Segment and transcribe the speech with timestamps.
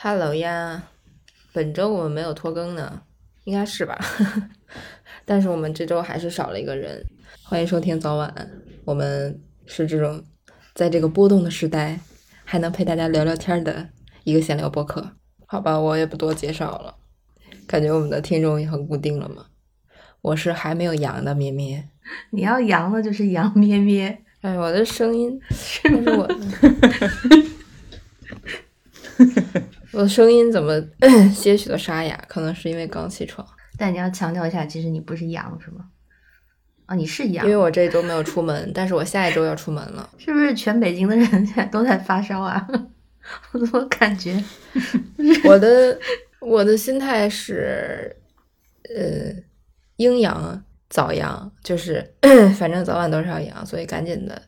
[0.00, 0.80] Hello 呀，
[1.52, 3.02] 本周我们没有拖更呢，
[3.42, 3.98] 应该是吧？
[5.26, 7.04] 但是我们这周还是少了一个人。
[7.42, 8.32] 欢迎收听早晚，
[8.84, 10.22] 我们是这种
[10.72, 11.98] 在这个波动的时代
[12.44, 13.88] 还能陪大家聊聊天的
[14.22, 15.16] 一个闲聊播客。
[15.46, 16.94] 好吧，我也不多介绍了，
[17.66, 19.46] 感觉我们的听众也很固定了嘛。
[20.22, 21.88] 我是还没有阳的咩咩，
[22.30, 24.22] 你要阳了就是阳咩咩。
[24.42, 26.36] 哎，我的声音是我的。
[29.98, 30.80] 我的声音怎么
[31.34, 32.16] 些许的沙哑？
[32.28, 33.44] 可能是因为刚起床。
[33.76, 35.86] 但你要强调一下，其实你不是阳，是吗？
[36.86, 40.08] 啊，你是阳，因为我这一周没有出门，但是我下一周要出门了。
[40.16, 42.64] 是不是全北京的人现在都在发烧啊？
[43.50, 44.40] 我怎么感觉？
[45.42, 45.98] 我的
[46.38, 48.14] 我的心态是，
[48.94, 49.34] 呃，
[49.96, 52.08] 阴阳早阳，就是
[52.56, 54.40] 反正早晚都是要阳，所以赶紧的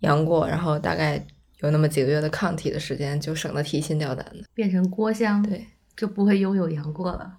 [0.00, 1.24] 阳过，然后大概。
[1.64, 7.38] 有那么几个月的抗体的时间，就省得提心吊胆的，变成郭襄，对，就不会拥有杨过了。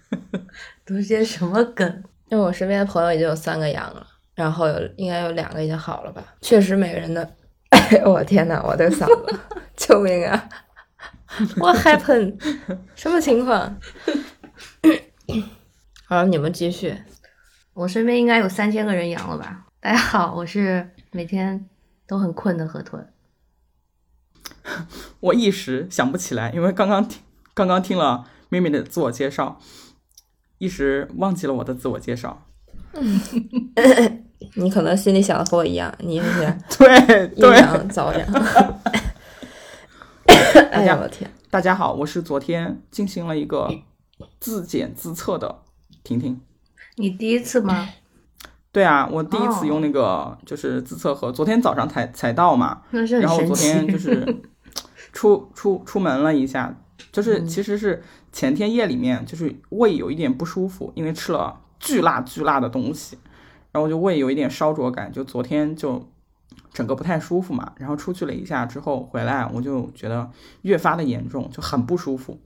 [0.84, 2.04] 都是些什么梗？
[2.28, 6.22] 因为我身边的朋友已经有三个阳了，然后有应该有两个已经好了吧？
[6.42, 7.34] 确实，每个人的，
[8.04, 9.38] 我天呐，我的嗓子，
[9.76, 10.48] 救命啊
[11.56, 12.36] ！What happened？
[12.94, 13.78] 什么情况？
[16.04, 16.94] 好，你们继续。
[17.72, 19.66] 我身边应该有三千个人阳了吧？
[19.80, 21.66] 大家好，我是每天。
[22.06, 23.12] 都很困的河豚，
[25.20, 27.20] 我一时想不起来，因为刚刚听
[27.54, 29.60] 刚刚听了妹妹的自我介绍，
[30.58, 32.46] 一时忘记了我的自我介绍。
[34.54, 38.26] 你可能心里想的和我一样，你是 对阴阳早阳。
[40.70, 41.30] 哎呀，我天！
[41.50, 43.70] 大家好，我是昨天进行了一个
[44.38, 45.62] 自检自测的
[46.04, 46.40] 婷婷。
[46.96, 47.88] 你第一次吗？
[48.76, 52.82] 对啊，我第一次用那个就是自测盒，昨天早上才才到嘛，
[53.20, 54.42] 然后昨天就是
[55.14, 56.76] 出出出门了一下，
[57.10, 63.16] 就是其实是前天夜里面就是胃有一点不舒服，因为吃了巨辣巨辣的东西，
[63.72, 66.06] 然后就胃有一点烧灼感，就昨天就
[66.74, 72.38] 整个不太舒服嘛，然后出去了一下之后回来，我就觉得越发的严重，就很不舒服，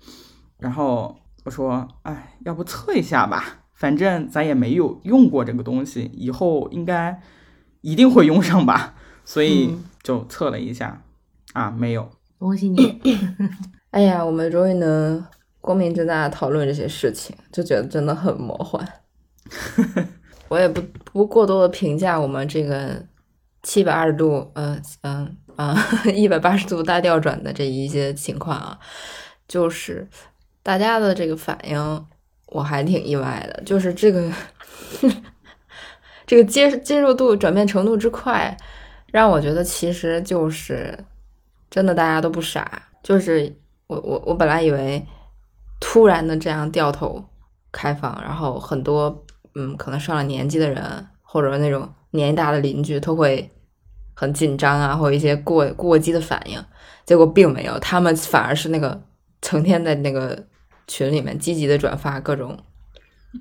[0.59, 3.60] 然后我说，哎，要不测一下吧。
[3.81, 7.19] 反正咱也没有用过这个东西，以后应该
[7.81, 11.03] 一定会用上吧，所以就测了一下，
[11.55, 12.11] 啊，没有。
[12.39, 13.01] 恭喜你！
[13.91, 15.25] 哎呀，我们终于能
[15.63, 18.87] 光明正大的讨论这些事情，就觉得真的很魔幻。
[20.49, 23.03] 我也不不过多的评价我们这个
[23.63, 25.75] 七百二十度，嗯嗯啊，
[26.15, 28.79] 一百八十度大调转的这一些情况啊，
[29.49, 30.07] 就是
[30.63, 32.07] 大家的这个反应。
[32.51, 34.29] 我还挺意外的，就是这个
[36.27, 38.57] 这个接接受度转变程度之快，
[39.07, 40.99] 让我觉得其实就是
[41.71, 42.83] 真的大家都不傻。
[43.03, 43.57] 就是
[43.87, 45.07] 我我我本来以为
[45.79, 47.25] 突然的这样掉头
[47.71, 49.25] 开放，然后很多
[49.55, 53.49] 嗯可能上了年纪的人或者那种年纪大的邻居都会
[54.15, 56.61] 很紧张啊，或者一些过过激的反应，
[57.07, 59.01] 结果并没有，他们反而是那个
[59.41, 60.47] 成天在那个。
[60.91, 62.59] 群里面积极的转发各种，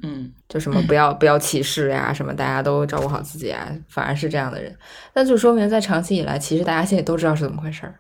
[0.04, 4.78] 嗯，就什么不要不要歧视呀，什么大家都照顾好自己啊，反而是这样的人，
[5.16, 7.96] 那就说明在长期以来，其实大家心里都知道是怎么回事儿，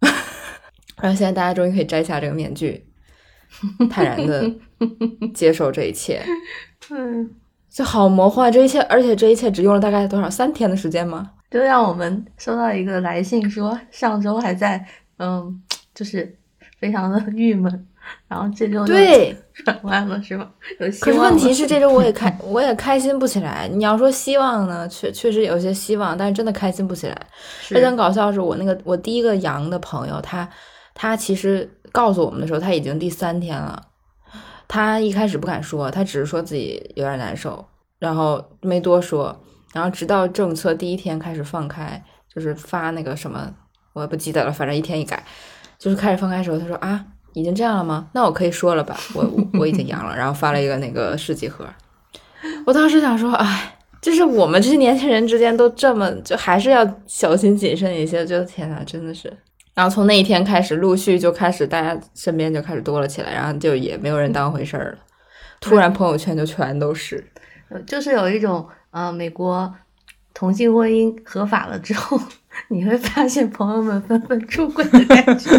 [1.02, 2.86] 然后现在大家终于可以摘下这个面具，
[3.90, 4.48] 坦然的
[5.34, 6.22] 接受这一切，
[6.90, 7.28] 嗯，
[7.68, 11.32] 就好魔幻，这一切，而且这一切只用了大概多少三天的时间吗？
[11.50, 14.86] 就让我们收到一个来信说，上周还在，
[15.18, 15.60] 嗯，
[15.92, 16.38] 就是
[16.78, 17.88] 非常的郁闷。
[18.28, 20.48] 然后这周对转弯了是吧？
[20.78, 21.10] 有希望。
[21.10, 23.68] 可是问题是这周我也开我也开心不起来。
[23.68, 27.26] 你要说希望呢，确确实有些希望，但是真的开心不起来。
[27.62, 30.48] 非常搞笑是我那个我第一个阳的朋友，他
[30.94, 33.82] 他其实告诉我们的时候他已经第三天了。
[34.68, 37.66] 他一开始不敢说，他只是说自己有点难受，
[37.98, 39.36] 然后没多说。
[39.72, 42.00] 然后直到政策第一天开始放开，
[42.32, 43.52] 就是发那个什么，
[43.92, 45.24] 我也不记得了，反正一天一改，
[45.78, 47.04] 就是开始放开的时候，他说啊。
[47.32, 48.08] 已经这样了吗？
[48.12, 48.98] 那我可以说了吧？
[49.14, 49.24] 我
[49.60, 51.64] 我已经阳了，然后发了一个那个试剂盒。
[52.66, 58.24] 我当时想说，哎，就是我们这些年轻人之间都这么，就还是要小心谨慎一些。
[58.24, 59.32] 就天呐，真的是。
[59.74, 64.98] 然后从那一天开始，陆续就开始大家身边就开始多了起来，然后就也没有人当回事儿了。
[65.60, 67.24] 突然朋友圈就全都是，
[67.86, 69.72] 就是有一种呃，美国
[70.34, 72.18] 同性婚姻合法了之后。
[72.68, 75.50] 你会发现朋友们纷纷出轨的感觉。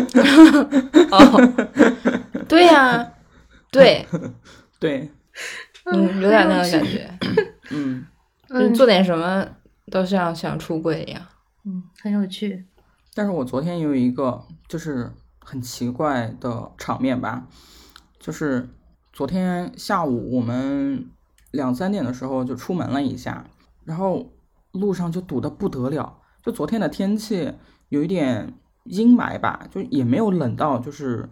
[1.11, 3.11] 哦，对呀，
[3.71, 4.05] 对，
[4.79, 5.11] 对，
[5.85, 7.09] 嗯，有点那个感觉。
[7.69, 8.05] 嗯，
[8.49, 9.45] 就做点什么
[9.91, 11.21] 都像想出轨一样。
[11.65, 12.65] 嗯，很有趣。
[13.13, 17.47] 但是我昨天有一个就是很奇怪的场面吧，
[18.19, 18.69] 就是
[19.11, 21.09] 昨天下午我们
[21.51, 23.45] 两三点的时候就出门了一下，
[23.83, 24.31] 然后
[24.71, 26.20] 路上就堵得不得了。
[26.43, 27.53] 就昨天的天气
[27.89, 28.53] 有一点
[28.85, 31.29] 阴霾吧，就也没有冷到就是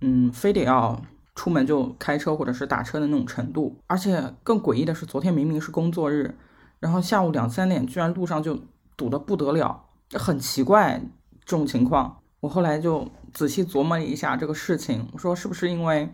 [0.00, 1.00] 嗯，非得要
[1.34, 3.76] 出门就开车或者是打车的那种程度。
[3.86, 6.34] 而且更诡异的是，昨天明明是工作日，
[6.78, 8.58] 然后下午两三点居然路上就
[8.96, 9.84] 堵得不得了，
[10.14, 11.02] 很奇怪
[11.44, 12.16] 这种情况。
[12.40, 16.10] 我后来就仔细琢磨了一下这个事情，我说是不是因为，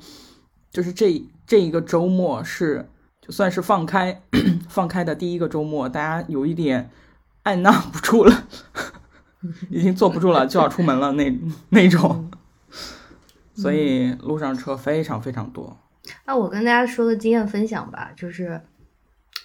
[0.71, 2.91] 就是这这一个周末是
[3.21, 4.21] 就算是放开
[4.69, 6.91] 放开的第一个周末，大家有一点
[7.47, 8.49] 按捺不住了，
[9.71, 11.39] 已经坐不住了，就要出门了那
[11.69, 12.29] 那种，
[13.55, 15.79] 所以路上车非常非常多。
[16.25, 18.61] 那我跟大家说个经验分享吧，就是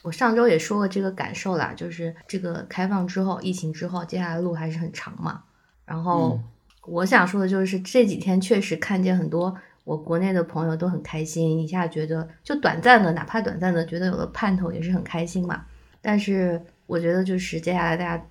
[0.01, 5.43] 我上周也说了这个感受啦，就是这个开放之后，疫情之后，接下来路还是很长嘛，
[5.85, 6.39] 然后。
[6.87, 15.63] 我想说的就是这几天确实看见很多我国内的朋友都很开心，一下觉得就短暂的，哪怕短暂的觉得有了盼头也是很开心嘛。
[16.01, 18.25] 但是我觉得就是接下来大家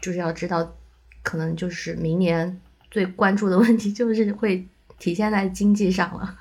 [0.00, 0.76] 就是要知道，
[1.22, 2.60] 可能就是明年
[2.90, 4.66] 最关注的问题就是会
[4.98, 6.36] 体现在经济上了。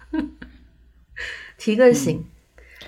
[1.57, 2.23] 提个醒，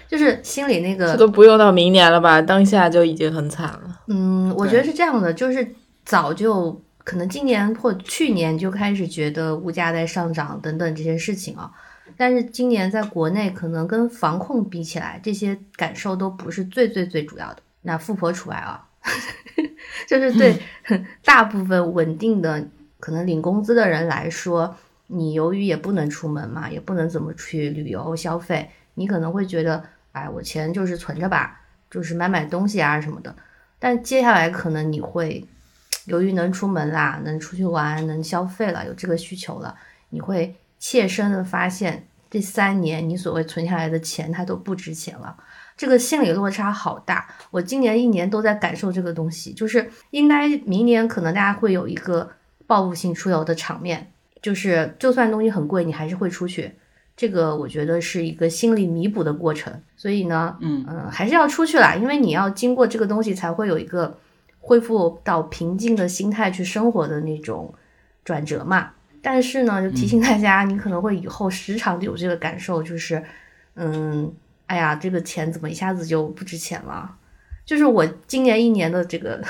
[0.07, 4.01] 就是心里那个都不用到明年了吧，当下就已经很惨了。
[4.07, 5.75] 嗯，我觉得是这样的，就是
[6.05, 6.81] 早就。
[7.03, 11.71] 可能今年或去年就开始觉得物价在上涨等等这些事情啊，
[12.15, 17.63] 但是今年在国内可能跟防控比起来，这些感受都不是最最最主要的。
[17.81, 18.87] 那富婆除外啊，
[20.07, 20.59] 就是对
[21.23, 22.67] 大部分稳定的
[22.99, 24.75] 可能领工资的人来说，
[25.07, 33.35] 你由于也不能出门嘛，也不能怎么去旅游消费，你可能会觉得，哎，我钱就是存着吧，就是买买东西啊什么的。
[33.79, 35.47] 但接下来可能你会。
[36.05, 39.75] 由于能出门啦，能出去玩，能消费了，有这个需求了，
[40.09, 45.37] 你会切身的发现，这三年你所谓存下来的钱，它都不值钱了。
[45.81, 47.27] 这个心理落差好大。
[47.49, 52.29] 我今年一年都在感受这个东西，就是应该明年可能大家会有一个
[52.67, 54.11] 报复性出游的场面，
[54.43, 56.71] 就是就算东西很贵，你还是会出去。
[57.17, 59.81] 这个我觉得是一个心理弥补的过程。
[59.97, 64.15] 所以呢，嗯嗯，还是要出去啦，因为你要经过这个东西，才会有一个。
[64.63, 67.73] 恢复到平静的心态去生活的那种
[68.23, 73.23] 转折嘛，但是呢，就提醒大家，你可能会以后时常有这个感受，就是，
[73.73, 74.31] 嗯，
[74.71, 77.17] 哎呀，这个钱怎么一下子就不值钱了？
[77.65, 79.43] 就是我今年一年的这个，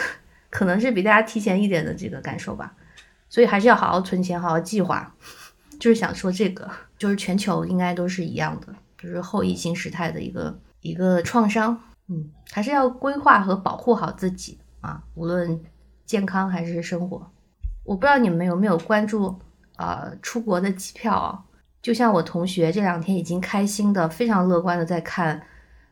[0.50, 2.74] 可能是比大家提前一点的这个感受吧。
[3.30, 5.16] 所以还是要好好存钱，好好计划。
[5.80, 11.80] 就是想说这个，就是全球应该都是一样的，就是后疫情时代的一个一个创伤。
[12.08, 14.58] 嗯，还是要规划和保护好自己。
[14.82, 15.62] 啊，无论
[16.08, 17.32] 健康还是生活，
[17.84, 19.40] 我不知道你们有没有关注
[19.76, 21.46] 啊出国的机票啊？
[21.82, 25.42] 就像我同学这两天已经开心的、非常乐观的在看，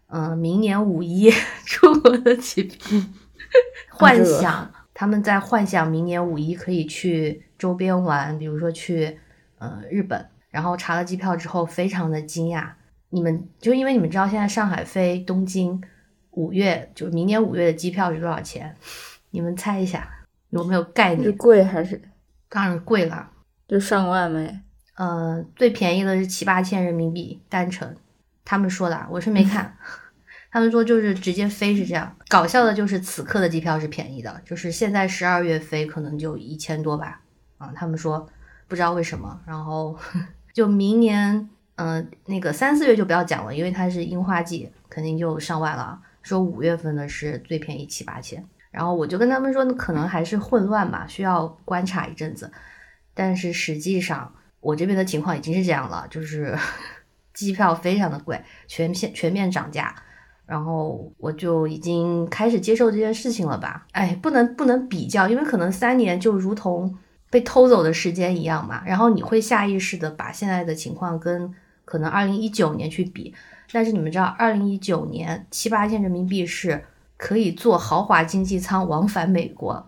[0.08, 1.32] 嗯，明年五一
[1.66, 3.00] 出国的机票，
[3.90, 9.20] 幻想他们在幻想明年五一可以去周边玩，比如说去
[9.58, 12.70] 呃日本，然后查了机票之后非常的惊讶。
[13.10, 15.82] 你们就因为你们知道现在上海飞东京。
[16.34, 18.74] 五月就明年五月的机票是多少钱？
[19.32, 20.08] 你们猜一下，
[20.52, 21.24] 有没有概念？
[21.24, 22.00] 是贵还是？
[22.48, 23.32] 当然贵了，
[23.68, 24.62] 就上万呗。
[25.00, 27.96] 呃，最便宜的是七八千人民币单程，
[28.44, 29.78] 他们说的，我是没看。
[30.52, 32.14] 他们说就是直接飞是这样。
[32.28, 37.22] 搞笑的就是此刻的机票是便宜的，就是现在十二月飞可能就一千多吧。
[37.58, 38.28] 啊，他们说
[38.68, 39.40] 不知道为什么。
[39.48, 39.98] 然后
[40.54, 45.98] 就明年，嗯，那个三四月就不要讲了，因为它是樱花季，肯定就上万了。
[46.22, 52.52] 说五月份的是最便宜七八千，然后我就跟他们说，可能还是混乱吧，需要观察一阵子。
[53.14, 56.58] 但是实际上，我这边的情况已经是这样了，就是
[57.34, 59.96] 机票非常的贵，全片全面涨价，
[60.46, 63.86] 然后我就已经开始接受这件事情了吧？
[63.92, 66.98] 哎，不能不能比较，因为可能三年就如同
[67.30, 68.84] 被偷走的时间一样嘛。
[68.86, 71.54] 然后你会下意识的把现在的情况跟
[71.86, 73.34] 可能二零一九年去比。
[73.72, 76.84] 但是你们知道，二零一九年七八千人民币是
[77.18, 79.88] 可以坐豪华经济舱往返美国，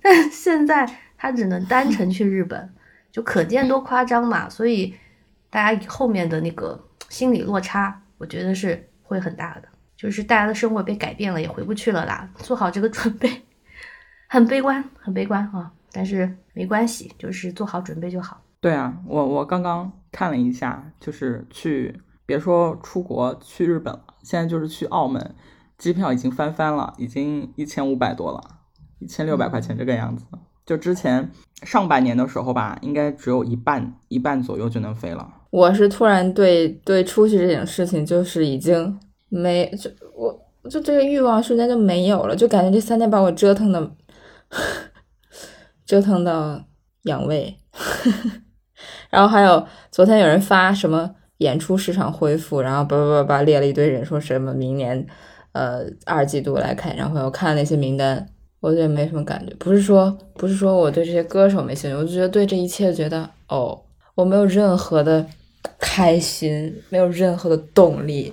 [0.00, 2.72] 但 现在他只能单程去日本，
[3.10, 4.48] 就可见多夸张嘛。
[4.48, 4.94] 所以
[5.50, 12.28] 大家后面的那个心理落差，我觉得是会很大的，就是大家的生活被改变了，也回不去了啦。
[12.36, 13.42] 做好这个准备，
[14.28, 15.72] 很悲观，很悲观啊！
[15.90, 18.42] 但是没关系，就是做好准备就好。
[18.60, 25.34] 对啊，我我刚刚看了一下，就是去别说出国去日本了，现在就是去澳门，
[25.78, 28.40] 机票已经翻番了，已经一千五百多了，
[28.98, 30.26] 一千六百块钱这个样子，
[30.68, 31.26] 就之前
[31.62, 35.26] 上半年的时候吧，应该只有一半一半左右就能飞了。
[35.48, 43.90] 我是突然对对出去这件事情，就是已经没就我就这个欲望瞬间就没有了，就感觉这三年把我折腾的
[45.86, 46.62] 折腾到
[47.04, 47.56] 养胃。
[49.08, 55.06] 然后还有昨天有人发什么演出市场恢复，然后叭叭叭叭列了一堆人，说什么明年
[55.52, 58.28] 呃二季度来看演唱会，我看那些名单。
[58.60, 63.80] 我觉得没什么感觉，不是说不是说我对这些歌手没兴趣，我就觉得对这一切觉得哦，
[64.14, 65.24] 我没有任何的
[65.78, 68.32] 开心，没有任何的动力，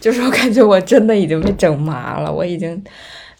[0.00, 2.82] 就是我感觉我真的已经被整麻了，我已经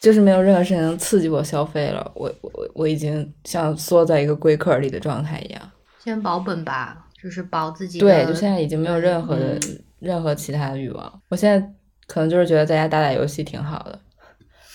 [0.00, 5.62] 就是没有任何事情能刺激我消费了，我我我已经像缩在一个龟壳里的状态一样。
[6.02, 7.98] 先保本吧，就是保自己。
[7.98, 9.58] 对，就现在已经没有任何的
[9.98, 11.74] 任何其他的欲望，我现在
[12.06, 13.98] 可能就是觉得在家打打游戏挺好的。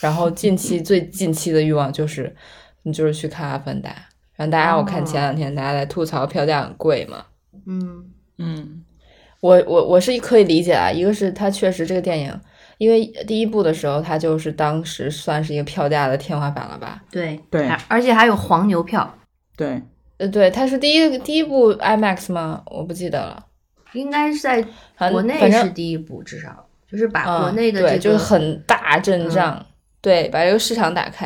[0.03, 2.35] 然后近期最近期的欲望就是，
[2.83, 3.89] 你就是去看《阿凡达》。
[4.35, 7.23] 然后大家我看前两天大家在吐槽票价很贵嘛。
[7.65, 8.03] 嗯
[8.37, 8.83] 嗯，
[9.39, 12.37] 我我我是可以理解啊，一个是它确实这个电影，
[12.79, 17.01] 因为第一部的时候它就是当时算是一个票价的天花板了吧？
[17.09, 19.17] 对对，而且还有黄牛票。
[19.55, 19.81] 对，
[20.17, 22.61] 呃对，它是第一第一部 IMAX 吗？
[22.65, 23.45] 我不记得了，
[23.93, 24.65] 应该是在
[25.11, 29.65] 国内是第一部，至少就是把国内的这个就是很大阵仗。
[30.03, 31.25] 对，把这个市场打开。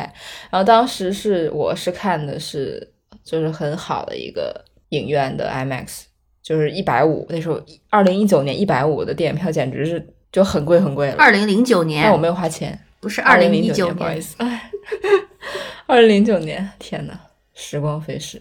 [0.50, 2.92] 然后当时是我是看的是
[3.24, 6.04] 就是很好的一个影院的 IMAX，
[6.40, 7.26] 就是一百五。
[7.28, 11.16] 那时候二零一九年一百五的电影票简直是就很贵很贵了。
[11.18, 14.36] 二零零九年，但我没有花钱，不是二零零九年，不好意思。
[14.38, 14.70] 哎，
[15.86, 17.18] 二零零九年，天呐，
[17.54, 18.40] 时光飞逝。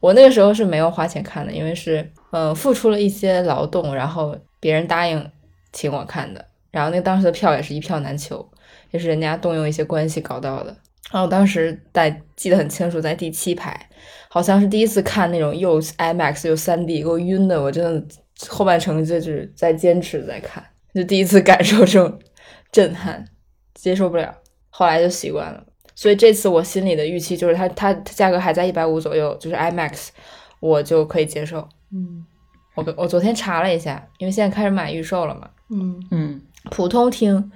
[0.00, 5.30] 我那个时候是没有花钱看的，因为是呃付出了一些劳动，然后别人答应
[5.72, 6.44] 请我看的。
[6.72, 8.44] 然后那当时的票也是一票难求。
[8.90, 10.76] 也是人家动用一些关系搞到的。
[11.12, 13.88] 然后当时在记得很清楚，在第七排，
[14.28, 18.04] 好像是第一次看那种又 IMAX 又 3D，给我晕的，我真的
[18.48, 20.60] 后半程就是在坚持在看，
[20.92, 22.18] 就第一次感受这种
[22.72, 23.24] 震撼，
[23.74, 24.34] 接受不了。
[24.68, 25.64] 后来就习惯了。
[25.94, 30.08] 所以这次我心里的预期就是，它它它价格还在一百五左右，就是 IMAX，
[30.58, 31.68] 我就可以接受。
[31.92, 32.26] 嗯，
[32.74, 35.48] 我我昨天查了一下，因为现在开始买预售了嘛。
[35.70, 37.52] 嗯嗯，普通厅。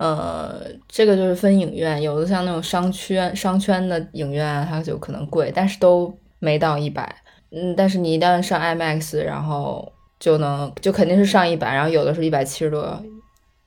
[0.00, 7.14] 呃，这个就是分影院，有的像那种商圈、商圈的影院，它就可能贵，但是都没到一百。
[7.50, 12.98] 嗯，但是你一旦上 IMAX，然后就能就肯定是上一百，然后有的是一百七十多，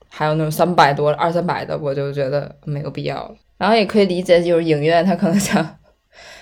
[0.08, 3.36] 还有那种三百多、二三百的，我就觉得没有必要了。
[3.56, 5.78] 然后也可以理解，就是影院他可能想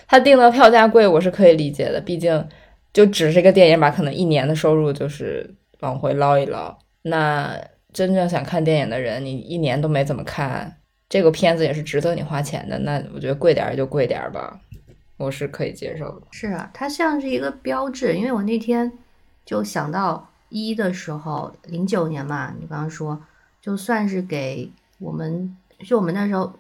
[0.08, 2.48] 他定的票价贵，我是可以理解的，毕竟
[2.94, 6.78] 就只是个电影吧，可能一年的收入就是往回捞一捞。
[7.02, 7.54] 那。
[7.92, 12.78] 真正想看电影的人，你一年都没怎么看，这个片子也是值得你花钱的。
[12.78, 14.58] 那我觉得贵点儿就贵点儿吧，
[15.18, 16.26] 我是可以接受的。
[16.30, 18.90] 是啊，它像是一个标志，因为我那天
[19.44, 23.22] 就想到一的时候，零九年嘛，你刚刚说，
[23.60, 25.56] 就算是给我们，
[25.86, 26.52] 就我们那时候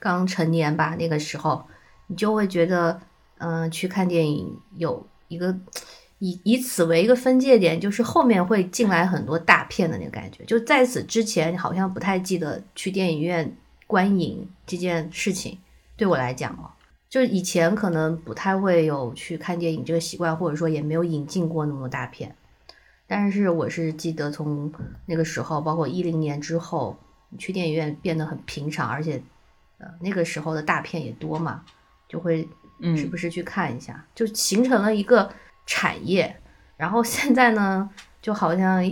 [0.00, 1.64] 刚成年吧，那个时候，
[2.08, 3.00] 你就会觉得，
[3.38, 5.56] 嗯，去看电影有一个。
[6.20, 10.44] 以以此为一个分界点，就是后面会进来很多大片的那个感觉。
[10.44, 15.58] 就在此之前，好像不太记得去电影院观影这件事情。
[15.96, 16.68] 对我来讲哦，
[17.08, 22.36] 就以前可能不太会有去看电影这个习惯，或者说也没有引进过那么多大片。
[23.06, 24.70] 但是我是记得从
[25.06, 26.94] 那个时候，包括一零年之后，
[27.38, 29.22] 去电影院变得很平常，而且
[29.78, 31.64] 呃那个时候的大片也多嘛，
[32.06, 32.46] 就会
[32.94, 35.32] 时不时去看一下，就形成了一个。
[35.70, 36.34] 产业，
[36.76, 37.88] 然后现在呢，
[38.20, 38.82] 就好像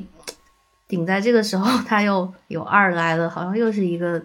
[0.86, 4.22] 顶在这个时候，它又有二来了，好像又是一个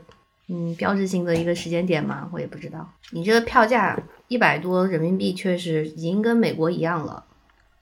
[0.50, 2.88] 嗯标志性的一个时间点嘛，我也不知道。
[3.12, 7.24] 你这个票价一百多人民币，确实已经跟美国一样了，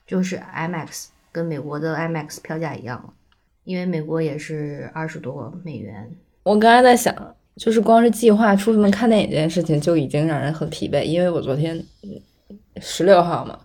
[0.07, 3.13] 就是 IMAX 跟美国的 IMAX 票价一样了，
[3.65, 6.09] 因为美国也是二十多美元。
[6.43, 7.13] 我刚才在想，
[7.57, 11.83] 就是光是计划出门看电影这件事情就已经让人很疲惫，因为我昨天
[12.79, 13.59] 十六号嘛。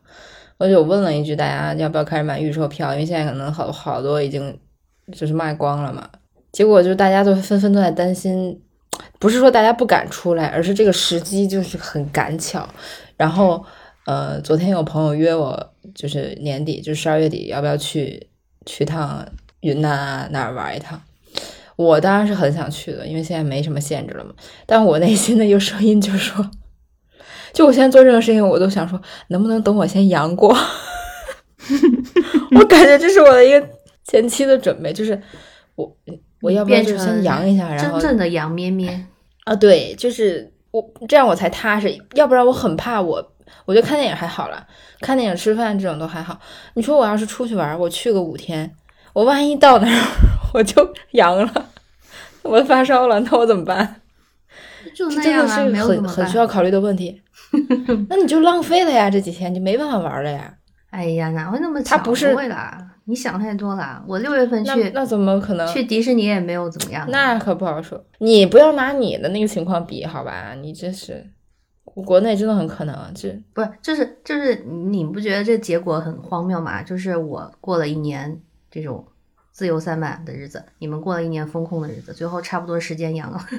[0.58, 2.94] 我就问了一句，大家要不要开始买预售票？
[2.94, 4.58] 因为现在可能好好多已经
[5.12, 6.08] 就是卖光了嘛。
[6.50, 8.58] 结果就大家都纷纷都在担心，
[9.18, 12.66] 不是说大家不敢出来，而是这个时机就是很赶巧。
[13.18, 13.62] 然后，
[14.06, 18.28] 呃，昨天有朋友约我，就是年底，就十二月底，要不要去
[18.64, 19.26] 去趟
[19.60, 20.98] 云南啊那儿玩一趟？
[21.76, 24.32] 我当然是很想去的，因为现在没什么限制了嘛。
[24.64, 26.50] 但我内心的一个声音就说。
[27.56, 30.54] 就我现在做任何事情，我都想说，能不能等我先阳过？
[32.54, 33.66] 我感觉这是我的一个
[34.04, 35.18] 前期的准备，就是
[35.74, 35.90] 我
[36.42, 39.06] 我要不要就先阳一下，然后真正的阳咩咩
[39.44, 43.32] 啊，对，就是我这样我才踏实，要不然我很怕我
[43.64, 44.66] 我觉得看电影还好了，
[45.00, 46.38] 看电影、吃饭这种都还好。
[46.74, 48.70] 你说我要是出去玩，我去个五天，
[49.14, 50.02] 我万一到那儿
[50.52, 51.70] 我就阳了，
[52.42, 54.02] 我发烧了，那我怎么办？
[54.94, 57.22] 就那样啊，没有很很需要考虑的问题。
[58.08, 60.54] 那你就浪费了呀，这几天你没办法玩了呀。
[60.90, 61.98] 哎呀，哪会那么巧？
[61.98, 64.02] 不是会啦，你想太多了。
[64.06, 67.06] 我六月份去，那怎么可能去迪士尼也没有怎么样？
[67.10, 68.02] 那可不好说。
[68.18, 70.54] 你不要拿你的那个情况比，好吧？
[70.54, 71.30] 你这是
[71.84, 76.82] 国内真的很可能，这不是就是就是你不觉得这结果很荒谬吗？
[76.82, 79.06] 就是我过了一年这种
[79.52, 83.38] 自由散漫的日子，你们过了一年风控的日子，最后差不多时间阳了。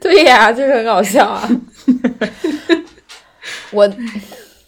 [0.00, 1.48] 对呀，就是很搞笑啊！
[3.72, 3.88] 我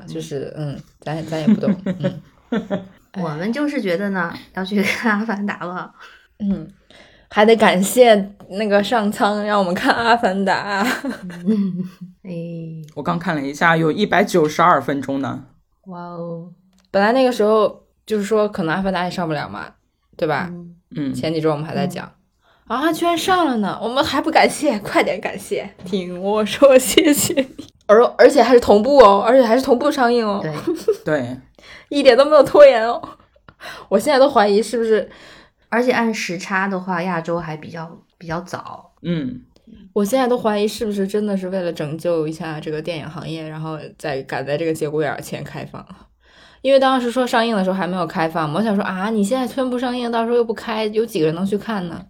[0.06, 2.20] 就是嗯，咱咱也不懂，嗯，
[3.22, 5.92] 我们就是觉得呢，要去看《阿凡达》了，
[6.38, 6.68] 嗯，
[7.28, 10.84] 还得感谢那个上苍让我们看《阿凡达
[12.22, 12.32] 》。哎，
[12.94, 15.44] 我刚看了一下，有一百九十二分钟呢。
[15.86, 16.52] 哇哦！
[16.90, 19.66] 本来那个时候就是说，可能《阿凡达》也上不了嘛，
[20.16, 20.48] 对吧？
[20.94, 22.10] 嗯，前几周我们还在讲。
[22.66, 23.78] 啊，居然上了呢！
[23.82, 25.68] 我们还不感谢，快点感谢！
[25.84, 27.66] 听我说，谢谢你。
[27.86, 30.40] 而而且还是同步哦，而且还是同步上映哦。
[30.42, 30.54] 对
[31.04, 31.36] 对，
[31.90, 33.02] 一点都没有拖延哦。
[33.88, 35.10] 我现在都怀疑是不是，
[35.68, 38.92] 而且按时差的话，亚洲还比较比较早。
[39.02, 39.42] 嗯，
[39.92, 45.84] 我现在都怀疑是不是真的是为了拯救一下这个电影行业，然后再赶在这个节骨眼前开放。
[46.62, 52.00] 因为当时说上映的时候还没有开放，我想说啊，你现在宣布上映，到时候又不开，有几个人能去看呢？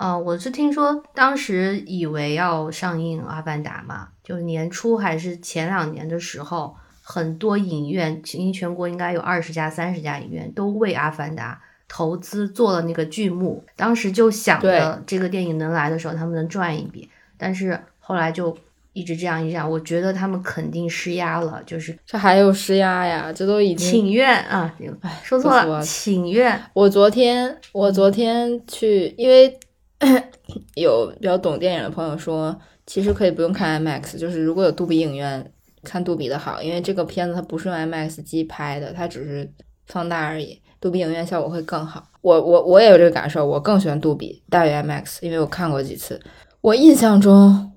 [0.00, 18.56] 啊，我是听说当时以为要上映《阿凡达》嘛，就是年初还是前两年的时候，很多影院，因为全国应该有二十家、三十家影院都为《阿凡达》投资做了那个剧目，当时就想着这个电影能来的时候，他们能赚一笔，但是后来就
[18.94, 26.58] 一直这样一样，我觉得他们肯定施压了，就是这还有施压呀，这都已经请愿啊，哎说错了，请愿。
[26.72, 29.60] 我昨天我昨天去，因为。
[30.74, 39.52] 有比较懂电影的朋友说，其实可以不用看 IMAX，就是如果有杜比影院，看杜比的好，因为这个片子它不是用 IMAX 机拍的，它只是
[39.86, 42.08] 放大而已，杜比影院效果会更好。
[42.22, 46.20] 我我我也有这个感受，我更喜欢杜比大于 IMAX，因为我看过几次。
[46.62, 47.72] 我印象中，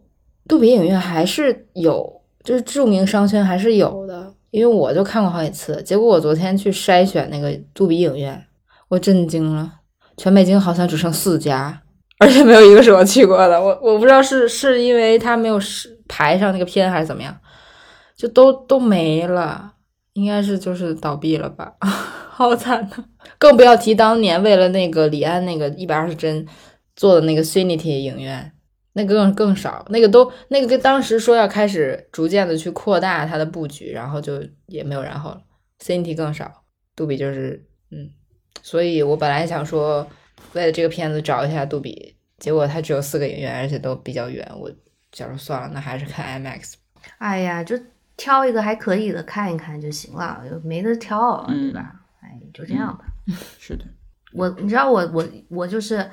[0.48, 5.82] 杜比影院还是有，就是著名商圈还是有的，因为我就看过好几次。
[5.84, 8.46] 结果我昨天去筛选那个杜比影院，
[8.88, 9.72] 我震惊了，
[10.18, 11.83] 全北京好像只剩四家。
[12.24, 17.38] 而且没有一个是我去过的，我我不知道是是因为他没有是排上那个片还是怎么样，
[18.16, 19.74] 就都都没了，
[20.14, 21.74] 应该是就是倒闭了吧，
[22.32, 23.04] 好惨呐！
[23.38, 26.48] 更不要提当年为了那个李安那个一百二十帧
[26.96, 28.54] 做的那个 Cinity 影院，
[28.94, 35.42] 那个更更少，那个都那个跟当时说要开始逐渐的去扩大它的布局，然后就也没有然后了
[35.84, 36.50] ，Cinity 更少，
[36.96, 38.10] 杜比就是嗯，
[38.62, 40.08] 所以我本来想说
[40.54, 42.13] 为了这个片子找一下杜比。
[42.44, 44.46] 结果它只有四个影院，而且都比较远。
[44.60, 44.70] 我
[45.14, 46.74] 假如算了，那还是看 IMAX。
[47.18, 47.80] 哎呀，就
[48.18, 52.02] 挑一个还可以的看一看就行了，又没得挑，对吧？
[52.20, 53.06] 哎，就这样吧。
[53.58, 53.86] 是的，
[54.36, 56.06] 我你知道我我我就是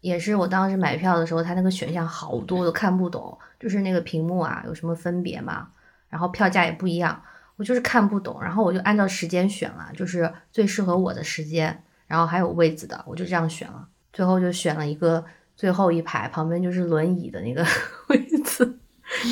[0.00, 5.68] 也是我当时买票的时候，它那个选项好多都看不懂，就是那个屏幕啊有什么分别嘛，
[6.08, 7.22] 然后票价也不一样，
[7.56, 8.42] 我就是看不懂。
[8.42, 13.86] 然后我就按照时间选了，就是最适合我的时间，然后还有位子的，我就这样选了。
[14.10, 15.22] 最后就选了一个。
[15.56, 17.64] 最后一排旁边就是轮椅的那个
[18.08, 18.78] 位置，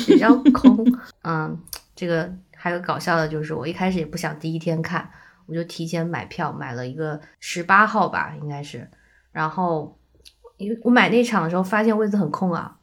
[0.07, 0.85] 比较空。
[1.23, 1.57] 嗯，
[1.95, 5.09] 这个还有搞笑的就是，我一开始也不想第一天看，
[5.45, 8.89] 我就提前买票，买了一个十八号吧，应该是。
[9.31, 9.97] 然后，
[10.57, 12.77] 因为我买那场的时候发现位置很空啊，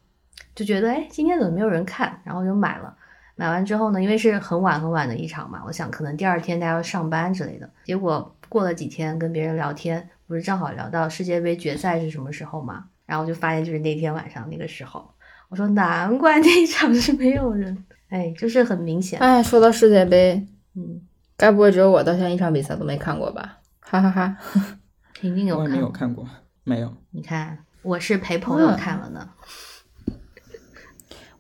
[0.54, 2.20] 就觉得哎，今天怎么没有人看？
[2.24, 2.96] 然后就买了。
[3.34, 7.68] 买完之后呢，因为是很晚很晚的一场嘛，我想可能第二天大家要上班之类的。
[7.82, 12.84] 结果过了几天跟别人聊天，不是正好聊到世界杯决赛是什么时候嘛？
[13.12, 15.06] 然后就发现，就是那天晚上那个时候，
[15.50, 19.20] 我说难怪那一场是没有人，哎，就是很明显。
[19.20, 20.42] 哎，说到世界杯，
[20.74, 20.98] 嗯，
[21.36, 23.58] 该不会只有我到现在一场比赛都没看过吧？
[23.80, 24.34] 哈哈哈。
[25.12, 25.70] 肯定有看？
[25.70, 26.26] 没有看过，
[26.64, 26.90] 没有。
[27.10, 29.28] 你看，我是陪朋友看了呢。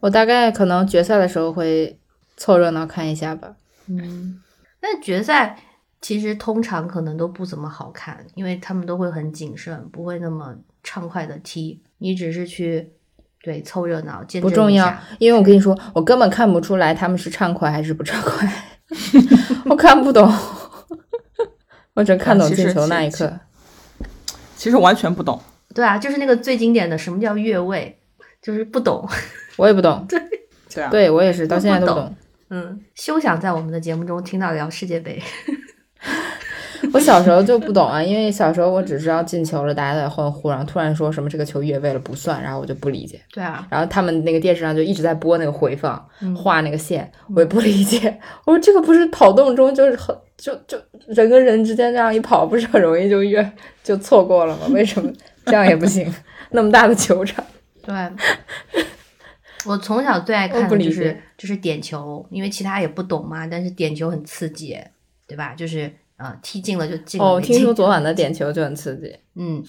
[0.00, 1.98] 我大概可能决赛的时候会
[2.36, 3.56] 凑热闹看一下吧。
[3.86, 4.42] 嗯，
[4.82, 5.58] 那决赛
[6.02, 10.54] 其实通常可能都不怎么好看，因为他们都会很谨慎，不会那么。
[10.82, 12.92] 畅快的踢，你只是去
[13.42, 14.92] 对凑热闹，不重要。
[15.18, 18.48] 因为我跟你说，我根本看不出来他们是畅快还是不畅快，
[19.66, 20.30] 我看不懂。
[21.94, 23.30] 我只看懂进球那一刻，
[24.56, 25.38] 其实完全不懂。
[25.74, 27.98] 对啊，就是那个最经典的，什么叫越位，
[28.40, 29.06] 就是不懂。
[29.56, 30.04] 我也不懂。
[30.08, 30.18] 对，
[30.72, 32.16] 对啊，对我也是，到现在都不懂。
[32.48, 35.22] 嗯，休想在我们的节目中听到聊世界杯。
[36.92, 43.20] 我小时候就不懂啊，因为小时候我只知道进球了，大家在欢呼，然后突然说什么这个球越位了不算，然后我就不理解。
[43.32, 48.18] 对啊，然后他们那个电视上就一直在播那个回放，画那个线，我也不理解。
[48.44, 53.52] 我说这个不是跑动中就是很就就人跟人之间这样一跑，不是很容易就越
[53.84, 54.66] 就错过了吗？
[54.70, 55.10] 为什么
[55.46, 56.12] 这样也不行？
[56.50, 57.44] 那么大的球场。
[57.84, 57.94] 对，
[59.66, 64.76] 我从小最爱看的就是就是点球，因为其他也不懂嘛，但是点球很刺激，
[65.26, 65.54] 对吧？
[65.56, 65.90] 就是。
[66.22, 67.26] 啊，踢进了就进了。
[67.26, 69.18] 哦，听说昨晚的点球就很刺激。
[69.34, 69.62] 嗯，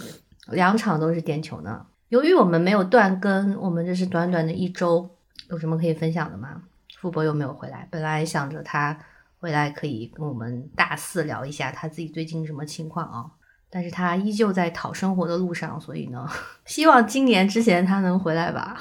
[0.50, 1.86] 两场都是点球呢。
[2.10, 5.10] 由于我们没有断更，我们这是短短的一周，
[5.50, 6.62] 有什么可以分享的吗？
[7.00, 8.98] 富博又没有回来，本来想着他
[9.40, 13.26] 回来可以跟我们大肆聊一下他自己最近什么情况啊，
[13.70, 16.30] 但是他依旧在讨生活的路上，所以呢，
[16.66, 18.80] 希望今年之前他能回来吧。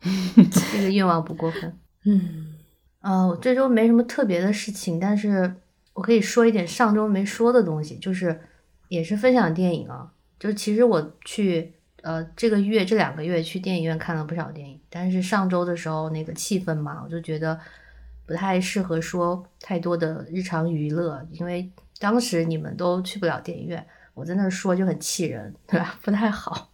[0.72, 1.78] 这个愿望不过分。
[2.04, 2.54] 嗯，
[3.00, 5.56] 呃，我这周没什么特别的事情，但是。
[5.96, 8.38] 我可以说一点上周没说的东西，就是
[8.88, 10.12] 也是分享电影啊。
[10.38, 17.58] 就其实我去呃这个月这两个月去电影院看了不少电影，但是上周的时候那个气氛嘛，我就觉得
[18.26, 25.98] 不太适合说太多的日常娱乐，因为当时你们都去不了电影院，我在那说就很气人，对吧？
[26.04, 26.70] 不太好。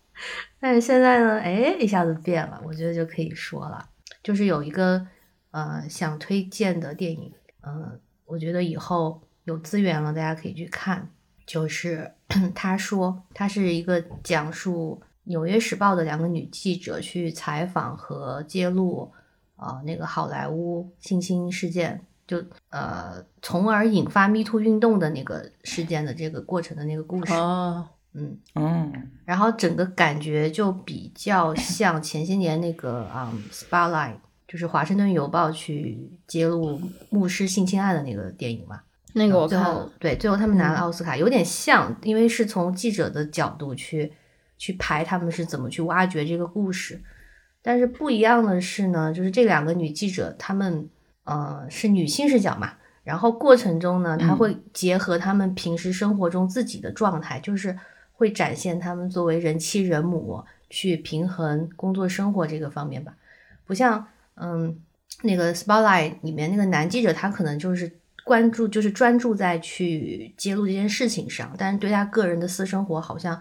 [0.59, 3.89] 但是现在呢，哎，一下子变了，我觉得就可以说了，
[4.21, 5.07] 就是有一个
[5.53, 7.33] 呃想推荐的电影，
[7.65, 8.01] 嗯。
[8.33, 11.07] 我觉得以后有资源了，大家可以去看。
[11.45, 12.11] 就是
[12.55, 19.13] 他说，他是一个讲述《纽约时报》的两个女记者去采访和揭露，
[19.57, 27.35] 呃，那个好莱坞性侵事件，就呃，从而引发 Me Too 运动的那个事件的这个过程的那个故事。
[27.35, 34.15] 哦，嗯嗯，然后整个感觉就比较像前些年那个啊，Spotlight。
[34.53, 38.83] 就是《华盛顿邮报》去揭露牧师性侵案的那个电影嘛？
[39.15, 44.13] 那个我看对，最后他们拿了奥斯卡，有点像，因为是从记者的角度去
[44.59, 47.01] 去拍他们是怎么去挖掘这个故事。
[47.63, 50.87] 但是不一样的是呢，就是这两个女记者，她们
[51.25, 57.75] 呃是女性视角嘛，然后过程中呢，她会结合她们平时生活中自己的状态，就是
[58.13, 63.15] 会展现她们作为人妻人母去平衡工作生活这个方面吧，
[63.65, 64.07] 不像。
[64.35, 64.81] 嗯，
[65.23, 73.41] 那个 Spotlight 里面那个男记者，他可能就是关注，就是专注在去揭露这件事情上，但是对他个人的私生活好像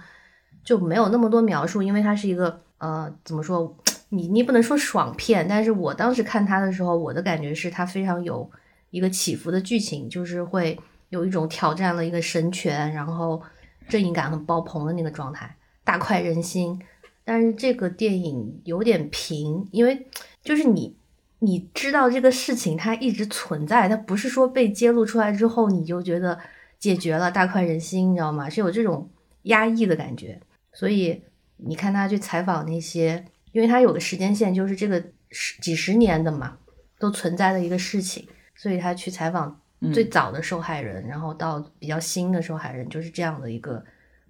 [0.63, 3.75] 就没有那么多描述，因为他是一个呃，怎么说，
[4.09, 8.49] 你你不能说爽片，但是我当时看他的时候，我的感觉是他非常有
[8.89, 10.77] 一个起伏的剧情，就是会
[11.09, 13.41] 有一种挑战了一个神权，然后
[13.87, 16.81] 正义感很爆棚的那个状态，大快人心。
[17.23, 20.07] 但是这个电影有点平，因为。
[20.43, 20.97] 就是你，
[21.39, 26.39] 你知道这个事情它一直存在，它不是说被揭露出来之后你就觉得
[26.79, 28.49] 解决了，大快人心，你知道吗？
[28.49, 29.07] 是有这种
[29.43, 30.41] 压抑的感觉。
[30.73, 31.21] 所以
[31.57, 36.57] 你看他去采访那些，因为他有个时间线，就是这个十几十年的嘛，
[36.97, 39.61] 都存在的一个事情，所以他去采访
[39.93, 43.83] 最早的受害人，然后到比较新的受害人，就是这样的一个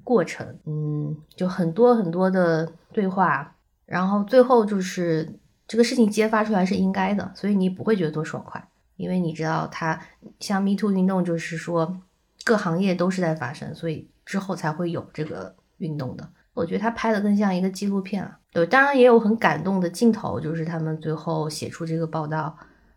[0.04, 0.45] 过程。
[0.65, 5.34] 嗯，就很多很多的对话，然后最后就是。
[5.71, 8.62] 这个事情揭发出来是应该的，所以你不会觉得多爽快，
[8.97, 9.97] 因为你知道它
[10.38, 11.97] 像 Me Too 运动，就是说
[12.43, 16.29] 各行业都是在发生，所以之后才会有这个运动的。
[16.53, 22.53] 我觉得他拍的更像一个纪录片啊，对，当然也有很感动的镜头，就是他们最后写出这个报道，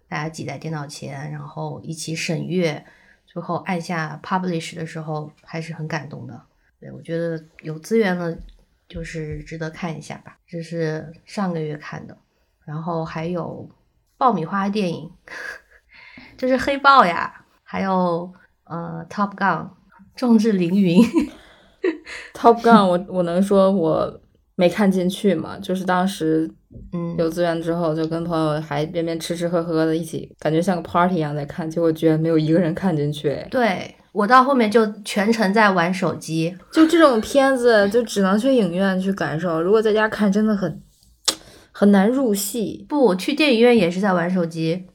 [0.09, 2.85] 大家挤在电脑前，然后一起审阅，
[3.25, 6.43] 最后按下 Publish 的时候，还是很感动的。
[6.81, 8.37] 对我觉得有资源了，
[8.89, 10.37] 就是值得看一下吧。
[10.45, 12.19] 这是上个月看的。
[12.67, 13.69] 然后还有
[14.17, 15.11] 爆米花电影，
[16.39, 18.33] 就是黑豹呀，还有
[18.65, 19.69] 呃 Top Gun，
[20.17, 21.03] 壮志凌云。
[22.33, 24.21] Top Gun，我我能说我
[24.55, 25.59] 没看进去吗？
[25.61, 26.51] 就是当时
[26.93, 33.47] 嗯有资源之后，就跟朋友还边边吃吃喝喝的一起，感觉像个 party 一样在看，结果居然没有一个人看进去。
[33.51, 40.81] 对我到后面就全程在玩手机，就这种片子就只能去影院去感受，如果在家看真的很。
[41.77, 44.87] 很难入戏，不去电影院也是在玩手机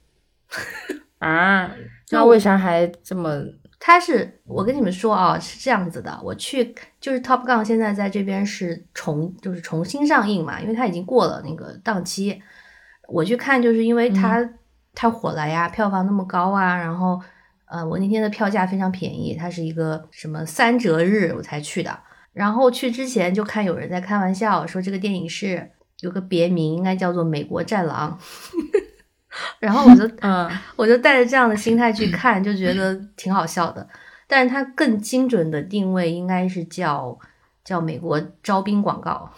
[1.20, 1.70] 啊？
[2.12, 3.44] 那为啥还这么？
[3.82, 12.42] 他是我跟你们说啊，是这样子的，我去就是 Top Gun 现在在这边是重就是重新上映嘛，因为它已经过了那个档期。
[13.10, 14.50] 我去看就是因为它
[14.96, 17.20] 太火了呀，票房那么高啊，然后
[17.66, 22.00] 呃，我那天的票价非常便宜，它是一个什么三折日我才去的。
[22.32, 25.72] 然后去之前就看有人在开玩笑说这个电影是。
[26.02, 28.18] 有个别名应该叫做《美国战狼》，
[29.60, 33.88] 然后我就嗯， 我就带着这样的心态去看，就觉得 挺好笑的。
[34.28, 37.18] 但是它更精准的定位应该是叫
[37.64, 39.30] 叫美国招兵广告，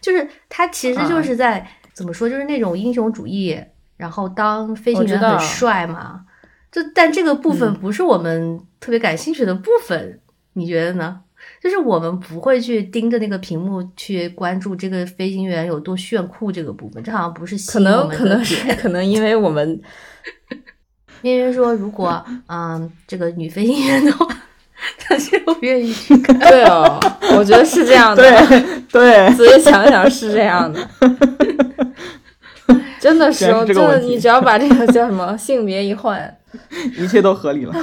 [0.00, 3.60] 就是它其实就是在怎么说，就是那种英雄主义，
[3.96, 6.24] 然后当飞行员很帅嘛。
[6.70, 10.20] 就但这个部分不是我们特别感兴趣的部分，
[10.52, 11.22] 你觉得呢？
[11.62, 19.80] 就是我们不会去盯着那个屏幕去关注这个飞行员有多炫酷这个部分，这好像不是可能可能是 可能因为我们。
[21.20, 24.24] 因为说：“如果嗯，这个女飞行员的话，
[24.96, 26.96] 她是不愿意去看。”对哦，
[27.36, 28.22] 我觉得是这样的。
[28.92, 30.88] 对对，仔细想想是这样的。
[33.00, 36.36] 真的是，真的，你只要把这个叫什么性别一换，
[36.96, 37.74] 一切都合理了。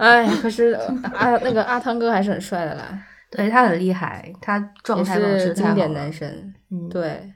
[0.00, 0.72] 哎，可是
[1.14, 3.02] 阿那个阿汤哥还是很帅的啦。
[3.30, 6.54] 对他很厉害，他状态是经典男神。
[6.70, 7.32] 嗯，对，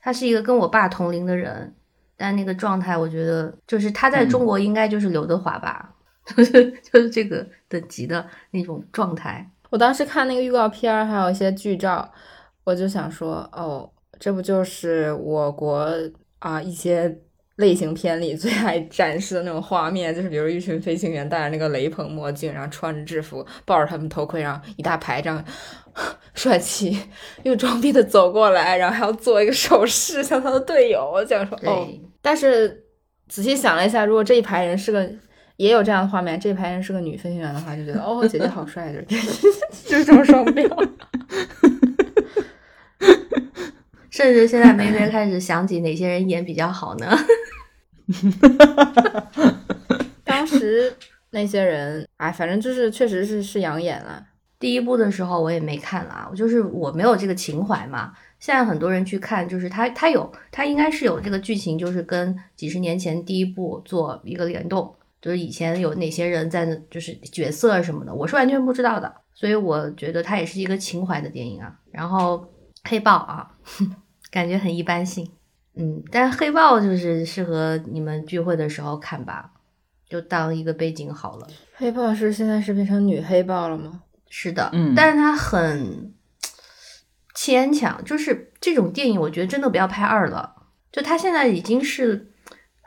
[0.00, 1.74] 他是一个跟我爸同龄的人。
[2.16, 5.92] 但那个状态，我觉得就是他在中国应该就是刘德华吧，
[6.24, 9.44] 就 是就是这个等级的那种状态。
[9.70, 12.08] 我当时看那个预告片，还有一些剧照，
[12.62, 13.90] 我就想说，哦，
[14.20, 15.90] 这不就是我国
[16.38, 17.18] 啊一些
[17.56, 25.44] 类型片里最爱展示的那种画面，就是比如一群飞行员戴着那个雷朋墨镜，然后穿着制服，抱着他们头盔，然后一大排这样。
[26.34, 26.98] 帅气
[27.44, 31.56] 又装逼的走过来，然后还要做一个手势，向他的队友这样说。
[31.62, 31.86] 哦，
[32.20, 32.84] 但是
[33.28, 35.08] 仔细想了一下，如果这一排人是个
[35.56, 39.46] 也有这样的画面，这一排人是个女飞行员的话，就觉得哦，姐姐好帅，就是
[39.86, 40.68] 就是这么双标。
[44.14, 47.18] 甚至现在梅梅开始想起哪些人演比较好呢？
[50.22, 50.94] 当时
[51.30, 54.24] 那些人，哎，反正就是确实是是养眼了。
[54.60, 58.12] 第一部的时候我也没看了，我就是我没有这个情怀嘛。
[58.38, 69.12] 现在很多人去看，就是他他有他应该是有这个剧情，就是跟几十年前第一部做一个联动，就是以前有哪些人在，就是角色什么的，我是完全不知道的。
[69.34, 71.74] 所以我觉得它也是一个情怀的电影啊。
[71.90, 72.48] 然后
[72.84, 73.50] 黑豹啊，
[74.34, 75.30] 感觉很一般性，
[75.76, 79.52] 嗯，但黑豹就是适合你们聚会的时候看吧，
[80.08, 81.46] 就当一个背景好了。
[81.76, 84.02] 黑豹是现在是变成女黑豹了吗？
[84.28, 86.12] 是的，嗯，但是它很
[87.32, 90.56] 牵强，就是这种电影，我觉得真的不要拍二了。
[90.90, 92.32] 就它现在已经是，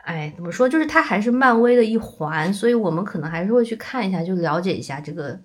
[0.03, 0.67] 哎，怎么说？
[0.67, 5.39] 就是它还是漫威的一环，所以我们可能还是会去看一下，就了解一下这个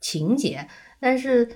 [0.00, 0.68] 情节。
[1.00, 1.48] 但是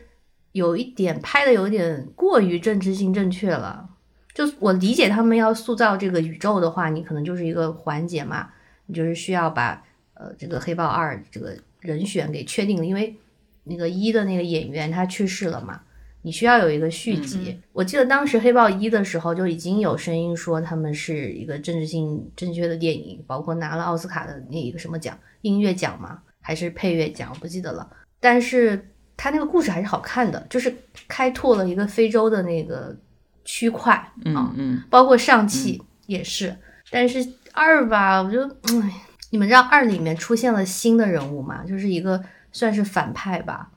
[0.52, 3.89] 有一点拍的有点过于政治性正确了。
[4.34, 8.50] 就我理解，他们要塑造这个宇宙的话，你可能就是一个环节嘛，
[8.86, 9.82] 你就是需要把
[10.14, 13.16] 呃这个黑豹二这个人选给确定了，因为。
[13.64, 15.82] 那个一的那个演员他去世了嘛？
[16.22, 17.60] 你需要有一个续集。
[17.72, 27.88] 我记得当时黑豹一的时候就已经有声音说他们是一个政治性正确的电影，包括拿了奥斯卡的那一个什么奖，音乐奖嘛，还是配乐奖，我不记得了。
[28.18, 30.74] 但是他那个故事还是好看的，就是
[31.06, 32.96] 开拓了一个非洲的那个
[33.44, 33.94] 区块
[34.34, 36.56] 啊，嗯，包括上汽也是。
[36.90, 38.92] 但是二吧，我就，哎，
[39.30, 41.64] 你们知道二里面出现了新的人物嘛？
[41.64, 42.22] 就是一个。
[42.52, 43.70] 算是反派吧，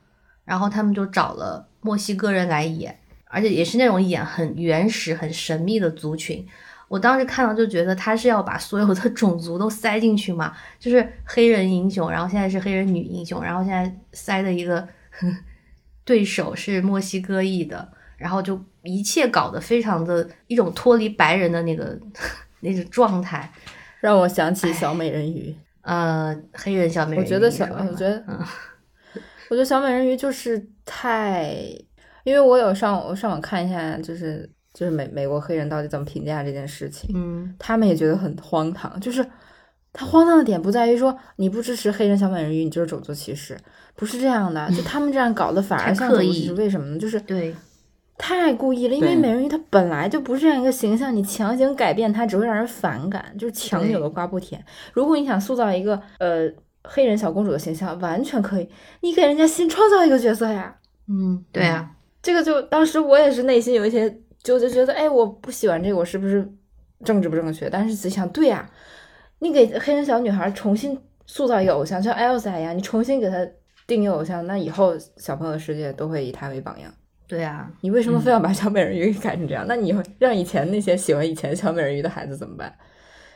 [0.46, 6.44] 然后他们就找了墨西哥人来演，而且也是那种演很原始、很神秘的族群。
[6.88, 14.88] 我当时看到就觉得他是要把所有的种族都塞进去嘛，就是黑人英雄，然后现在是黑人女英雄，然后现在塞的一个
[16.04, 22.00] 对手是墨西哥裔的，然后就一切搞得非常的一种脱离白人的那个
[22.62, 23.52] 那种状态，
[24.00, 25.54] 让我想起小美人鱼。
[25.82, 28.24] 呃，黑人小美人鱼，我觉得小，我觉得，
[29.50, 31.54] 我觉得小美人鱼就是太，
[32.24, 39.22] 因为我有上我上网看一下，就是就是美美国黑人到底怎么评价这件事情，嗯，他们也觉得很荒唐，就是
[39.92, 43.58] 他荒唐的点不在于说你不支持黑人小美人鱼，你就是种族歧视，
[43.94, 46.98] 不是这样的，就他们这样搞的反而像种族歧视，为什么呢？
[46.98, 47.54] 就是对。
[48.18, 54.64] 太故意了，因为美人鱼她本来就不是这样一个形象，你强行改变她只会让人反感，就是强扭的瓜不甜。
[54.94, 56.50] 如果你想塑造一个呃
[56.84, 58.70] 黑人小公主的形象，完全可以，
[59.02, 60.76] 你给人家新创造一个角色呀。
[61.08, 66.48] 嗯，对啊，这个就当时我也是内心有一些纠结，觉得哎，我不喜欢这个，我是不是
[67.04, 67.70] 政治不正确？
[67.70, 68.70] 但是仔细想，对呀，
[69.40, 73.46] 你给黑人小女孩重新塑造一个偶像，像 Elsa 一样，你重新给她
[73.88, 76.94] 定一个偶像，那以后小朋友的世界都会以她为榜样。
[77.34, 79.66] 对啊，你为什么非要把小美人鱼改成这样？
[79.68, 82.72] 那你让以前那些喜欢以前小美人鱼的孩子怎么办？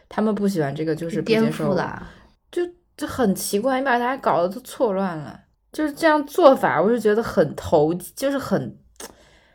[0.08, 2.08] 他们不喜欢这个，就是不接受了，
[2.52, 2.62] 就
[2.96, 5.40] 就很奇怪，你把大家搞得都错乱了。
[5.74, 8.78] 就是这样做法，我是觉得很投，就是很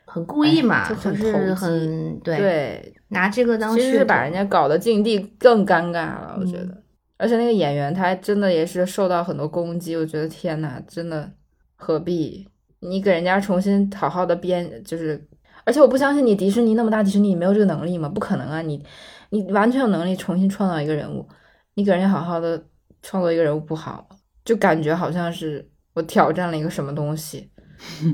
[0.04, 6.82] 很故意嘛，就是很对对，拿这个当其实是把人家搞得境地更尴尬了，我觉得。
[7.16, 11.30] 而且那个演员他还真的也是受到很多攻击，我觉得天呐，真的
[11.76, 12.48] 何必？
[12.84, 15.24] 你给人家重新好好的编，就是，
[15.62, 18.08] 而且我不相信你迪士尼那么大，迪士尼没有这个能力吗？
[18.08, 18.60] 不可能啊！
[18.60, 18.84] 你
[19.30, 21.28] 你完全有能力重新创造一个人物，
[21.74, 22.60] 你给人家好好的
[23.00, 24.08] 创作一个人物不好，
[24.44, 27.48] 就感觉好像是我挑战了一个什么东西，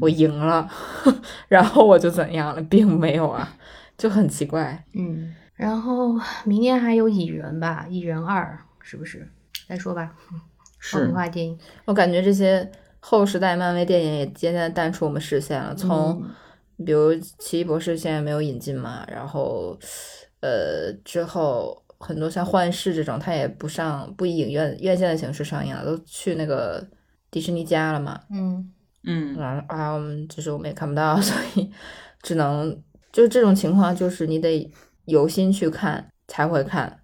[0.03, 0.69] 我赢了，
[1.49, 3.57] 然后我就怎样了，并没有啊，
[3.97, 4.85] 就很奇怪。
[4.93, 9.27] 嗯，然后明年还有蚁人吧，蚁人二是不是？
[9.67, 10.13] 再说吧，
[10.79, 12.71] 是动画电影，我感觉这些。
[13.11, 15.75] 后时代漫威电影也渐渐淡出我们视线了。
[15.75, 16.23] 从
[16.85, 19.79] 比如奇异博士现在没有引进嘛，然后
[20.41, 26.87] 呃之后很多像幻视这种，它也不上不以影院院线的形式上映了，都去那个
[27.31, 28.21] 迪士尼家了嘛。
[28.31, 28.71] 嗯
[29.05, 29.35] 嗯，
[29.69, 31.71] 啊我们，就是我们也看不到， 所以
[32.21, 32.79] 只能
[33.11, 34.71] 就是这种情况，就是你得
[35.07, 37.01] 有心去看才会看。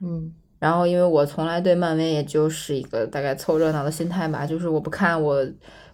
[0.00, 0.32] 嗯。
[0.62, 5.44] 然后，因为我从来对漫威也就是一个大概凑热闹的心态吧，就是我不看我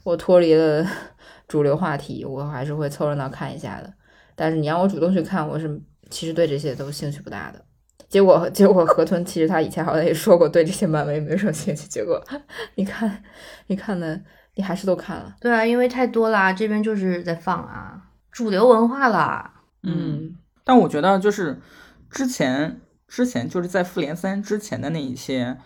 [0.04, 0.86] 我脱离了
[1.48, 3.90] 主流话题，我还是会凑热闹看一下的。
[4.36, 7.64] 但是你让我主动去看，我是其实对这些都兴趣不大的。
[8.10, 12.22] 结果结果河豚其实他以前好像也说过对这些漫威没什么兴趣，结果
[12.76, 13.24] 你看
[13.68, 14.20] 你看的
[14.56, 15.34] 你还是都看了。
[15.40, 17.98] 对啊，因为太多啦，这边就是在放啊，
[18.30, 19.50] 主流文化啦。
[19.82, 21.58] 嗯，但我觉得就是
[22.10, 22.82] 之前。
[23.08, 25.56] 之前就是在复联三之前的那一些，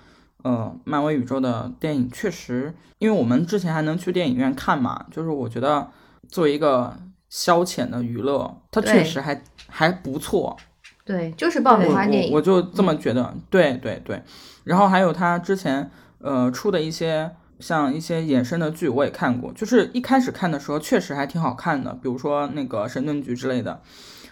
[0.44, 5.90] 呃，漫威宇宙的电影，确实，因为我们之前还能去电影院看嘛，就是我觉得
[6.28, 6.96] 作为一个
[7.28, 10.56] 消遣的娱乐，它确实还还不错。
[11.04, 13.34] 对，就是爆米花电影，我就这么觉得。
[13.50, 14.22] 对对对，
[14.62, 17.28] 然后还有他之前呃出的一些
[17.58, 23.82] 像一些衍生的剧，我也看过，就是一开始看的时候确实还挺好看的，比如说那个神盾局之类的。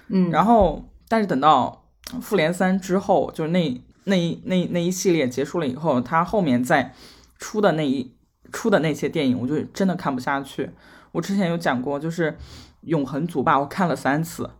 [0.07, 1.77] 嗯，然后但是等到。
[2.21, 6.95] 复联三之后，就是那那一那那一系列结束了以后，他后面再
[7.39, 8.13] 出的那一
[8.53, 10.71] 出的那些电影，我就真的看不下去。
[11.13, 12.33] 我之前有讲过，就是
[12.83, 14.51] 《永恒族》吧，我看了三次，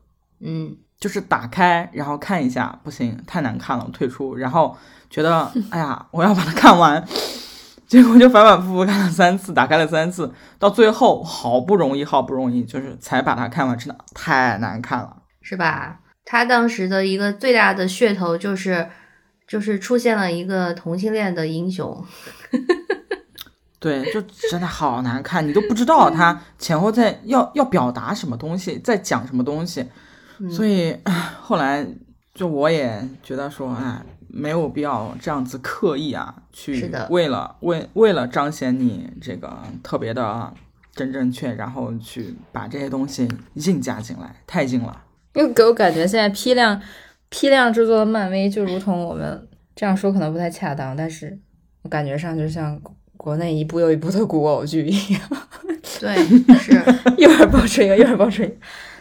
[0.41, 4.35] 嗯，就是打开然后看一下，不行，太难看了，退出。
[4.37, 4.77] 然后
[5.09, 7.05] 觉得， 哎呀，我要把它看完，
[7.87, 16.01] 结果就反反复复看了三次，打开了三次，到最后好不容易，好不容易，就是才把它看完，真的太难看了，是吧？
[16.31, 18.89] 他当时的一个最大的噱头就是，
[19.49, 22.05] 就是出现了一个同性恋的英雄，
[23.81, 29.85] 对，就真的好难看，你都不知道他前后在要要表达什么东西，在讲什么东西，
[30.49, 30.97] 所以
[31.41, 31.85] 后来
[32.33, 40.55] 就我也觉得说，哎，没有必要这样子刻意啊，去为了为为了彰显你这个特别的
[40.95, 45.03] 真正确，然后去把这些东西硬加进来，太硬了。
[45.35, 46.81] 因为给我感觉，现在批量
[47.29, 51.39] 批量制作的漫威就如同我们这样说可能不太恰当，但是
[51.83, 52.81] 我感觉上就像
[53.17, 55.23] 国内一部又一部的古偶剧一样。
[56.01, 56.17] 对，
[56.59, 56.73] 是
[57.17, 58.55] 一会儿爆出一个，一会儿爆出一个，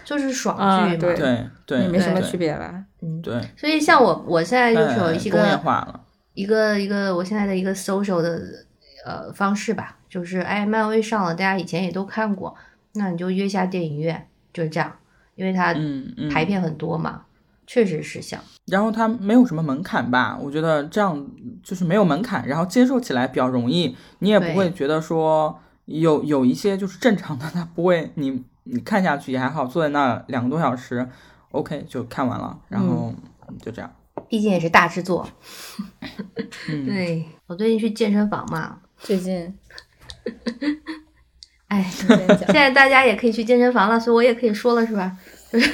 [0.04, 0.96] 就是爽剧嘛。
[0.98, 2.84] 对对对，没什么区别吧？
[3.02, 3.34] 嗯，对。
[3.58, 6.02] 所以像我，我现在就是有一个工业化了，
[6.34, 8.42] 一个一个我现在的一个 social 的
[9.06, 12.56] 呃方式吧，就是哎，漫威上了，大家以前也都看过，
[12.94, 14.94] 那你就约下电影院，就是这样。
[15.40, 15.74] 因为它
[16.30, 17.22] 排片很多嘛，
[17.66, 18.38] 确实是像。
[18.68, 20.38] 然后它没有什么门槛吧？
[20.38, 21.26] 我觉得这样
[21.64, 31.08] 就是没有门槛，然后接受起来比较容易，你也不会觉得说有有一些就是正常的，它不会你你看下去也还好，坐在那两个多小时
[31.52, 33.14] ，OK 就看完了，然后
[33.62, 33.90] 就这样。
[34.28, 35.26] 毕竟也是大制作。
[36.68, 39.56] 嗯， 对我最近去健身房嘛，最近。
[41.70, 45.16] 哎，现在大家也可以去健身房了，所以我也可以说了，是吧？
[45.52, 45.72] 就 是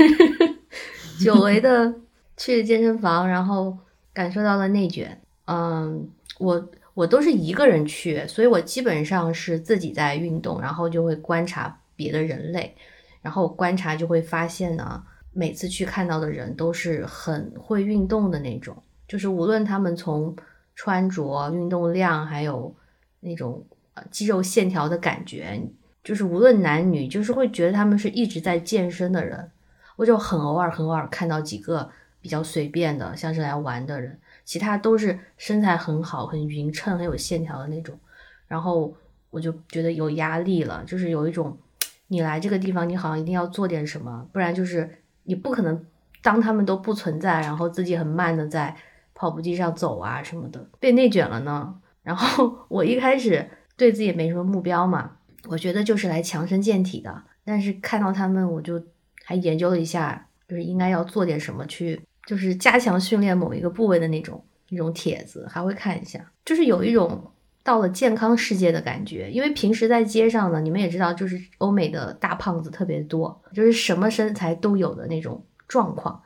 [1.24, 1.94] 久违的
[2.38, 3.78] 去健身房，然后
[4.14, 5.22] 感受到了内卷。
[5.46, 6.10] 嗯，
[6.40, 12.76] 我我都是一个人去，所以我基本上是自己在运动，然后就会观察别的人类，
[13.22, 18.76] 然后观察就会发现呢，每次去看到的人都是很会运动的那种，
[19.08, 20.36] 就是无论他们从
[20.74, 22.74] 穿着、运动量，还有
[23.20, 23.66] 那种
[24.10, 25.62] 肌肉线条的感觉。
[26.04, 29.52] 就是无论男女，就是会觉得他们是一直在健身的人。
[29.96, 31.90] 我就很偶尔、很偶尔看到几个
[32.22, 37.98] 比较随便的，像是来玩的人，其他都是身材很好、很匀称、很有线条的那种。
[38.48, 38.94] 然后
[39.30, 41.58] 我就觉得有压力了，就是有一种
[42.08, 45.86] 你来这个地方，你好像一定要做点什么，不然就是你不可能
[46.22, 48.76] 当他们都不存在，然后自己很慢的在
[49.14, 51.76] 跑步机上走啊什么的，被内卷了呢。
[52.04, 55.12] 然后 我一开始对自己也没什么目标嘛。
[55.48, 58.82] 我觉得就是来强身健体的，但是看到他们，我就
[59.26, 67.32] 还研究了一下，就是应该要做点什么去，就是加强训练某一个部位的那种那种帖子，还会看一下，就是有一种
[67.64, 69.30] 到了健康世界的感觉。
[69.32, 76.22] 因为平时在街上呢，你们也知道，就是欧美的大胖子特别多，就是什么身材都有的那种状况。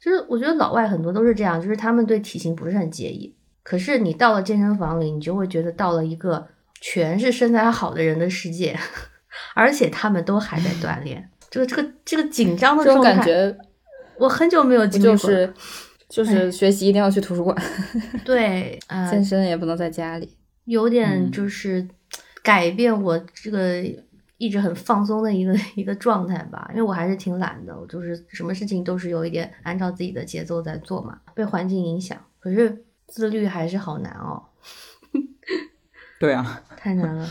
[0.00, 3.34] 就是我觉得老外很多都是这样，就是他们对体型不是很介意。
[3.62, 6.48] 可是你到了健身房里，你就会觉得到了一个
[6.80, 8.74] 全是身材好的人的世界，
[9.54, 11.29] 而且他们都还在锻炼。
[11.50, 13.58] 这个这个这个紧张的状态，感觉
[14.18, 15.16] 我很久没有经历过。
[15.16, 15.54] 就是
[16.08, 17.56] 就是学习一定要去图书馆，
[18.24, 18.78] 对，
[19.10, 21.86] 健身也不能在家里，有点就是
[22.42, 23.82] 改变我这个
[24.38, 26.66] 一直很放松的一个一个状态吧。
[26.70, 32.16] 因为我还是挺懒的，我就是什么事情都是有一点按照自己的节奏在做嘛，被环境影响。
[32.38, 32.84] 可是。
[33.12, 34.40] 自律还是好难哦，
[36.20, 37.28] 对啊，太难了。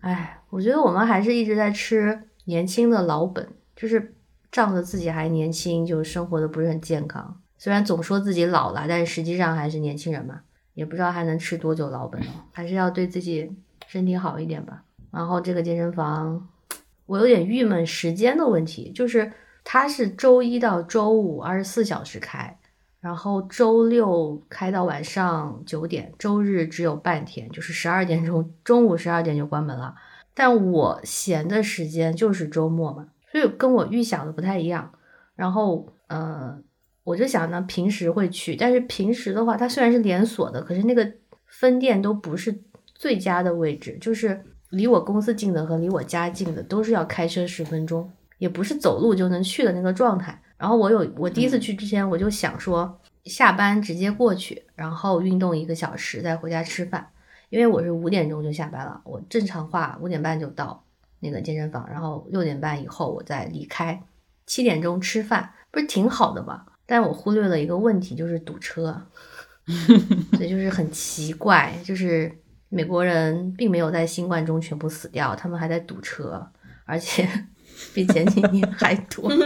[0.00, 4.14] 哎，我觉得我们还是一直在吃年轻的老本，就是
[4.52, 7.40] 仗着自己还年轻，就生活的不是很健康。
[7.58, 10.42] 虽然总说自己老了，但是实际上还是年轻人嘛，
[10.74, 12.26] 也不知道还能吃多久老本呢。
[12.52, 13.50] 还是要对自己
[13.86, 14.84] 身体好一点吧。
[15.10, 16.48] 然后这个健身房，
[17.06, 19.32] 我有点郁闷，时间的问题，就是
[19.62, 22.58] 它是周一到周五二十四小时开。
[23.00, 29.94] 然后周六开到晚上九点，周日只有半天，就是十二点钟，中午十二点就关门了。
[30.34, 34.92] 但我闲的时间就是周末嘛，所以跟我预想的不太一样。
[35.36, 36.58] 然后，呃，
[37.02, 41.10] 我就想呢，平时会去，但是平时的话，它虽然是连锁的，可是那个
[41.46, 42.60] 分店都不是
[42.94, 50.40] 最佳的位置，就是离我公司近的和离我家近的都是要开车十分钟，也不是走路就能去的那个状态。
[50.56, 57.08] 然后我有我第一次去之前，我就想说下班直接过去，然后运动一个小时再回家吃饭，
[57.50, 60.84] 因为我是五点钟就下班了，我正常话五点半就到
[61.20, 64.02] 那个健身房，然后六点半以后我再离开，
[64.46, 66.64] 七点钟吃饭，不是挺好的吗？
[66.86, 69.06] 但我忽略了一个问题，就是堵车，
[70.36, 72.30] 所以就是很奇怪，就是
[72.68, 76.46] 美国人并没有在新冠中全部死掉，他们还在堵车，
[76.84, 77.28] 而且
[77.94, 79.30] 比前几年还多。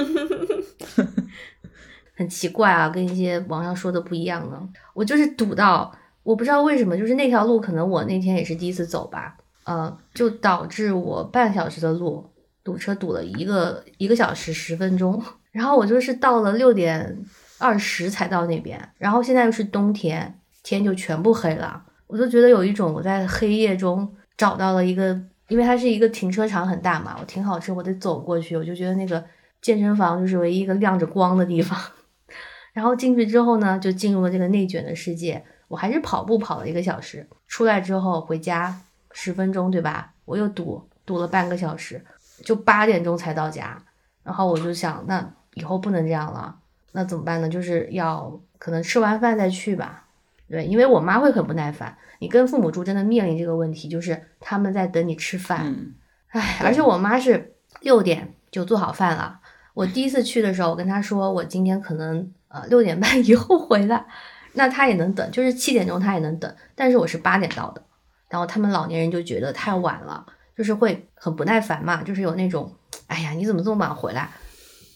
[2.16, 4.68] 很奇怪啊，跟一些网上说的不一样呢。
[4.92, 5.96] 我就是堵到，
[6.28, 12.22] 我不知道为什么，就是那条路可能我那天也是第一次走吧，呃，就导致我半小时的路
[12.62, 15.22] 堵车堵了一个一个小时十分钟。
[15.52, 17.24] 然后我就是到了六点
[17.56, 24.06] 二十才到那边，然后现在又是冬天，天就全部黑了，我就觉得有一种我在黑夜中
[24.36, 25.18] 找到了一个，
[25.48, 29.24] 因为它是一个停车场很大嘛，我停好车我得走过去，我就觉得那个。
[29.60, 31.76] 健身房就是唯一一个亮着光的地方，
[32.74, 35.44] 然后进去之后呢，就进入了这个内卷的世界。
[35.68, 38.74] 我还是跑步跑了一个小时，出来之后回家
[39.12, 40.12] 十分钟，对吧？
[40.24, 42.04] 我又堵堵了半个小时，
[42.44, 43.80] 就八点钟才到家。
[44.22, 46.56] 然后我就想，那以后不能这样了，
[46.92, 47.48] 那怎么办呢？
[47.48, 50.04] 就是要可能吃完饭再去吧。
[50.48, 51.96] 对，因为我妈会很不耐烦。
[52.20, 55.94] 你跟父母住，真的面临这个问题，就是他们在等你吃饭。
[56.28, 59.40] 唉，而且我妈是六点就做好饭了。
[59.74, 64.06] 我第一次去的时候，我跟她说我今天可能呃六点半 以后回来，
[64.52, 66.54] 那他也能等，就是七点钟他也能等。
[66.74, 67.82] 但是我是八点到的，
[68.28, 70.26] 然后他们老年人就觉得太晚了，
[70.56, 72.72] 就是会很不耐烦嘛，就是有那种，
[73.06, 74.28] 哎呀，你怎么这么晚回来？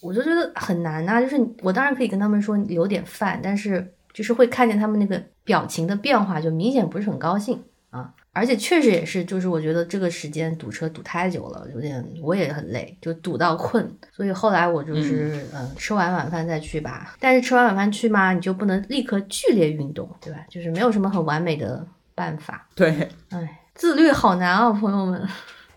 [0.01, 7.63] 我就觉得很难呐，就是我当然可以跟他们说留点饭，但是就是会看见他们那个表情的变化，就明显不是很高兴
[7.93, 8.13] 啊。
[8.35, 13.95] 而且确实也是，就是我觉得这个时间堵车堵太久了，有点我也很累，就堵到困。
[14.11, 17.15] 所以后来我就是嗯，吃完晚饭再去吧。
[17.21, 20.39] 但是吃完晚饭去嘛，你就不能立刻剧烈运动，对吧？
[20.49, 22.67] 就是没有什么很完美的办法。
[22.75, 25.29] 对，哎，自律好难啊，朋友们。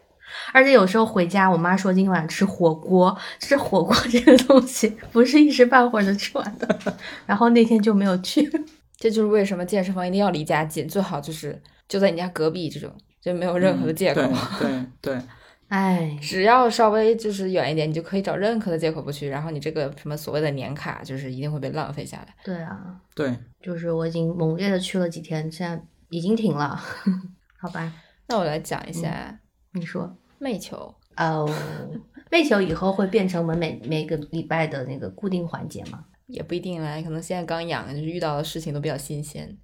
[0.53, 6.79] 而且有时候回家，我妈说今晚吃火锅，吃火锅这个东西不是一时半会儿能吃完的。
[7.27, 8.49] 然后那天就没有去。
[8.95, 11.61] 这就是为什么健身房一定要离家近，最好就是。
[11.87, 14.21] 就在你家隔壁，这种就没有任何的借口。
[14.59, 15.21] 对对，
[15.67, 19.27] 哎，只要稍微就是远一点，你就可以找任何的借口不去。
[19.27, 22.35] 然后你这个什么所谓的年卡，就是一定会被浪费下来。
[22.43, 26.79] 对啊，对，就是我已经猛烈的去了几天，现在已经停了。
[27.59, 27.91] 好吧，
[28.27, 29.39] 那我来讲一下，
[29.73, 31.49] 你说媚球哦，
[32.29, 36.05] 媚球以后会变成我们每每个礼拜的那个固定环节吗？
[36.27, 39.55] 也不一定啦，可能现在刚养，就是遇到的事情都比较新鲜。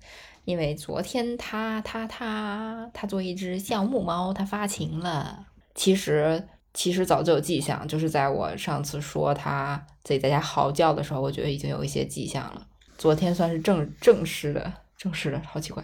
[0.44, 5.46] 因为昨天他他他他做一只橡木猫，它发情了。
[5.76, 12.68] 其实其实早就有迹象，就是在我上次说它自己在家嚎叫的时候，我觉得已经有一些迹象了。
[12.98, 15.84] 昨天算是正正式的正式的，好奇怪，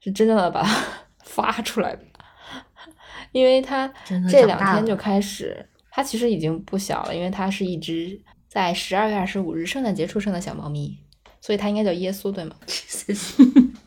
[0.00, 0.82] 是真正的把它
[1.24, 2.02] 发出来的。
[3.32, 3.92] 因为它
[4.30, 10.98] 这两天就开始它其实已经不小了，因为它是一只在十二月二十五日圣诞节出生的小猫咪，
[11.40, 12.54] 所以它应该叫耶稣，对吗？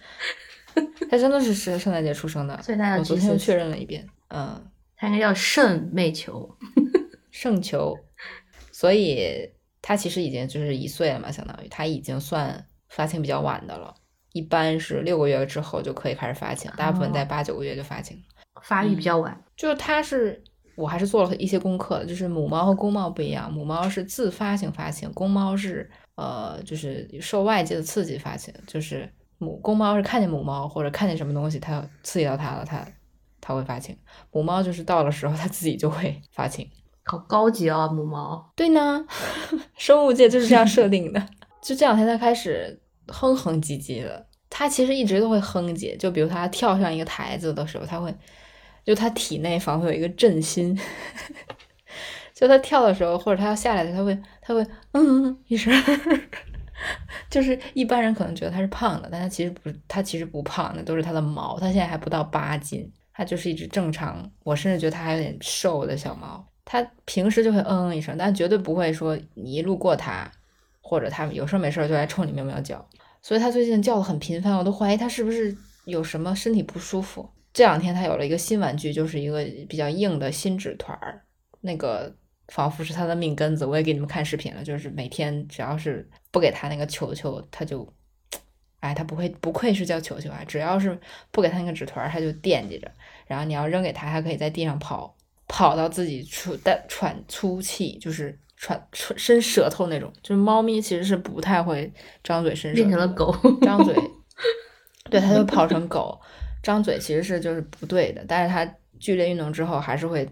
[1.09, 4.05] 它真的是是圣诞节出生的，所以它我昨天又确认了一遍。
[4.29, 4.61] 嗯，
[4.95, 6.49] 他应该叫圣妹球，
[7.31, 7.97] 圣球。
[8.71, 9.49] 所以
[9.81, 13.93] 他其实已经就是一岁了嘛，相当于他已经算发情比较晚的了。
[14.33, 18.21] 一般是六个月之后就可以开始发情，大部分在八九个月就发情。
[18.61, 20.43] 发育比较晚，就是它是
[20.75, 32.85] 我还是做了一些功课的，就是母猫和公猫不一样，母猫是自发性发情，公猫是呃就是受外界的刺激发情，就是母公猫是看见母猫或者看见什么东西它刺激到它了，它
[33.41, 33.97] 它会发情，
[34.31, 36.69] 母猫就是到了时候它自己就会发情。
[37.03, 38.51] 好高级啊，母猫。
[38.55, 39.05] 对呢，
[39.77, 41.25] 生物界就是这样设定的。
[41.61, 48.13] 就这两天它开始哼哼唧唧的，它其实一直都会哼唧，就比如它跳上一个台子的时候，它会。
[48.85, 50.73] 就它体内仿佛有一个震心，
[52.33, 55.73] 就它跳的时候，或者它要下来的，它会，它会嗯一声，
[57.29, 61.59] 就是一般人可能觉得它是胖的，但它其实不，它其实不胖的，都是它的毛。
[61.59, 66.45] 它现在还不到八斤，它就是一只正常，我甚至觉得它还有点瘦的小猫。
[66.63, 70.29] 它平时就会嗯嗯一声，但绝对不会说你一路过它，
[70.81, 72.85] 或者它有事没事就来冲你喵喵叫。
[73.21, 75.55] 所以它最近叫的很频繁，我都怀疑它是不是
[75.85, 77.29] 有什么身体不舒服。
[77.53, 81.21] 这两天它有了一个新玩具，就是一个比较硬的新纸团儿，
[81.61, 82.13] 那个
[82.49, 83.65] 仿佛是它的命根子。
[83.65, 86.07] 我也给你们看视频了，就是每天只要是
[86.37, 87.91] 不给他那个球球，他就，
[88.79, 90.43] 哎，他不会，不愧是叫球球啊！
[90.47, 90.95] 只要是
[91.31, 92.91] 不给他那个纸团儿，他就惦记着。
[93.25, 95.17] 然后你要扔给他，他可以在地上跑，
[95.47, 100.13] 跑到自己出带喘粗气，就是喘喘伸舌头那种。
[100.21, 101.91] 就是猫咪其实是不太会
[102.23, 103.95] 张嘴伸舌，变成了狗张嘴，
[105.09, 106.21] 对，它就跑成狗。
[106.61, 108.63] 张嘴其实是就是不对的，但是它
[108.99, 110.29] 剧烈运动之后还是会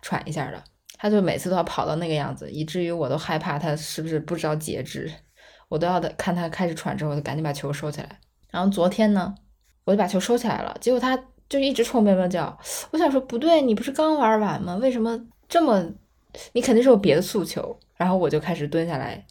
[0.00, 0.62] 喘一下的，
[0.98, 5.10] 他就每次都要跑到那个样子，以至于我都害怕他是不是不知道节制，
[5.68, 8.20] 我都要看他开始喘之后，我就赶紧把球收起来。
[8.50, 9.34] 然后昨天呢，
[9.84, 11.18] 我就把球收起来了，结果他
[11.48, 12.58] 就一直冲喵喵叫。
[12.90, 14.76] 我想说不对，你不是刚玩完吗？
[14.76, 15.84] 为什么这么？
[16.52, 17.78] 你肯定是有别的诉求。
[17.96, 19.24] 然后我就开始蹲下来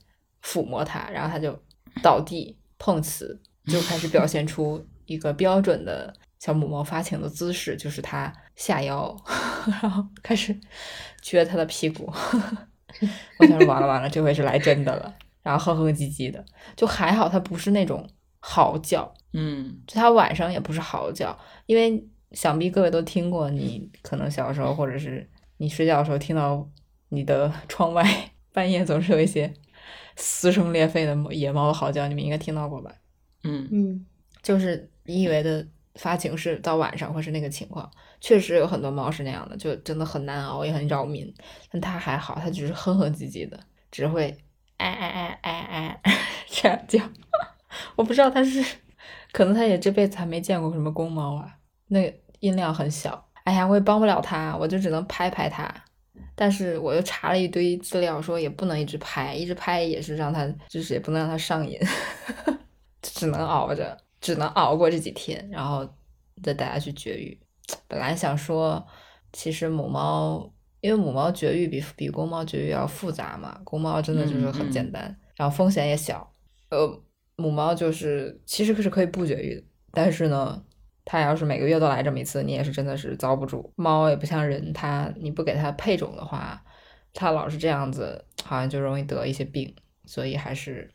[0.43, 1.57] 抚摸他，然后他就
[2.01, 4.85] 倒地碰瓷，就开始表现出。
[5.07, 9.15] 一个标准的小母猫发情的姿势，就是它下腰，
[9.83, 10.59] 然后开始
[11.25, 12.11] 撅他的屁股。
[13.39, 15.15] 我想说完了完了，这回是来真的了。
[15.41, 16.45] 然后哼哼唧唧的，
[16.75, 18.07] 就还好，它不是那种
[18.39, 19.11] 嚎叫。
[19.33, 26.69] 嗯，就它晚上也不是嚎叫，因为想必各位都听过，你可能小时候或者是你睡觉的时候听到
[27.09, 28.03] 你的窗外
[28.53, 29.51] 半夜总是有一些
[30.15, 32.91] 撕声裂肺的野猫嚎叫，你们应该听到过吧？
[33.43, 34.05] 嗯嗯，
[34.41, 34.89] 就是。
[35.07, 35.63] 你以为的
[35.99, 37.87] 发情是到晚上，或是那个情况，
[38.21, 41.33] 确实有很多猫是那样的，就真的很难熬，也很扰民。
[41.71, 43.59] 但它还好，它只是哼哼唧唧的，
[43.91, 44.35] 只会
[44.77, 46.13] 哎哎哎哎哎
[46.47, 46.99] 这样叫。
[47.95, 48.63] 我不知道它是，
[49.31, 51.57] 可能它也这辈子还没见过什么公猫啊，
[51.87, 53.27] 那音量很小。
[53.43, 55.73] 哎呀，我也帮不了它，我就只能拍拍它。
[56.35, 61.79] 但是我又查了一堆资料，说也不能一直拍，一直拍也是让它，就是也不能让它上瘾，
[63.01, 63.97] 只能熬着。
[64.21, 65.87] 只能熬过这几天，然后
[66.41, 67.37] 再带它去绝育。
[67.87, 68.85] 本来想说，
[69.33, 70.51] 其实母猫，
[70.81, 76.31] 因为母猫绝育比比公猫绝育要复杂嘛，公猫真的就是很简单，然后风险也小。
[76.69, 77.01] 呃，
[77.35, 80.63] 母猫就是其实是可以不绝育的，但是呢，
[81.03, 83.73] 它要是每个月都来这么一次，你也是真的是遭不住。
[83.75, 86.63] 猫也不像人，它你不给它配种的话，
[87.13, 89.75] 它老是这样子，好像就容易得一些病。
[90.07, 90.91] 所以还是，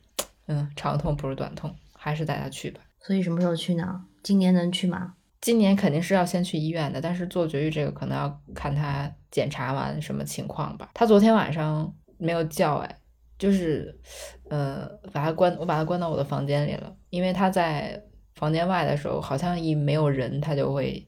[0.47, 2.79] 嗯，长痛不如短痛，还是带它去吧。
[3.01, 4.05] 所以什么时候去呢？
[4.23, 5.15] 今年能去吗？
[5.41, 10.91] 今年肯定是要先去医院的，但是做绝育这个可能要看他检查完什么情况吧。
[10.93, 12.97] 他昨天晚上没有叫，哎，
[13.39, 13.99] 就是，
[14.49, 17.99] 呃，把他关，我把他关到我的房间里了，因为他在
[18.35, 21.07] 房间外的时候，好像一没有人，他就会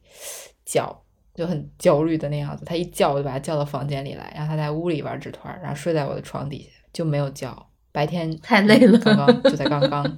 [0.66, 1.04] 叫，
[1.36, 2.66] 就很焦虑的那样子。
[2.66, 7.70] 他一叫，我就把他叫到房间里来，然后他在屋里玩纸团，然后睡在我的床底下，就没有叫。
[7.92, 10.04] 白天太累了，刚刚就在刚刚。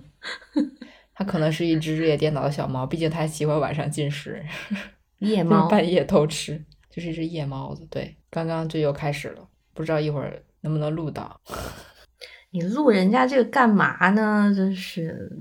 [1.16, 4.43] 它可能是一只日夜颠倒的小猫，毕竟它喜欢晚上进食，
[5.20, 7.88] 夜猫半夜偷吃，就是一只夜猫子。
[7.89, 11.39] 对，刚刚就又开始了，不知道一会儿能不能录到。
[12.51, 14.53] 你录人家这个干嘛呢？
[14.55, 15.32] 真是，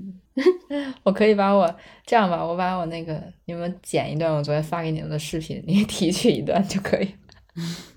[1.03, 1.73] 我可以把我
[2.05, 7.09] 这样吧，我把我那个你们剪一段我昨天发给你们的视频，你提取一段就可以。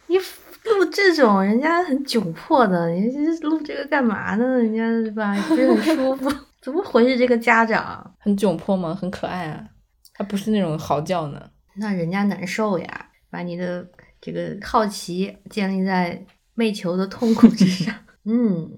[0.07, 3.09] 你录这种人家很窘迫的，你
[3.43, 4.45] 录这个干嘛呢？
[4.59, 5.35] 人家是吧？
[5.49, 6.31] 不是很舒服。
[6.68, 7.16] 怎么回事？
[7.16, 8.94] 这个家长很窘迫吗？
[8.94, 9.66] 很可爱啊，
[10.12, 11.50] 他不是那种嚎叫呢。
[11.76, 13.88] 那人家难受呀，把你的
[14.20, 17.94] 这个好奇建立在媚求的痛苦之上。
[18.26, 18.70] 嗯，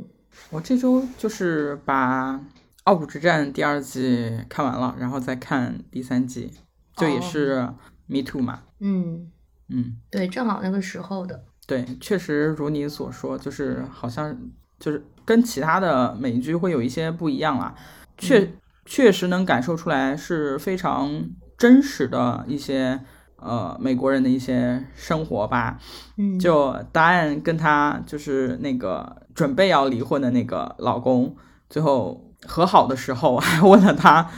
[0.51, 2.35] 我这周就是把
[2.85, 6.53] 《傲骨之战》第二季看完了，然后再看第三季，
[6.95, 7.69] 就也是
[8.07, 8.63] Me Too 嘛。
[8.79, 9.33] 嗯
[9.69, 11.45] 嗯，对，正好那个时候的。
[11.67, 14.39] 对，确实如你所说，就是好像
[14.79, 17.73] 就是跟其他的美剧会有一些不一样啦。
[18.19, 18.53] 确
[18.85, 21.23] 确实能感受出来是非常
[21.57, 22.99] 真实的一些
[23.37, 25.79] 呃美国人的一些生活吧。
[26.17, 31.37] 嗯，就答案跟他就是那个准备要离婚的那个老公，
[31.69, 34.29] 最后和好的时候还问了他。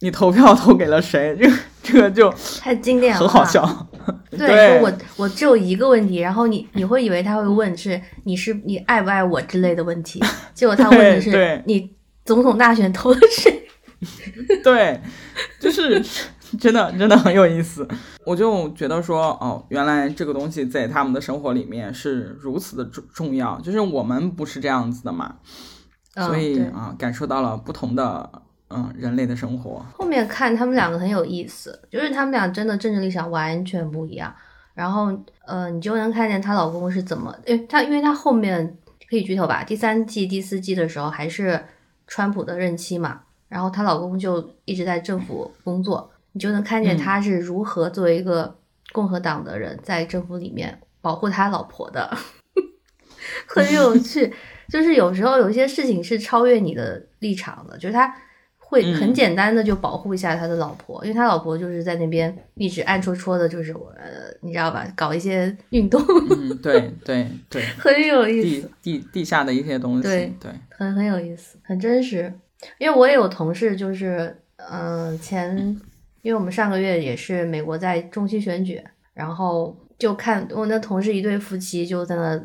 [0.00, 1.34] 你投票投给了谁？
[1.40, 3.87] 这个这个就太经典了，很好笑。
[4.30, 10.22] 对，我我只有一个问题，然后你你会以为他会问是你是你爱不爱我之类的问题，
[10.54, 11.90] 结果他问的是你
[12.24, 13.62] 总统大选投了谁？
[14.62, 15.00] 对，
[15.60, 16.02] 就是
[16.58, 17.86] 真的真的很有意思。
[18.24, 25.36] 我就觉得说，哦，原来这个东西在他们的生活里面是如此的重重要，就是我们不是这样子的嘛，
[26.14, 28.30] 所以啊，感受到了不同的。
[28.70, 29.84] 嗯，人类的生活。
[29.96, 34.34] 后面看他们两个很有意思，就是他们俩真的政治立场完全不一样。
[34.74, 35.10] 然后，
[35.44, 38.76] 呃，你就能看见她老公是怎么，因为她，因为她后面
[39.10, 41.60] 可以剧透吧，第三季、第四季的时候还是
[42.06, 48.56] 川普的任期嘛，然后她老公就一直在政府工作，你就能看见他是如何作为一个
[48.92, 52.16] 共和党的人在政府里面保护他老婆的，
[53.48, 54.32] 很有趣。
[54.68, 58.14] 就是有时候有些事情是超越你的立场的，就是他。
[58.70, 63.90] 会很简单的就保护一下他的老婆，因为他老婆就是在那边一直暗戳戳的，就是我，
[64.42, 64.86] 你知道吧？
[64.94, 65.98] 搞一些运动，
[66.30, 72.30] 嗯，对对对， 很有意思，地地地下的一些东西，对对，很很有意思，很真实。
[72.76, 75.56] 因为我也有同事，就是嗯，前
[76.20, 78.82] 因为我们上个月也是美国在中期选举，
[79.14, 82.38] 然后就看我那同事一对夫妻就在那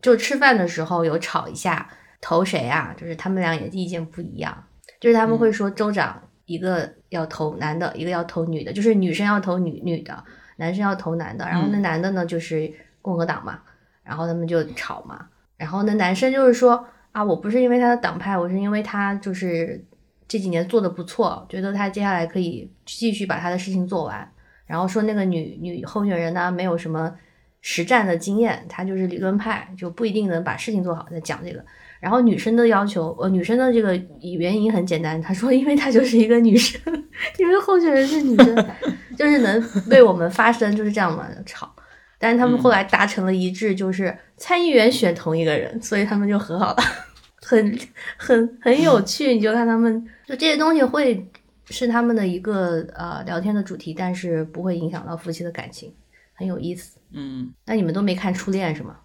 [0.00, 2.94] 就吃饭的时候有吵一下，投谁啊？
[2.96, 4.64] 就是他们俩也意见不一样。
[5.04, 10.24] 就是他们会说州长一个要投男的，一个要投女的，就是女生要投女女的，
[10.56, 11.44] 男生要投男的。
[11.44, 13.60] 然后那男的呢就是共和党嘛，
[14.02, 15.26] 然后他们就吵嘛。
[15.58, 19.84] 然后那男生就是说啊，我不是因为他的党派，我是因为他就是
[20.26, 24.26] 这几年做的不错，觉得他接下来可以继续把他的事情做完。
[24.64, 27.14] 然后说那个女女候选人呢没有什么
[27.60, 31.06] 实战的经验，她就是理论派，就不一定能把事情做好。
[31.10, 31.62] 在讲这个。
[32.04, 36.78] 然后女生的要求，呃，女生的这个原因很简单，她说，因为她就是一个女生，
[37.40, 38.54] 因为候选人是女生，
[39.16, 41.74] 就是能为我们发声，就是这样嘛吵。
[42.18, 46.82] 但是他们后来达成了一致，就是参议员选同一个人，所以他们就和好了，
[47.40, 47.78] 很
[48.18, 49.32] 很很有趣。
[49.32, 51.26] 你就看他们，就这些东西会
[51.70, 55.90] 是他们的一个呃聊天的主题，但是不会影响到夫妻的感情，
[56.34, 56.98] 很有意思。
[57.12, 58.96] 嗯，那你们都没看初恋是吗？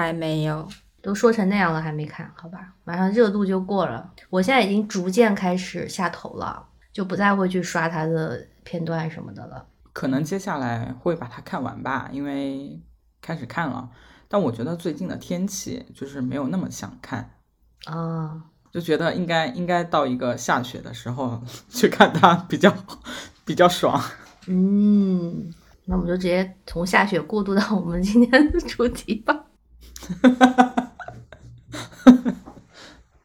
[0.00, 0.68] 还没有。
[1.00, 2.74] 都说成那样了，还没看好吧？
[2.84, 9.66] 马上热度就过了，我现在已经逐渐开始下头了，就不再会去刷它的片段什么的了。
[9.92, 12.80] 可能接下来会把它看完吧，因为
[13.20, 13.90] 开始看了。
[14.28, 17.28] 但我觉得最近的天气就是没有那么想看
[17.86, 18.40] 啊，
[18.72, 22.72] 就觉得应该应该到一个下雪的时候去看它比较
[23.44, 24.00] 比较爽。
[24.46, 25.52] 嗯，
[25.86, 29.46] 那我们就直接从下雪过渡到我们今天的主题吧。
[30.02, 30.92] 哈哈哈哈哈！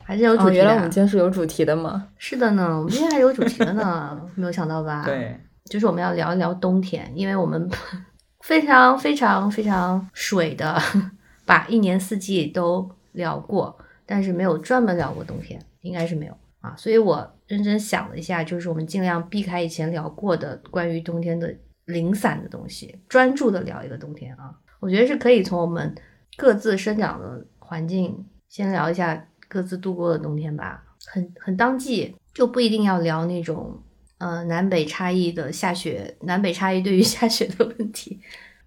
[0.03, 0.53] 还是有主题的。
[0.53, 2.07] 原来我们今天是有主题的吗？
[2.17, 5.03] 是的呢，我们今天还有主题的呢， 没有想到吧？
[5.03, 7.69] 对，就是我们要聊一聊冬天，因为我们
[8.41, 10.81] 非常非常非常水的
[11.45, 16.73] 把一年四季都聊过，但是没有专门聊过冬天，应该是没有啊。
[16.77, 21.53] 所以我认真想了一下，就是我们尽量避开以前聊过的关于冬天的
[21.85, 24.55] 零散的东西，专注的聊一个冬天啊。
[24.79, 25.93] 我觉得是可以从我们。
[26.37, 30.83] 各自生长的环境，先聊一下各自度过的冬天吧。
[31.07, 33.75] 很很当季，就不一定要聊那种
[34.19, 38.21] 呃南北差异的下雪，南北差异对于下雪的问题。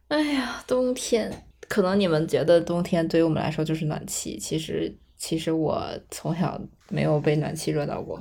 [0.09, 1.33] 哎呀，冬天，
[1.69, 8.21] 可能你们觉得冬天对于我们来说就是暖气，其实其实我从小没有被暖气热到过，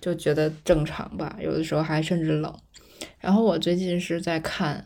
[0.00, 1.36] 就觉得正常吧。
[1.40, 2.52] 有的时候还甚至冷。
[3.20, 4.84] 然后我最近是在看。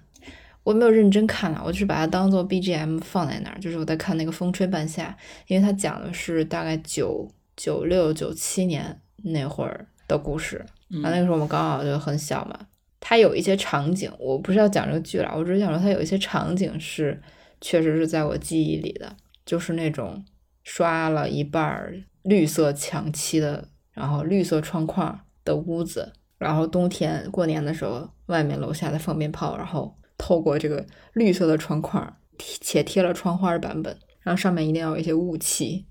[0.68, 3.58] 我没有认真看了，我就是把它当做 BGM 放在那儿。
[3.58, 5.16] 就是我在看那个《风吹半夏》，
[5.46, 10.58] 因为它讲的是大概九九六九七年那会儿的故事。
[11.02, 12.66] 啊，那个时候我们刚好就很小嘛。
[13.00, 17.18] 它有一些场景，我不是要讲这个剧了，我只是想说它有一些场景是
[17.62, 19.16] 确实是在我记忆里的，
[19.46, 20.22] 就是那种
[20.64, 29.94] 刷了一半绿色墙漆的，然后绿色窗框的屋子，然后冬天过年的时候，外面楼下的放鞭炮，然后。
[30.18, 35.86] 透过这个绿色的窗框，且贴了窗花的版本，然后上面一定要有一些雾气。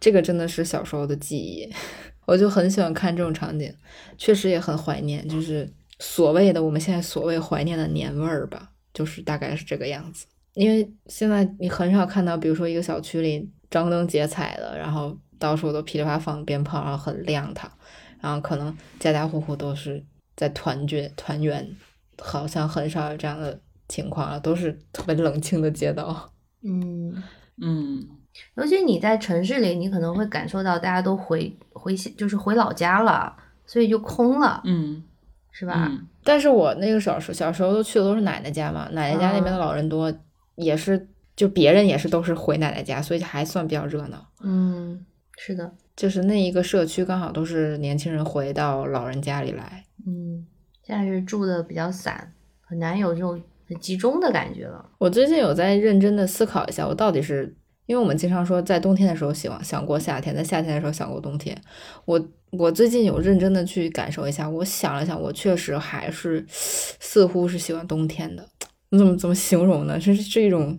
[0.00, 1.70] 这个真的是小时候的记忆，
[2.26, 3.74] 我就很喜欢看这种场景，
[4.16, 10.26] 确实也很怀念，就是所谓的我们现在所谓怀念的年味儿吧，就是大概是这个样子。
[10.54, 17.72] 因为现在你很少看到，比如说一个小区里张灯结彩的，然后到处都噼里啪放鞭炮，然后很亮堂，
[18.20, 20.04] 然后可能家家户户都是
[20.36, 21.74] 在团聚团圆，
[22.18, 23.58] 好像很少有这样的
[23.88, 26.30] 情况了，都是特别冷清的街道。
[26.62, 27.22] 嗯
[27.60, 28.06] 嗯，
[28.54, 34.60] 尤其你在城市里，你可能会感受到大家都回回就是回老家了，所以就空了。
[34.64, 35.02] 嗯，
[35.50, 35.90] 是吧？
[36.24, 40.12] 但是我那个小时小时候都去的都是奶奶家嘛，奶奶家那边的老人多。
[40.54, 44.24] 也是，就别人也是都是回奶奶家，所以还算比较热闹。
[44.42, 45.04] 嗯，
[45.38, 49.82] 是的，就是那一个社区刚好都是年轻人回到老人家里来。
[50.06, 50.46] 嗯，
[50.82, 54.84] 现在是住的比较散，很难有这种很集中的感觉了。
[54.98, 57.54] 我最近有在认真的思考一下，我到底是
[57.86, 61.56] 因为我们经常说在冬天的时候喜欢想过夏天，在夏天的时候想过冬天。
[62.04, 68.46] 我我最近有认真的去感受一下，我想了想，我确实还是似乎是喜欢冬天的。
[68.90, 69.98] 你怎么怎么形容呢？
[69.98, 70.78] 这是是一种，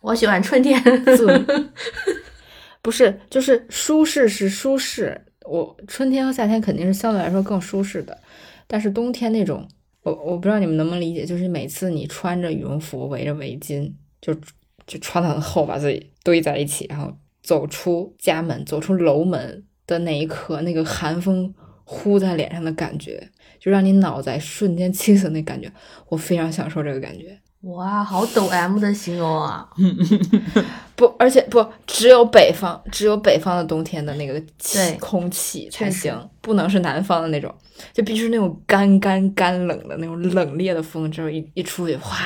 [0.00, 0.82] 我喜欢春天，
[2.80, 5.26] 不是，就是舒适是舒适。
[5.46, 8.16] 我春天和夏天肯定是相对来说更舒适的，
[8.66, 9.68] 但是冬天那种，
[10.02, 14.34] 我我不知道你们能不能理解，就是每次你穿着羽绒服，围着围巾，就
[14.86, 25.70] 就穿的很厚，把自己堆在一起，然后走出家门，走出楼门的那一刻，那个寒风呼在脸上的感觉，就让你脑袋瞬间清醒，那感觉，
[26.08, 27.38] 我非常享受这个感觉。
[27.64, 29.68] 哇，好抖 M 的形容啊！
[30.96, 37.54] 不，而且不只有北方，只有北方的冬天的那个气空气才行，不能是南方的那种，
[37.92, 42.16] 就必须是那种干干干冷的那种冷冽的风，之后一一出去，哗，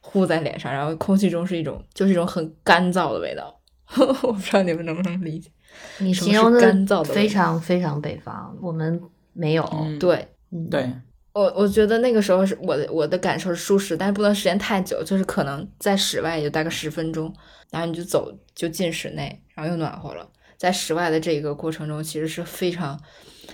[0.00, 3.58] 呼在脸上，然后空气中是一种就是一种很干燥的味道。
[4.22, 5.50] 我不知道你们能不能理解？
[5.98, 9.00] 你形容的干燥的非常非常北方，我们
[9.32, 9.64] 没有。
[10.00, 10.28] 对，
[10.70, 10.90] 对。
[11.34, 17.34] 我我觉得那个时候是我的我的感受是舒适，但是不能时间太久，就是可能在室外也就待个十分钟，
[17.70, 20.28] 然后你就走就进室内，然后又暖和了。
[20.58, 23.00] 在室外的这个过程中，其实是非常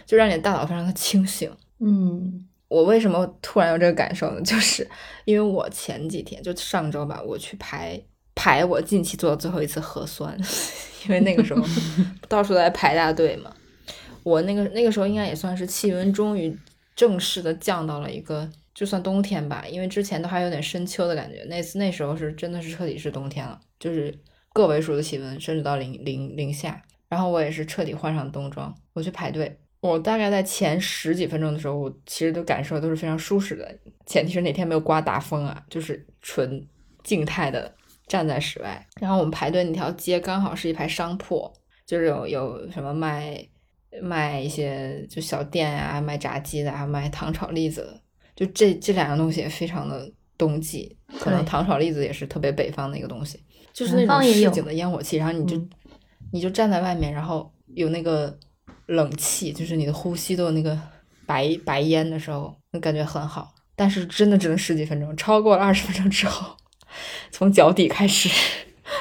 [0.08, 1.48] 就让你的大脑非常的清醒。
[1.80, 4.40] 嗯，我为什么突然有这个感受呢？
[4.40, 4.88] 就是
[5.26, 8.00] 因为我前几天就上周吧，我去排
[8.34, 10.34] 排我近期做的最后一次核酸，
[11.06, 11.62] 因为那个时候
[12.26, 13.52] 到处在排大队嘛。
[14.22, 16.58] 我那个那个时候应该也算是气温终于。
[16.96, 21.44] 正式的降到了一个，就算冬天吧，因为之前都还有点深秋的感觉。
[21.44, 24.12] 那次那时候是真的是彻底是冬天了，就是
[24.52, 26.82] 个位数的气温，甚至到零零零下。
[27.08, 29.60] 然后我也是彻底换上冬装，我去排队。
[29.80, 36.66] 我大概在前十几分钟的时候，我其实都感受都是非常舒适的，前提是哪天没有刮大风啊，就是纯
[37.04, 37.74] 静态的
[38.06, 38.86] 站在室外。
[39.00, 41.52] 然后我们排队那条街刚好是一排商铺，
[41.86, 43.46] 就是有有什么卖。
[44.02, 48.00] 卖一些就小店啊，卖炸鸡的，啊卖糖炒栗子的，
[48.36, 50.94] 就这这两样东西也非常的冬季。
[51.18, 55.56] 可能糖炒栗子也是特别北方的一个东西，就是那种市井的烟火气，然后你就
[56.30, 58.38] 你就站在外面，然后有那个
[58.88, 60.78] 冷气，就是你的呼吸都有那个
[61.24, 63.54] 白白烟的时候，那感觉很好。
[63.76, 66.56] 但是真的只能十几分钟，超过了二十分钟之后，
[67.30, 68.28] 从脚底开始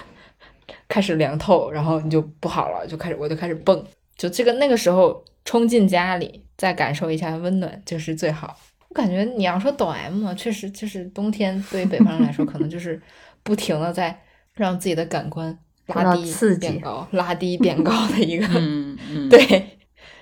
[0.88, 3.84] 开始凉透，然后你就不好了，就开始我就开始蹦。
[4.16, 8.56] 就这个那个时候冲进家里，再感受一下温暖就是最好。
[8.90, 13.02] 我感觉你要说抖 M，确实就是冬天对于北方人来说，可能就是
[13.44, 14.20] 不停的在
[14.54, 15.58] 让自己的感官
[15.88, 18.48] 拉低变高，拉低变高的一个。
[18.56, 19.30] 嗯嗯。
[19.30, 19.76] 对，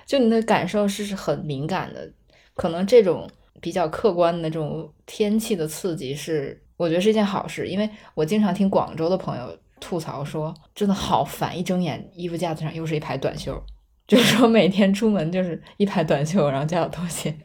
[0.06, 2.10] 就你的感受是很敏感的，
[2.54, 3.28] 可能这种
[3.60, 13.60] 比较客观的这种天气的刺激是，我觉得是一件好事，因为我经常听广州的朋友吐槽说，真的好烦，一睁眼衣服架子上又是一排短袖。
[14.06, 17.36] 就是说，每天出门就是一排短袖，然后加小拖鞋，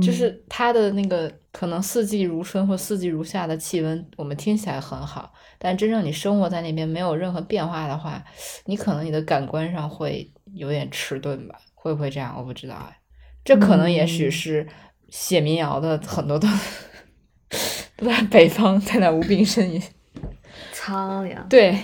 [0.00, 8.22] 就是它的那个可能四季如春或四季如夏的气温，我们听起来很好，但真正你生活在那边没有任何变化的话，
[8.66, 11.56] 你可能你的感官上会有点迟钝吧？
[11.74, 12.34] 会不会这样？
[12.36, 12.98] 我不知道哎，
[13.44, 14.66] 这可能也许是
[15.08, 16.48] 写民谣的很多都
[17.96, 19.82] 都 在北方，在那无病呻吟，
[20.72, 21.48] 苍凉。
[21.48, 21.78] 对，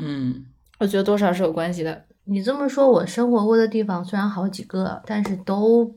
[0.00, 0.46] 嗯，
[0.78, 2.04] 我觉得多少是有关系的。
[2.24, 5.94] 你这么说，我生活过的地方虽然好几个，但是都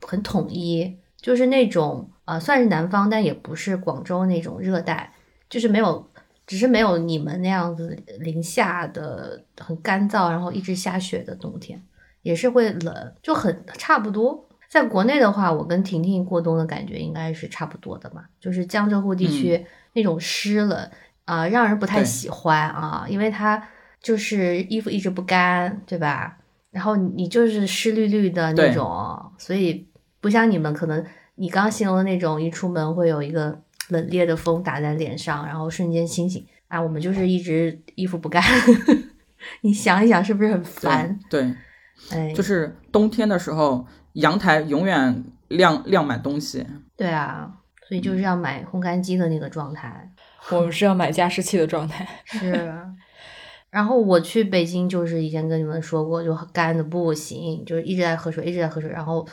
[0.00, 5.12] 很统一，就是那种啊，算是南方，但也不是广州那种热带，
[5.50, 6.10] 就是没有，
[6.46, 11.82] 只是没有你们那样子零下的很干燥，然后一直下雪的冬天，
[12.22, 14.46] 也是会冷，就很差不多。
[14.68, 20.90] 在国内的话，我跟婷婷过冬的感觉应该是差不多的嘛，就是江浙沪地区那种湿冷
[21.24, 23.68] 啊，让人不太喜欢啊，因为它
[24.02, 26.38] 就是衣服一直不干，对吧？
[26.70, 29.86] 然后你就是湿绿绿的那种，所以
[30.20, 31.04] 不像你们可能
[31.36, 33.56] 你刚形容的那种，一出门会有一个
[33.94, 36.80] 冷冽的风打在脸上，然后瞬间清醒啊。
[36.80, 38.42] 我们就是一直衣服不干，
[39.62, 41.18] 你想一想是不是很烦？
[41.30, 41.54] 对，
[42.10, 43.86] 哎，就是冬天的时候。
[44.14, 46.64] 阳台永远晾晾满东西，
[46.96, 47.52] 对啊，
[47.88, 50.08] 所以就是要买烘干机的那个状态。
[50.52, 52.06] 我们是要买加湿器的状态。
[52.24, 52.72] 是，
[53.70, 59.26] 然后我去北京，就是以前跟你们说过，就干的不行，就是一直在喝水，一直在喝水，然后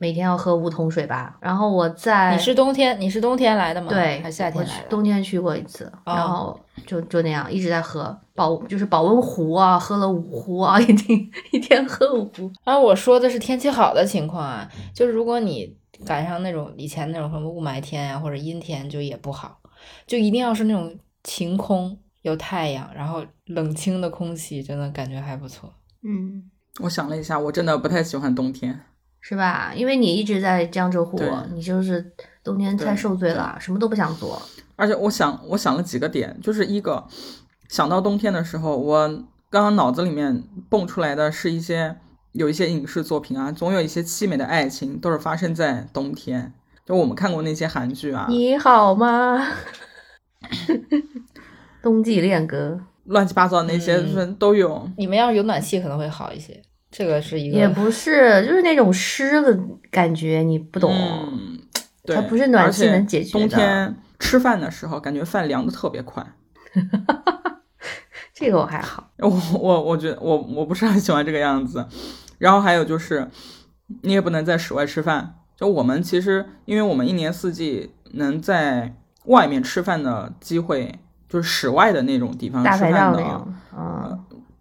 [0.00, 1.36] 每天要喝五桶水吧。
[1.42, 3.88] 然后我在你是冬天，你是冬天来的吗？
[3.90, 4.88] 对，还夏天来的？
[4.88, 8.18] 冬天去过一次，然后就就那样一直在喝。
[8.34, 12.50] 保就是保温壶啊，喝了五壶啊， 一天一天喝五壶。
[12.64, 15.76] 啊，我说的是天气好的情况啊，就是如果你
[16.06, 19.58] 赶上那种以前那种什么雾霾天呀，或者阴天，就也不好，
[20.06, 25.70] 就一定要是那种晴空有太阳，然后冷清的空气，真的感觉还不错。
[26.02, 26.50] 嗯，
[26.82, 28.80] 我想了一下，我真的不太喜欢冬天，
[29.20, 29.72] 是吧？
[29.74, 31.20] 因为你一直在江浙沪，
[31.54, 32.12] 你就是
[32.42, 34.40] 冬天太受罪了，什么都不想做。
[34.76, 37.06] 而且我想，我想了几个点，就是一个。
[37.68, 39.08] 想到冬天的时候，我
[39.48, 41.96] 刚刚脑子里面蹦出来的是一些
[42.32, 46.52] 有一些影视作品啊，总有一些凄美的爱情都是发生在冬天。
[46.86, 49.46] 就我们看过那些韩剧啊，你好吗？
[51.82, 54.00] 冬季恋歌，乱七八糟那些
[54.38, 54.90] 都有。
[54.96, 56.60] 你们要是有暖气可能会好一些。
[56.90, 59.58] 这个是一个也不是，就是那种湿的
[59.90, 60.92] 感觉，你不懂。
[60.92, 61.58] 嗯，
[62.04, 63.48] 对，不是暖气能解决的。
[63.48, 66.26] 冬天吃饭的时候，感觉饭凉的特别快。
[68.34, 69.30] 这个我还好，我
[69.60, 71.86] 我我觉得我我不是很喜欢这个样子，
[72.38, 73.28] 然后还有就是，
[74.02, 75.34] 你也不能在室外吃饭。
[75.56, 78.94] 就我们其实，因为我们一年四季能在
[79.26, 83.22] 外面吃饭的机会，就是室外的那种地方吃饭的，
[83.76, 84.18] 啊，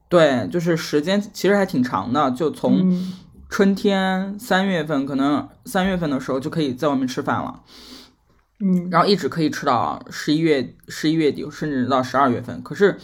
[0.09, 2.91] 对，就是时间其实还挺长的，就从
[3.47, 7.61] 春天三月份，可能三月份的时候就可以在外面吃饭了。
[8.59, 12.61] 嗯，然后一直可以吃到十一月十一月底，甚至到十二月份。
[12.61, 12.97] 可是，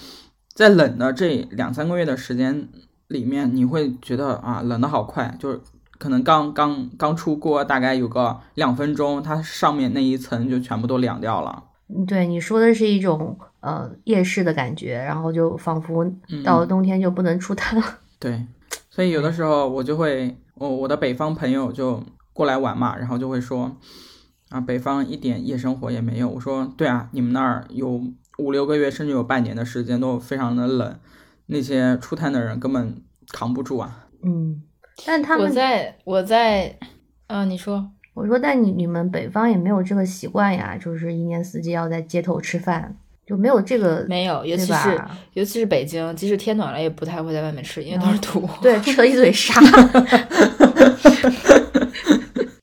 [0.53, 2.67] 在冷的这两三个月的时间
[3.07, 5.61] 里面，你会觉得啊，冷的好快，就是
[5.97, 11.63] 可能刚刚刚出锅，大概有个两分钟，它上面那一层就全部都凉掉了。
[12.07, 16.05] 对，你说的是一种呃夜市的感觉，然后就仿佛
[16.43, 17.99] 到了冬天就不能出摊了。
[18.19, 18.45] 对，
[18.89, 23.75] 所以有的时候我就会，我我的北方朋友就过来玩嘛，然后就会说。
[24.49, 26.29] 啊，北方一点夜生活也没有。
[26.29, 27.99] 我说，对啊，你们那儿有
[28.37, 30.99] 五六个月，甚至有半年的时间都非常的冷，
[31.47, 34.05] 那些出摊的人根本扛不住啊。
[34.23, 34.61] 嗯，
[35.03, 36.77] 但他们我在我在，
[37.25, 42.95] 嗯，你说，我说，但你你们北方也没有这个习惯呀，就是一年四季要在街头吃饭，
[43.27, 45.01] 就没有这个，没有，尤其是
[45.33, 49.53] 尤其是北京，即使天暖了，也不太会在外面吃，因为都是土，对，吃了一嘴沙。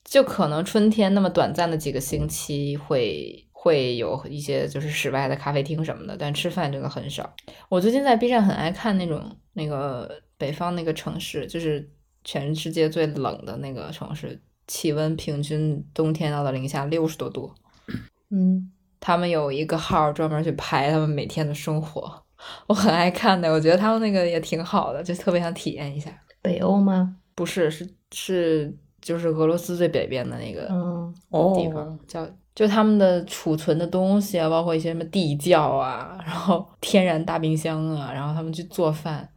[0.03, 7.33] 就可能春天那么短暂的几个星期会会有一些就是室外的咖啡厅什么的，但吃饭真的很少。
[7.69, 9.23] 我最近在 B 站很爱看那种
[9.53, 11.87] 那个北方那个城市，就是
[12.23, 17.51] 全世界最冷的那个城市，气温平均冬天到了零下六十多度。
[18.29, 22.23] 嗯，他们有一个号专门去拍他们每天的生活，
[22.67, 26.11] 我很爱看的，我觉得他们那个也挺好的，就特别想体验一下。
[26.41, 27.17] 北欧吗？
[27.35, 28.77] 不是，是是。
[29.03, 31.13] 就是俄罗斯最北边的那个嗯
[31.53, 39.29] 地方，叫就他们的储存的东西啊，包括一些什么地窖啊，然后天然大冰箱啊，然后他们去做饭，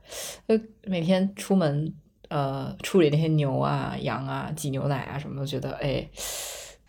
[0.46, 0.54] 就
[0.84, 1.92] 每天出门
[2.28, 6.08] 呃处理那些牛啊、羊啊、挤牛奶啊什么的，觉得哎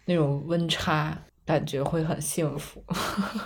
[0.05, 2.83] 那种温差感觉会很幸福，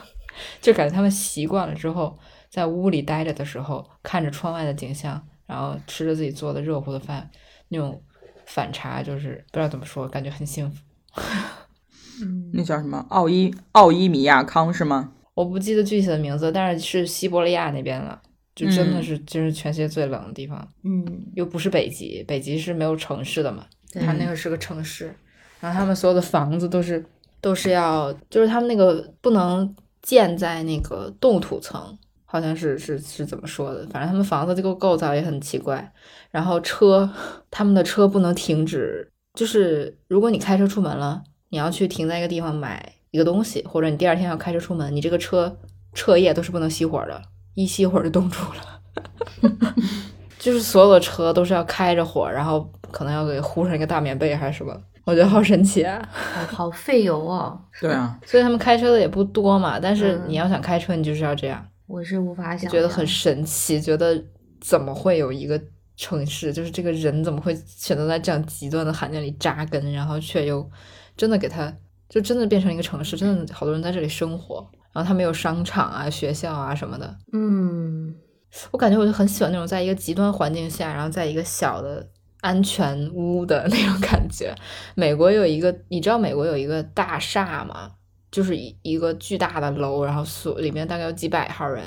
[0.61, 2.17] 就感觉他们习惯了之后，
[2.49, 7.29] 在屋里待着的时候，看着窗外的景象，然后吃着自己做的热乎的饭，
[7.69, 8.01] 那种。
[8.47, 10.83] 反差就是不知道怎么说，感觉很幸福。
[12.21, 15.13] 嗯， 那叫什么奥伊奥伊米亚康是吗？
[15.35, 18.21] 我不记得具体的名字，但是是西伯利亚那边了，
[18.55, 20.67] 就真的是就是全世界最冷的地方。
[20.83, 25.13] 嗯，又不是北极，北极是没有城市的嘛，它那个是个城市，
[25.59, 27.05] 然后他们所有的房子都是
[27.39, 31.97] 都是要，就是他们那个不能建在那个冻土层。
[32.23, 33.85] 好像是是是怎么说的？
[33.87, 35.91] 反正他们房子这个构造也很奇怪。
[36.29, 37.09] 然后车，
[37.49, 45.59] 他们的车不能停止，就是如果你开车出门了，你要去停在一个地方买一个东西，或者你第二天要开车出门，你这个车
[45.93, 47.21] 彻夜都是不能熄火的，
[47.53, 48.81] 一熄火就冻住了。
[50.39, 54.75] 就是所有的车都是要开着火，然后可能要给糊上一个大棉被还是什么，
[55.05, 57.59] 我觉得好神奇啊，好好费油哦。
[57.79, 61.63] 对啊，所以他们开车的也不多嘛，但是你要想开车，你就是要这样。
[61.85, 64.19] 我是无法想，觉得很神奇，觉得
[64.59, 65.61] 怎么会有一个
[65.95, 70.67] 城市，就是这个人怎么会选择在这样极端的环境里扎根，然后却又
[71.15, 71.71] 真的给他，
[72.09, 77.17] 就真的变成一个城市，真的好多人在这里生活，然后他没有商场啊、学校啊什么的。
[77.33, 78.15] 嗯。
[78.69, 82.05] 我感觉我就很喜欢那种在一个极端环境下，然后在一个小的
[82.41, 84.53] 安全屋的那种感觉。
[84.93, 87.91] 美国有一个，你知道美国有一个大厦吗？
[88.29, 91.81] 就是一一个巨大的楼，然后所里面大概有几百号人，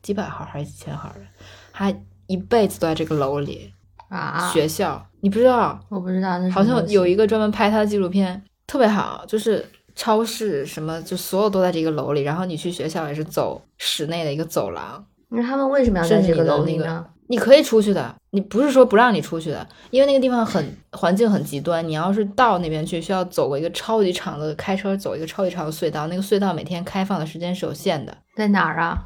[0.00, 1.26] 几百号还是几千号人，
[1.72, 1.92] 他
[2.26, 3.72] 一辈子都在这个楼里
[4.08, 4.50] 啊。
[4.50, 5.78] 学校你不知道？
[5.90, 9.62] 我不知道，好像有一个专门拍他的纪录片，特别好，就是
[9.98, 15.04] 超市什么就所有都在这个楼里，然后你去学校也是走室内的一个走廊。
[15.28, 17.04] 那他们为什么要在这个楼里呢？
[17.26, 21.86] 你可以出去的，你不是说不让你出去的，因为那个地方很环境很极端。
[21.86, 28.16] 你要是到那边去，需要走过一个超级长的开车走一个超级长的隧道，那个隧道每天开放的时间是有限的。
[28.36, 29.02] 在哪儿啊？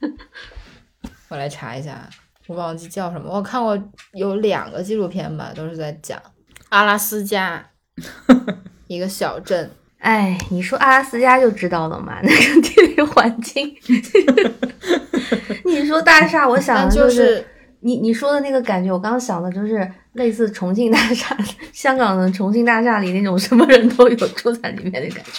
[1.30, 2.06] 我来查一下，
[2.46, 3.34] 我忘记叫什么。
[3.34, 3.76] 我看过
[4.12, 6.20] 有两个纪录片吧，都是在讲
[6.68, 7.70] 阿拉斯加
[8.86, 9.70] 一个小镇。
[10.00, 13.70] 哎，你说阿拉斯加就知道了嘛，那个地理环境。
[15.64, 17.46] 你说大厦，我想的就是
[17.80, 21.36] 你你说的那个感觉，我刚刚想的就是类似重庆大厦，
[21.72, 25.30] 香港的重庆大厦里那种什么人都有住在里面的感觉。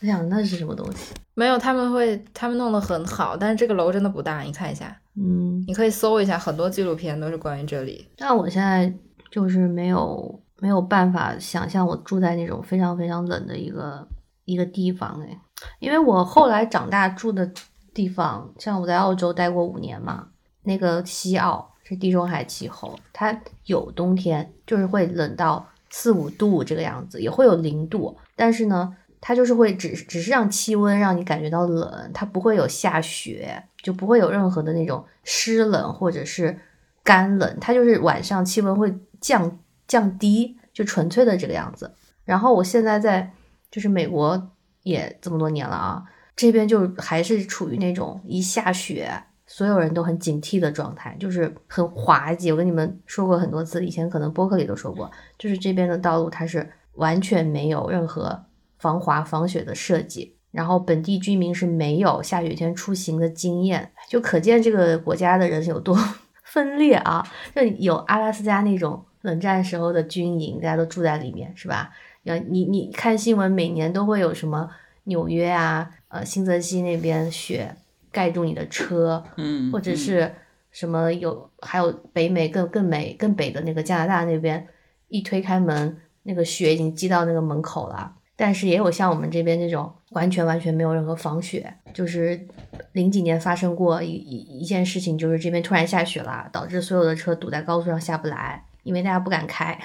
[0.00, 1.14] 我想那是什么东西？
[1.34, 8.06] 没有，他们会他们弄得很好，但是这个楼真的不大，你看一下，嗯，你可以搜一下，很多纪录片都是关于这里。
[8.18, 8.92] 但我现在
[9.30, 10.40] 就是没有。
[10.60, 14.06] 没有办法想象我住在那种非常非常冷的一个
[14.44, 15.40] 一个地方哎，
[15.78, 17.48] 因为我后来长大住的
[17.94, 20.28] 地方，像我在澳洲待过五年嘛，
[20.62, 36.58] 那个西澳是地中海气候，它有冬天，就是会冷到四五度这个样子，也会有零度，但是呢，它就是会只只是让气温让你感觉到冷，它不会有下雪，就不会有任何的那种湿冷或者是
[37.04, 39.58] 干冷，它就是晚上气温会降。
[39.88, 41.92] 降低就纯粹的这个样子，
[42.24, 43.32] 然后我现在在
[43.70, 44.50] 就是美国
[44.84, 46.04] 也这么多年了啊，
[46.36, 49.10] 这边就还是处于那种一下雪，
[49.46, 52.52] 所有人都很警惕的状态，就是很滑稽。
[52.52, 58.44] 我跟你们说过很多次，以前可能播客里都说过，就是这边的道路它是完全没有任何
[58.78, 65.98] 防滑防雪的设计，然后本地居民是没有下雪天出行的经验，就可见这个国家的人有多
[66.44, 67.26] 分裂啊！
[67.54, 69.04] 就有阿拉斯加那种。
[69.22, 71.90] 冷战时候的军营，大家都住在里面，是吧？
[72.22, 74.68] 要你你看新闻，每年都会有什么
[75.04, 77.74] 纽约啊，呃，新泽西那边雪
[78.12, 80.32] 盖住你的车，嗯，或者是
[80.70, 84.66] 什么有，还有北美更更美更北的那个加拿大那边，
[85.08, 88.14] 一推开门，那个雪已经积到那个门口了。
[88.36, 92.46] 但是也有像我们这边这种完全完全没有任何防雪，就是
[92.92, 98.64] 零几年发生过一一一件事情，就是这边突然下雪了，导致所有的车堵在高速上下不来。
[98.88, 99.78] 因为大家不敢开，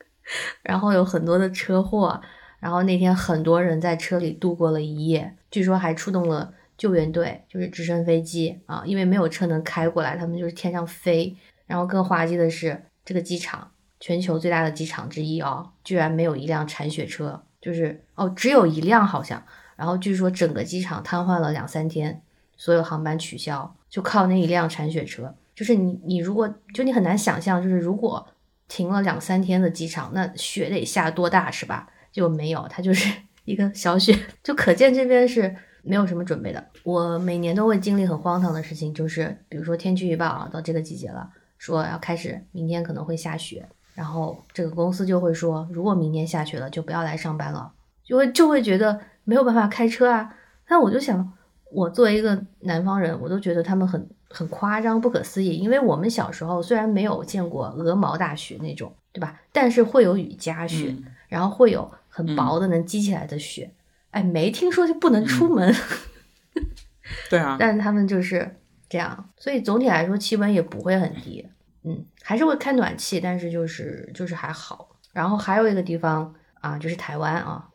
[0.64, 2.18] 然后有很多的车祸，
[2.58, 11.36] 然后那天很多人在车里度过了一夜，据说还出动了救援队，就是直升飞机啊，因为没有车能开过来，他们就是天上飞。
[11.66, 19.44] 然后更滑稽的是，这个机场全球最大的机场之一啊，居然没有一辆铲雪车，就是哦，只有一辆好像。
[19.76, 22.22] 然后据说整个机场瘫痪了两三天，
[22.56, 25.34] 所有航班取消，就靠那一辆铲雪车。
[25.54, 28.26] 就是你你如果就你很难想象，就是如果。
[28.68, 31.88] 停了两三天的机场，那雪得下多大是吧？
[32.10, 33.12] 就没有，它就是
[33.44, 36.64] 一个小雪，就可见这边是没有什么准备的。
[36.82, 47.72] 我每年都会经历很荒唐的事情，就是比如说天气预报啊，到这个季节了，说要开始明天可能会下雪，然后这个公司就会说，如果明天下雪了，就不要来上班了，
[48.04, 50.34] 就会就会觉得没有办法开车啊。
[50.66, 51.32] 但我就想，
[51.70, 54.08] 我作为一个南方人，我都觉得他们很。
[54.28, 59.40] 很夸张，不可思议，因为我们小时候虽然没有见过鹅毛大雪那种，对吧？
[59.52, 60.94] 但是会有雨夹雪，
[61.28, 63.72] 然后会有很薄的能积起来的雪。
[64.10, 65.74] 哎，没听说就不能出门。
[67.30, 67.56] 对啊。
[67.58, 68.58] 但是他们就是
[68.88, 71.46] 这样，所以总体来说气温也不会很低。
[71.84, 74.88] 嗯，还是会开暖气，但是就是就是还好。
[75.12, 77.68] 然后还有一个地方啊，就是台湾啊。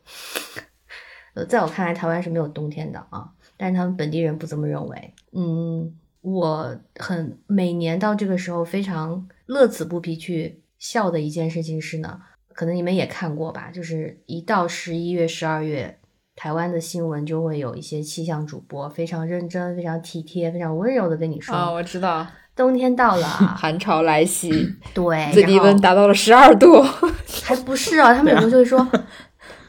[1.34, 5.14] 呃，在我看来，台湾是没有冬天的啊，但是他们本地人不这么认为。
[5.32, 5.96] 嗯。
[6.22, 12.20] 我很每年到这个时候非常乐此不疲去笑的一件事情是呢，
[12.54, 15.98] 可能你们也看过吧，就是一到十一月、十二月，
[16.36, 26.82] 台湾的新闻就会有一些气象主播非常认真、非常体贴、非常温柔的跟你说啊，我知道冬天到了， 寒潮来袭，对，最低温达到了十二度，
[27.42, 28.14] 还不是啊？
[28.14, 28.86] 他们有时候就会说，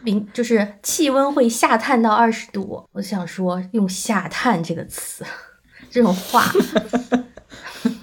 [0.03, 2.83] 明就是气温会下探到二十度。
[2.91, 5.25] 我想说，用“下探”这个词，
[5.93, 6.43] 这种话，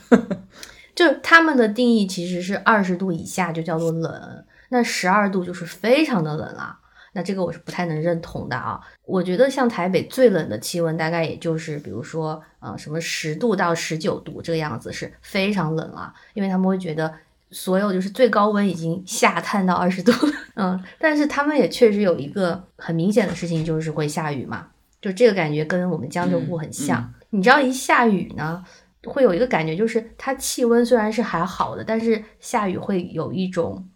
[0.94, 6.78] 就他们的定义其实是二十度以下就叫做冷，那十二度就是非常的冷了。
[7.12, 8.80] 那这个我是不太能认同的啊！
[9.04, 17.12] 我觉得像台北最冷的气温大概也就是，比如说，呃，什么十度到十九度这个样子是非常冷了，因为他们会觉得
[17.50, 20.12] 所有就是最高温已经下探到二十度，
[20.54, 24.68] 嗯，但是他们也确实有一个很明显的事情，就是会下雨嘛，
[25.02, 27.12] 就这个感觉跟我们江浙沪很像。
[27.30, 28.64] 你知道一下雨呢，
[29.04, 33.88] 会有一个感觉，就是它气温虽然是还好的，但是下雨会有一种。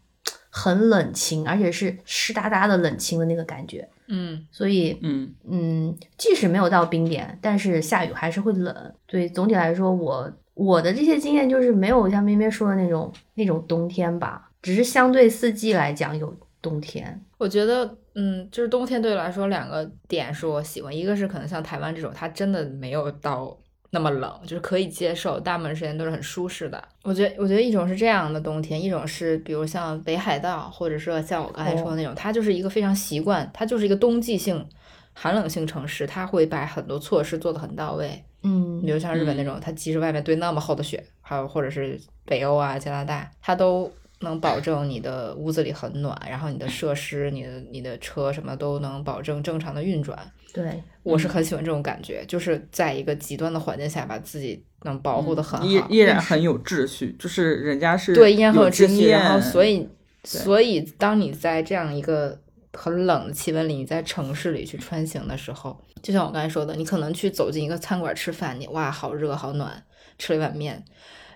[0.56, 8.94] 很冷清，而且是湿哒哒的冷清的那个感觉，嗯，所以，嗯嗯，即使没有到冰点，但是下雨还是会冷。
[9.08, 16.32] 所以总体来说，我我的这些经验就是没有像咩咩说的那种那种冬天吧，只是相对四季来讲有
[16.64, 17.24] 冬天。
[17.38, 23.56] 我觉得，嗯，就是冬天对我来说两个点是我喜欢，一个是可能像台湾这种，它真的没有到。
[23.90, 26.82] 那么冷就是可以接受，大部分时间都是很舒适的。
[27.04, 34.66] 我觉得，我觉得一种是这样的冬天，一种是比如像北海道，或者说像我刚才说的那种，它就是一个非常习惯，它就是一个冬季性
[35.12, 38.20] 寒冷性城市，它会把很多措施做得很到位。
[38.42, 43.88] 嗯，比如像日本那种，它即使外面堆那么厚的雪，还有或者是北欧啊、加拿大，它都。
[44.24, 50.18] 能保证你的屋子里很暖，然后你的设施、你的你的车什么都能保证正常的运转。
[50.52, 57.14] 对，我是很喜欢这种感觉，就是在一个极端的环境下，把自己能保护的很好，依依然很有秩序。
[57.18, 59.88] 就是人家是对依然很有秩序，然后所以
[60.24, 62.38] 所以当你在这样一个
[62.72, 69.82] 很冷的气温里，你在城市里去穿行的时候，就像我刚才说的，你可能去走进一个餐馆吃饭，你哇好热好暖，
[70.18, 70.84] 吃了一碗面。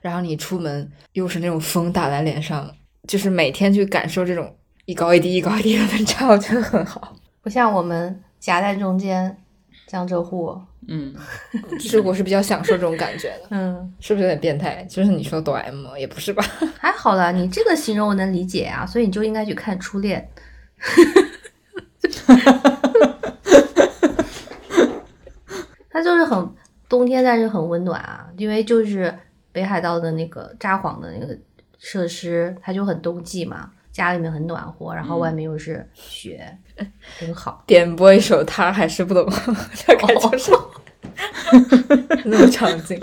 [0.01, 2.71] 然后你出门又是那种风打在脸上，
[3.07, 7.17] 就是每天去感受这种一高一低、一高一低的温差，我觉得很好。
[7.43, 9.37] 不像我们夹在中间，
[9.87, 11.15] 江浙沪，嗯，
[11.79, 13.49] 就是我是比较享受这种感觉的。
[13.51, 14.83] 嗯， 是不是有点变态？
[14.89, 16.45] 就是你说抖 M 也不是吧？
[16.79, 20.29] 还好啦，你这个形容我能理解啊，所以你就应该去看《初恋》。
[25.91, 26.49] 它就是很
[26.89, 29.13] 冬天，但是很温暖啊，因为就是。
[29.53, 31.37] 北海道的那个札幌的那个
[31.79, 36.59] 设施，它就很冬季嘛，家里面很暖和，然后外面又是雪，
[37.19, 37.65] 真好。
[37.67, 39.25] 点播一首他还是不懂，
[39.87, 40.53] 大概就是
[42.25, 43.01] 那种场景。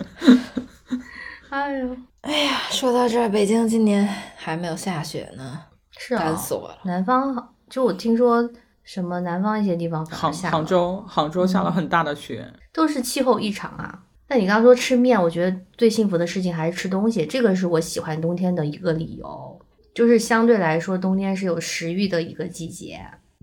[1.49, 5.61] 哎呦，哎呀，说到这儿，北京今年还没有下雪呢，
[5.97, 6.77] 是啊，干死我了。
[6.83, 8.47] 南方就我听说
[8.83, 14.03] 什么南方一些地方杭下，杭州杭州下了很大的雪，都是气候异常啊。
[14.27, 19.61] 那你刚刚说吃面，我觉得最幸福的事情还是吃东西，这个是我喜欢冬天的一个理由，
[19.93, 22.99] 就是相对来说冬天是有食欲的一个季节，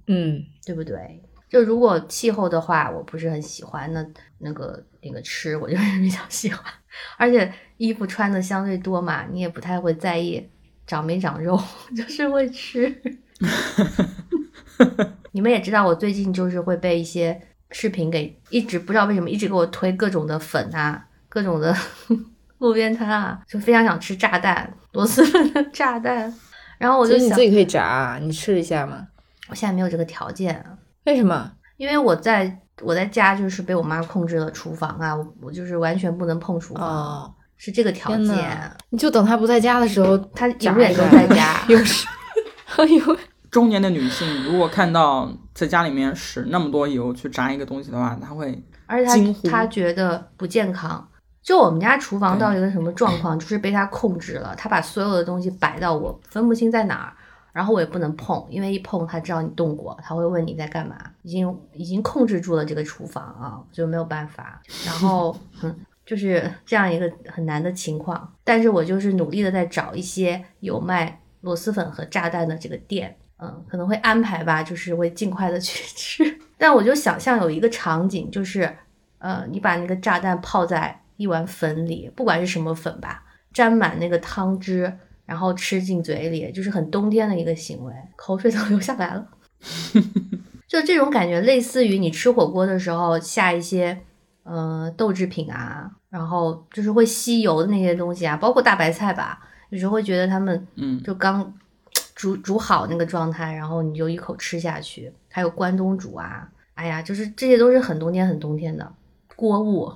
[0.08, 1.22] 嗯，对不对？
[1.48, 4.04] 就如果气候的话，我不是很喜欢，那
[4.38, 6.64] 那个那个吃，我就是 比较喜欢，
[7.16, 10.44] 而且衣服穿的相对多嘛，你也不太会在意
[10.86, 11.56] 长没长肉，
[11.96, 12.92] 就是会吃。
[15.30, 17.40] 你们也知道，我最近就是会被一些。
[17.72, 21.74] 视频给一直不知道为什么一直给我推各种的粉啊，各种的
[22.58, 26.32] 路边摊啊，就非常想吃炸弹螺蛳粉的炸弹。
[26.78, 29.06] 然后我就想，你自己可以炸，你试一下嘛。
[29.48, 30.64] 我现在没有这个条件，
[31.04, 31.50] 为什么？
[31.76, 38.36] 因为我在我在家就是被我妈控制了厨房啊，我我就是完全不能碰厨房，是这个条件。
[38.90, 41.64] 你就等他不在家的时候，他永远都在家。
[41.68, 42.06] 又是，
[42.76, 43.16] 哎呦。
[43.50, 51.08] 中年的女性如果看到在家里面使那么多油去炸一个东西的话，他会而且他他觉得不健康。
[51.42, 54.54] 就我们家厨房到一个什么状况， 就是被他控制了。
[54.56, 57.12] 他把所有的东西摆到我分不清在哪儿，
[57.52, 60.96] 然后我也不能碰，因为一碰他知道你动过，他会问你在干嘛。
[61.22, 64.62] 已经已经控制住了这个厨房啊，就没有办法。
[64.86, 65.76] 然后嗯，
[66.06, 68.32] 就是这样一个很难的情况。
[68.44, 73.16] 但是我就是努力的在找一些有卖螺蛳粉和炸弹的这个店。
[73.42, 76.38] 嗯，可能会安排吧，就是会尽快的去 吃。
[76.56, 78.72] 但我就想象有一个场景，就是，
[79.18, 84.96] 呃，你把那个炸弹泡在一碗粉里，不管是什么粉吧，沾满那个汤汁，
[85.26, 89.26] 然后吃进嘴里，就是很冬天的一个行为，口水都 流下来了。
[90.68, 94.00] 就这种感觉，类似于你吃火锅的时候下一些，
[94.44, 99.40] 呃，豆制品啊，然后就是会吸油的那些东西啊，包括大白菜吧，
[99.70, 101.52] 有时候会觉得他们，嗯，就刚。
[102.22, 105.12] 煮煮好那个状态，然后你就一口吃下去。
[105.28, 108.92] 还有关东煮啊，哎呀，就是这些都是很冬天很冬天的
[109.34, 109.92] 锅物。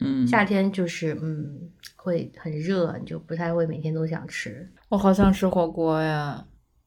[0.00, 4.68] 嗯，夏天就是嗯会很热，你就不太会每天都想吃。
[4.88, 6.44] 我好想吃火锅呀！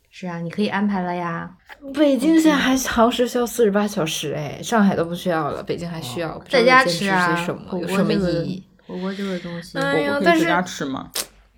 [0.10, 1.56] 是啊，你可以安排了呀。
[1.94, 6.38] 北京现在还航时需要四十八小时哎，上海都不需要了，北京还需要。
[6.50, 7.34] 在家吃啊，
[7.66, 8.64] 火锅什么意义？
[8.86, 11.10] 火锅这个东西，哎呀，但是在家吃吗，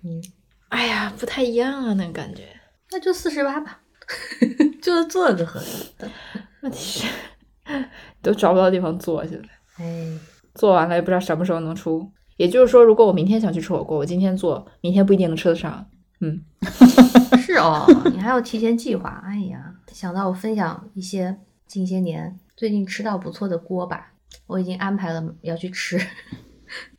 [0.04, 0.22] 嗯，
[0.68, 2.44] 哎呀，不太一样啊，那感觉。
[2.90, 3.80] 那就四十八吧，
[4.80, 5.92] 就是做个盒子。
[6.62, 6.78] 问题
[7.66, 7.84] 是
[8.22, 9.48] 都找不到地方坐，现在。
[9.76, 10.18] 哎，
[10.54, 12.10] 做完了也不知道什么时候能出。
[12.36, 15.86] 也就是说，如果我明天想去吃火锅，我今天做，明天不一定能吃得上。
[16.20, 16.42] 嗯，
[17.38, 19.22] 是哦，你还要提前计划。
[19.24, 21.36] 哎呀，想到我分享一些
[21.66, 24.12] 近些年最近吃到不错的锅吧，
[24.46, 26.00] 我已经安排了要去吃。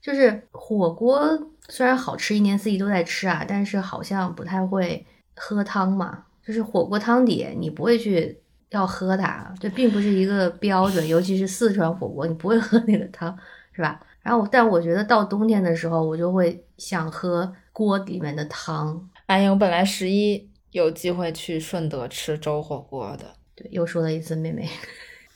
[0.01, 5.05] 就是火锅虽然好吃，一年四季都在吃啊，但是好像不太会
[5.35, 6.23] 喝汤嘛。
[6.45, 8.39] 就是火锅汤底，你不会去
[8.69, 11.07] 要喝它，这并不是一个标准。
[11.07, 13.35] 尤其是四川火锅，你不会 喝那个汤，
[13.71, 13.99] 是吧？
[14.21, 19.09] 然后，但我觉得到冬天的时候，我就会想喝锅里面的汤。
[19.25, 23.25] 哎呀，我本来十一有机会去顺德吃粥火锅的。
[23.55, 24.69] 对，又说了一次妹妹。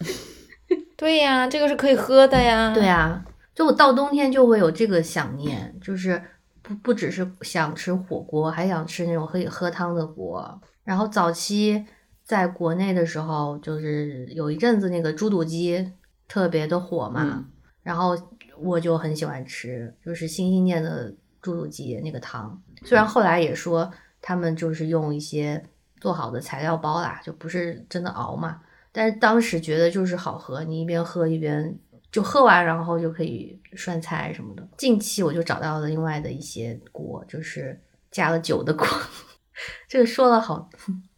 [0.95, 2.71] 对呀，这个是可以喝的呀。
[2.73, 3.25] 对呀。
[3.55, 6.21] 就我到冬天就会有这个想念，就是
[6.69, 10.61] 不不只是想吃火锅，还想吃那种可以喝汤的锅。
[10.83, 11.83] 然后早期
[12.23, 15.91] 在国内的时候，就是有一阵子那个猪肚鸡
[16.27, 17.43] 特别的火嘛，
[17.81, 18.15] 然后
[18.59, 22.61] 我就很喜欢吃，就是心心念的猪肚鸡那个汤。
[22.83, 23.91] 虽然后来也说
[24.21, 25.63] 他们就是用一些
[25.99, 31.79] 做好的材料包啦，就不是真的熬嘛，但是当时觉得就是好喝，你一边喝一边。
[32.11, 34.67] 就喝完，然后就可以涮菜什么的。
[34.77, 37.79] 近期我就找到了另外的一些锅，就是
[38.09, 38.87] 加了酒的锅。
[39.87, 40.67] 这个说了好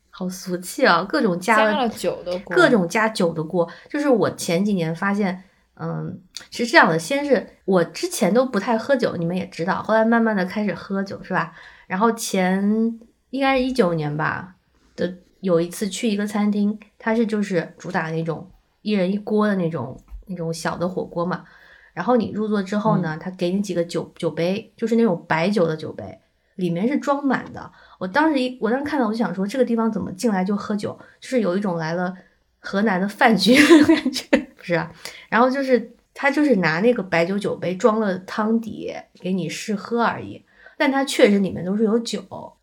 [0.10, 3.70] 好俗气啊，各种加了酒的锅，各种加酒的锅。
[3.90, 5.44] 就是我前几年发现，
[5.76, 7.00] 嗯，是这样的。
[7.00, 9.82] 先是我之前都不太喝酒，你们也知道。
[9.82, 11.54] 后来慢慢的开始喝酒，是吧？
[11.88, 13.00] 然后前
[13.30, 14.56] 应该是一九年吧
[14.98, 18.52] 的有一次去一个餐厅，它是就是主打那种
[18.82, 19.98] 一人一锅的那种。
[20.32, 21.46] 那种小的火锅嘛，
[21.94, 26.20] 然后你入座之后呢，他给你几个酒酒杯，就是那种白酒的酒杯，
[26.56, 27.72] 里面是装满的。
[28.00, 32.16] 我当时一我当时看到，我就想说，这个地方怎么进来就喝酒，就是有一种来了
[32.60, 34.26] 河南的饭局的感觉，
[34.58, 34.92] 不是啊？
[35.30, 40.44] 然后就是他就是拿那个白酒酒杯装了汤底给你试喝而已，
[40.78, 42.22] 但它确实里面都是有酒，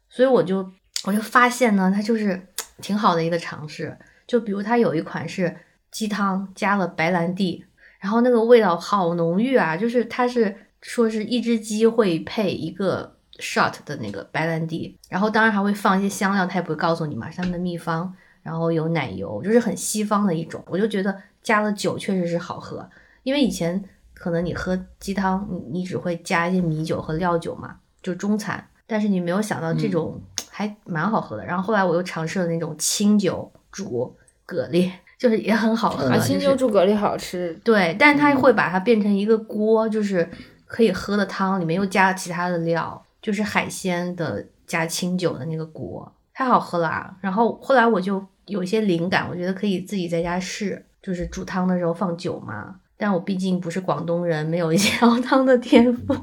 [0.09, 0.69] 所以我就
[1.05, 2.41] 我就发现呢，它就是
[2.81, 3.97] 挺好的一个尝试。
[4.27, 5.55] 就比如它有一款是。
[5.99, 7.65] 鸡汤加了白兰地，
[7.99, 9.77] 然后那个味道好浓郁啊！
[9.77, 18.15] 就是它是说是一只鸡会配一个 shot 的那个白兰地，然后当然还会放一些香料，它也不会告诉你嘛，他们的秘方。
[18.45, 20.63] 然后有奶油，就是很西方的一种。
[20.69, 22.89] 我就觉得加了酒确实是好喝，
[23.25, 23.83] 因为以前
[24.15, 28.65] 可能你喝鸡汤，你你只会加一些米酒和料酒嘛，就中餐。
[28.87, 31.45] 但是你没有想到这种还蛮好喝的。
[31.45, 34.17] 然后后来我又尝试了那种清酒煮
[34.47, 34.93] 蛤蜊。
[35.19, 37.53] 就是也很好喝，清酒煮蛤蜊好吃。
[37.65, 40.29] 对，但是它会把它变成一个锅，就是
[40.65, 47.17] 可以喝的汤，里面又加了其他的料，就是海鲜的加清酒的那个锅，太好喝了。
[47.21, 52.77] 然后后来我就有一些灵感，我觉得可以自己在家试，就是煮汤的时候放酒嘛。
[52.97, 56.17] 但我毕竟不是广东人，没有一些 熬汤的天赋，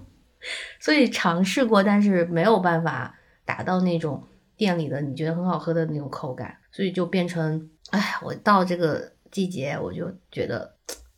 [0.80, 3.16] 所以尝试过，但是没有办法
[3.46, 4.22] 达到那种
[4.58, 7.70] 店里的你觉得很好喝的那种口感，所以就变成。
[7.92, 10.76] 哎，我到这个季节，我就觉得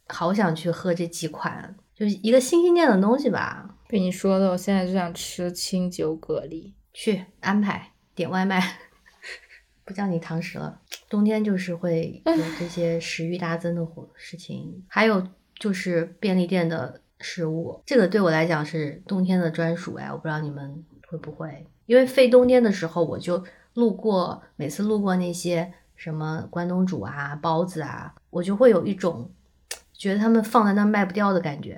[0.08, 3.74] 好想去喝这几款，就是一个心心念的东西吧。
[3.88, 8.62] 被你说的，我现在就想吃清酒蛤蜊，去安排点外卖，
[9.86, 10.82] 不叫你堂食了。
[11.10, 15.26] 冬天就是会有这些食欲大增的活事情，还有
[15.58, 23.42] 就是便利店的食物，这个对我来讲是冬天的专属哎，我不知道你们会不会，因为非冬天的时候，我就
[23.78, 25.72] 路过，每次路过那些。
[26.00, 29.28] 什么关东煮啊，包子啊，我就会有一种
[29.92, 31.76] 觉得他们放在那儿卖不掉的感觉。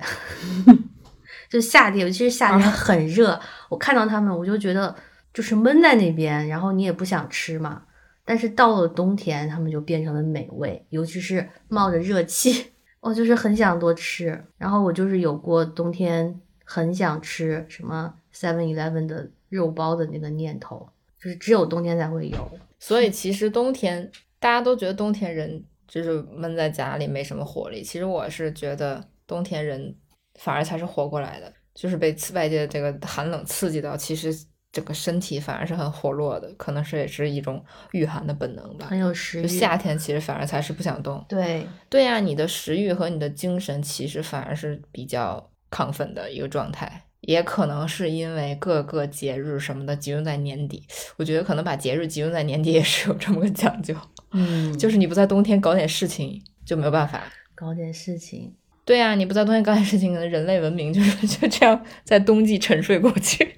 [1.49, 3.39] 就夏天，尤其是夏天很热，
[3.69, 4.93] 我看到他们，我就觉得
[5.33, 7.83] 就是闷在那边，然后你也不想吃嘛。
[8.25, 14.43] 但是到了冬天，他们就变成了美味，尤其是冒着热气，我就是很想多吃。
[14.57, 20.89] 然后我就是有过冬天很想吃什么 Seven Eleven 的肉包的那个念头，
[21.21, 22.51] 就是只有冬天才会有。
[22.79, 24.09] 所以其实冬天
[24.39, 27.83] 大家都觉得冬天人就是闷在家里没什么活力。
[27.83, 29.95] 其实我是觉得冬天人
[30.39, 34.33] 反而才是活过来的，就是被外界这个寒冷刺激到，其实
[34.71, 38.85] 整个身体反而是很活络的，可能是也是一种御寒的本能吧。
[38.85, 39.47] 很有食欲。
[39.47, 41.25] 夏天其实反而才是不想动。
[41.27, 50.83] 对对呀，你的食欲和你的精神其实反而是比较亢奋的一个状态，也可能是因为各个节日什么的集中在年底。
[51.17, 53.95] 我觉得可能把节日集中在年底也是有这么个讲究。
[54.31, 57.23] 嗯，就是你不在冬天搞点事情就没有办法
[57.55, 58.53] 搞点事情。
[58.85, 63.55] 对呀，你不在冬天搞点事情，可能人类文明就是就这样在冬季沉睡过去，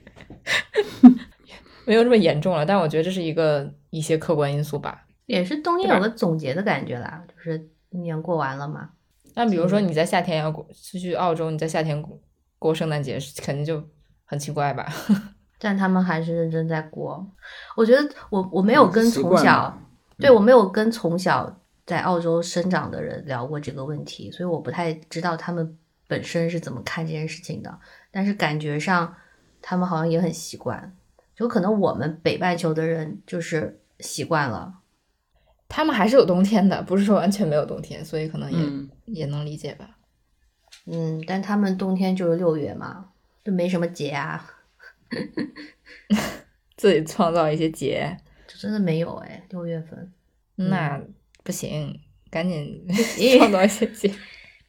[1.85, 2.65] 没有这么严重了。
[2.65, 8.89] 但我觉得这是一个一些客观因素吧，也是冬天有个总结的感觉啦，就是一年过完了嘛。
[9.35, 12.01] 那比如说你在夏天要过去澳洲，你在夏天
[12.61, 13.83] 过圣诞节，肯定就
[14.23, 14.85] 很奇怪吧？
[15.57, 17.27] 但他们还是认真在过。
[17.75, 19.75] 我觉得我我没有跟从小，
[20.17, 21.57] 对我没有跟从小。
[21.83, 25.77] 在澳洲生长的人聊过这个问题，所以我不太知道他们
[26.07, 27.79] 本身是怎么看这件事情的。
[28.11, 29.13] 但是感觉上，
[29.61, 30.95] 他们好像也很习惯。
[31.35, 34.73] 就可能我们北半球的人就是习惯了，
[35.67, 38.59] 他们还是有冬天的，不是说完全没有冬天，所以可能也
[39.07, 39.97] 也能理解吧。
[40.85, 43.09] 嗯，但他们冬天就是六月嘛，
[43.43, 44.49] 就没什么节啊，
[46.77, 48.17] 自己创造一些节，
[48.47, 50.11] 就真的没有哎，六月份
[50.55, 51.01] 那。
[51.43, 51.99] 不行，
[52.29, 52.85] 赶紧
[53.39, 54.13] 创造一些节。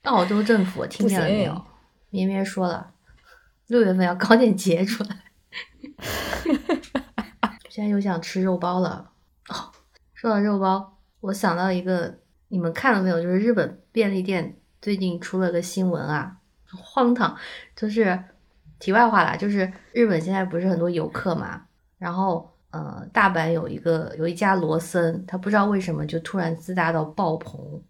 [0.05, 1.67] 澳洲政府听见了没有？
[2.09, 2.95] 咩咩说了，
[3.67, 5.19] 六月份要搞点节出来。
[7.69, 9.11] 现在又想吃肉包了。
[9.51, 9.71] 哦，
[10.15, 13.21] 说到肉包，我想到一个，你们看了没有？
[13.21, 16.37] 就是日本便利店最近出了个新闻啊，
[16.77, 17.35] 荒唐。
[17.75, 18.23] 就是
[18.79, 21.63] 题外话啦，就是日本现在不是很多游客嘛，
[21.97, 22.51] 然后。
[22.73, 27.83] 呃，大阪有一个有一家罗森，他不知道为什么就突然自大到爆棚，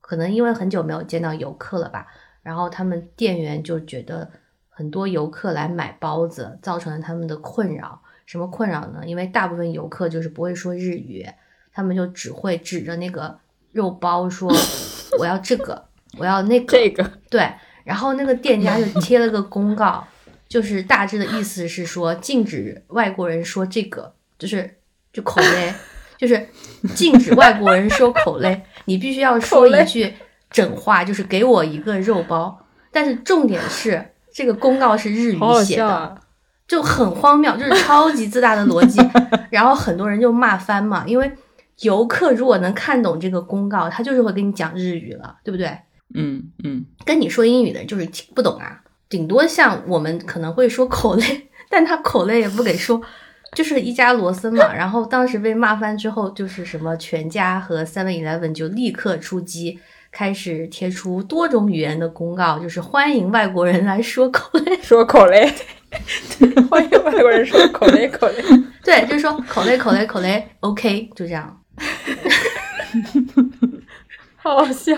[0.00, 2.06] 可能因为很久没有见到游客了吧。
[2.40, 4.30] 然后他们店员就觉得
[4.68, 8.00] 很多游客来买包子，造成了他们的困扰。
[8.26, 9.02] 什么困扰呢？
[9.04, 11.26] 因为大部分游客就是不会说日语，
[11.72, 13.40] 他们就只会指着那个
[13.72, 14.48] 肉包说
[15.18, 15.87] ：“我要这个，
[16.18, 17.48] 我要那个。”这个对。
[17.84, 20.06] 然后那个店家就 贴了个公告，
[20.48, 24.14] 就是大致的意思是说禁止外国人说这个。
[24.38, 24.78] 就是
[25.12, 25.74] 就口类，
[26.16, 26.48] 就是
[26.94, 30.14] 禁止外国人说口类，你必须要说一句
[30.48, 32.56] 整话，就是给我一个肉包。
[32.92, 36.20] 但是重点是这个公告是日语写的，
[36.68, 39.00] 就很荒谬，就是超级自大的逻辑。
[39.50, 41.28] 然后很多人就骂翻嘛，因为
[41.80, 45.76] 游客如果能看懂这个公告，他就是会跟你讲日语了，对不对？
[46.14, 53.00] 嗯嗯，跟你说英语的人就是听不懂啊，顶多像我们可能会说口类， 但他口类也不给说。
[53.54, 59.78] 就是一家罗森嘛， 然后当时被骂翻之后，就是什么全家和 Seven Eleven 就立刻出击，
[60.12, 65.50] 开始贴出多种语言的公告，就是欢迎外国人来说口类，说口类，
[66.68, 68.34] 欢迎外国人说口类口类，
[68.84, 71.58] 对，就是说口类口类口类，OK，就这样，
[74.36, 74.94] 好笑，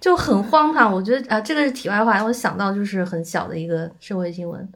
[0.00, 0.92] 就很荒唐。
[0.92, 4.68] 我觉得啊，这个是题外话，我想到就是很小的一个社会新闻，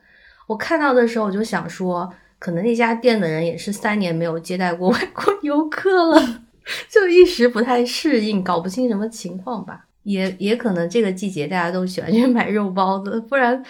[0.46, 2.12] 我看到的时候我就想说。
[2.42, 6.42] 可能那家店的人也是三年没有接待过外国游客了，
[6.90, 9.86] 就一时不太适应，搞不清什么情况吧。
[10.02, 13.64] 也也可能这个季节大家都喜欢去买肉包子，不然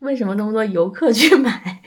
[0.00, 1.80] 为什么那么多游客去买？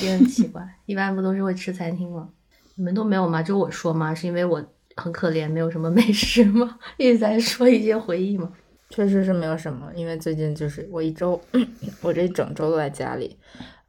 [0.00, 0.62] 也 很奇怪。
[0.86, 2.28] 一般不都是会吃餐厅吗？
[2.76, 3.42] 你们都没有吗？
[3.42, 4.14] 就我说吗？
[4.14, 4.64] 是因为我
[4.96, 6.78] 很可怜，没有什么美食吗？
[6.98, 8.50] 一直在说一些回忆吗？
[8.90, 11.40] 确实是没有什么，因为最近就是我一周，
[12.02, 13.38] 我这一整周都在家里。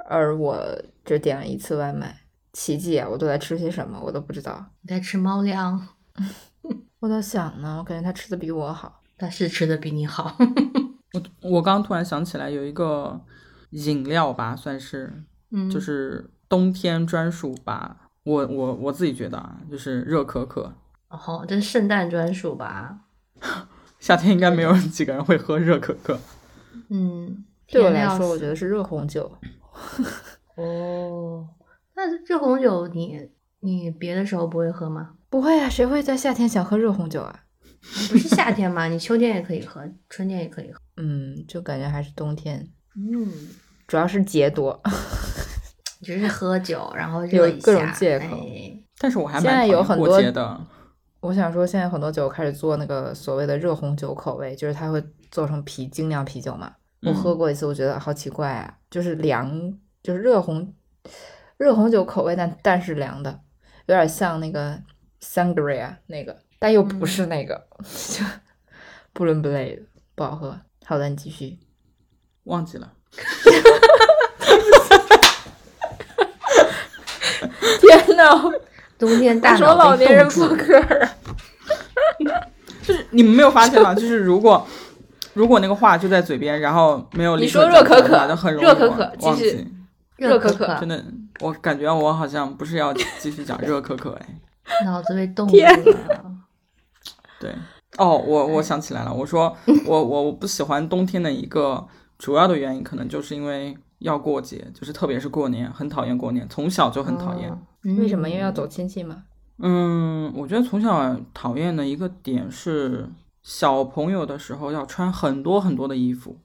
[0.06, 0.62] 而我
[1.06, 2.14] 只点了一次外卖，
[2.52, 3.08] 奇迹啊！
[3.10, 4.66] 我都在吃些什么，我都不知道。
[4.82, 5.88] 你在吃猫粮？
[7.00, 9.02] 我在想呢，我感觉它吃的比我好。
[9.18, 10.38] 他是吃的比你好。
[11.42, 13.22] 我我刚突然想起来，有一个
[13.72, 18.10] 饮料吧，算是，嗯，就是冬天专属吧。
[18.24, 20.74] 我我我自己觉得啊，就是热可可。
[21.14, 22.98] 哦，这是圣诞专属吧？
[24.00, 26.20] 夏天应该没有几个人会喝热可可。
[26.90, 27.46] 嗯。
[27.66, 29.32] 对我来说，我觉得是热红酒。
[30.56, 31.48] 哦，
[31.96, 33.30] 那热红酒你
[33.62, 35.12] 你别的时候不会喝吗？
[35.30, 37.40] 不会啊，谁会在夏天想喝热红酒啊？
[38.10, 38.88] 不是夏天吗？
[38.88, 40.80] 你秋天也可以喝，春天也可以喝。
[40.98, 42.68] 嗯，就感觉还是冬天。
[42.96, 43.32] 嗯，
[43.88, 44.80] 主要是节多，
[46.04, 47.66] 只是喝酒，然后热一下。
[47.66, 48.38] 各种借口。
[49.00, 50.62] 但是我还现在有很多的。
[51.24, 55.02] 我想说，现在很多酒开始做那个所谓的热红酒口味，就是它会
[55.32, 56.76] 做成啤精酿啤酒嘛。
[57.02, 59.74] 我喝过一次，我觉得好奇怪啊，就是凉，
[60.04, 60.74] 就是热红
[61.56, 63.40] 热红酒口味，但但是凉的，
[63.86, 64.78] 有点像那个
[65.22, 68.26] sangria 那个，但又不是那个，就
[69.14, 69.84] 不伦不类的，
[70.16, 70.60] 不好喝。
[70.84, 71.58] 好的，你继续。
[72.44, 72.92] 忘记了。
[77.80, 78.24] 天呐，
[78.98, 80.80] 冬天 大脑老年人破壳。
[82.84, 83.94] 就是你们没有发现吗？
[83.96, 84.66] 就是如果。
[85.36, 89.68] 如果那个话就在嘴边，然后没有你说热可可，就很容易热可可，继续
[90.18, 91.04] 热可可，真的，
[91.42, 95.68] 我感觉我好像不是要继续讲热可可哎，脑子被冻住了。
[97.40, 97.52] 对，
[97.98, 99.58] 哦，我我想起来了，我说
[99.88, 101.84] 我我我不喜欢冬天的一个
[102.20, 107.52] 主要的原因，可能就是因为要过节，就是特别是过年，很讨厌过年，从小就很讨厌。
[107.98, 108.30] 为什么？
[108.30, 109.24] 因为要走亲戚吗？
[109.58, 113.10] 嗯，我觉得从小讨厌的一个点是
[113.42, 116.38] 小朋友的时候要穿很多很多的衣服。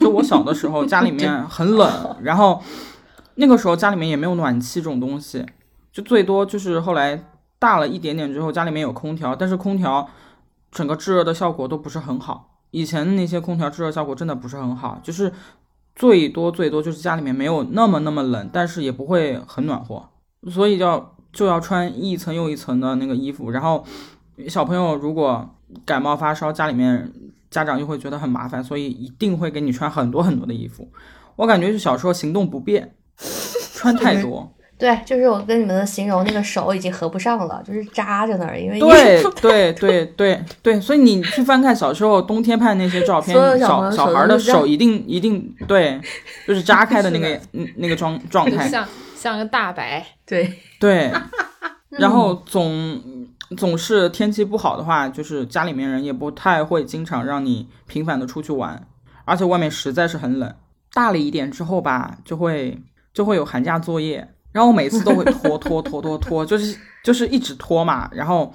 [0.00, 2.62] 就我小的时候，家里面很冷，然后
[3.34, 5.44] 那个时候家里面也没有暖气这种东西，
[5.92, 7.22] 就最多就是后来
[7.58, 10.08] 大了一点点之后，家里面有空调，但是空调
[10.72, 12.60] 整个制热的效果都不是很好。
[12.70, 15.32] 以前那些空调制热效果真的不是很好，就是
[15.98, 20.08] 最多最多就是家里面没有那么那么冷，但是也不会很暖和，
[20.50, 21.14] 所以要。
[21.30, 23.84] 就要穿一层又一层的那个衣服，然后
[24.48, 25.48] 小朋友如果
[25.84, 27.12] 感冒发烧，家里面
[27.50, 30.90] 家长又会觉得很麻烦，所以一定会给你穿很多很多的衣服。
[31.36, 32.94] 我感觉是小时候行动不便，
[33.74, 34.50] 穿太多。
[34.78, 46.00] 对，就是我跟你们的形容，那个手已经合不上了，就是扎着那儿，因为对对对对对，所以你去翻看小时候冬天拍的那些照片，小小孩的手一定一定对，
[46.46, 47.40] 就是扎开的那个
[47.76, 48.68] 那个状状态。
[48.68, 48.86] 像
[49.16, 51.10] 像个大白，对对，
[51.98, 53.02] 然后总
[53.56, 58.86] 总是天气不好的话，就是家里面人也不太会经常让你频繁的出去玩，
[59.24, 60.54] 而且外面实在是很冷。
[60.92, 62.78] 大了一点之后吧，就会
[63.12, 68.52] 就会有寒假作业，然后我每次都会拖拖拖拖拖，就是就是一直拖嘛，然后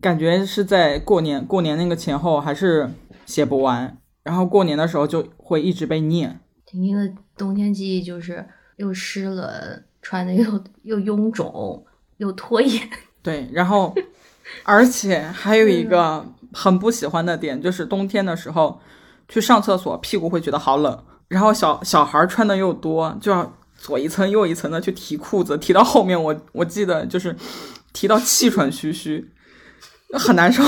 [0.00, 2.90] 感觉是在过年过年那个前后还是
[3.24, 6.40] 写不完，然后过年的时候就会一直被念。
[6.64, 8.46] 婷婷的冬天记忆就是
[8.76, 9.48] 又湿冷。
[10.02, 10.44] 穿的又
[10.84, 11.84] 又臃肿
[12.18, 12.80] 又拖延，
[13.24, 13.92] 对，然后
[14.62, 16.24] 而且还有一个
[16.54, 18.78] 很不喜欢的点，就是冬天的时候
[19.26, 20.96] 去上厕所，屁股会觉得好冷。
[21.26, 23.52] 然后小小孩穿的又多，就要
[23.86, 27.36] 左一层右一层的去提裤子，提到后面我我记得就是
[27.92, 29.30] 提到气喘吁吁，
[30.18, 30.64] 很难受。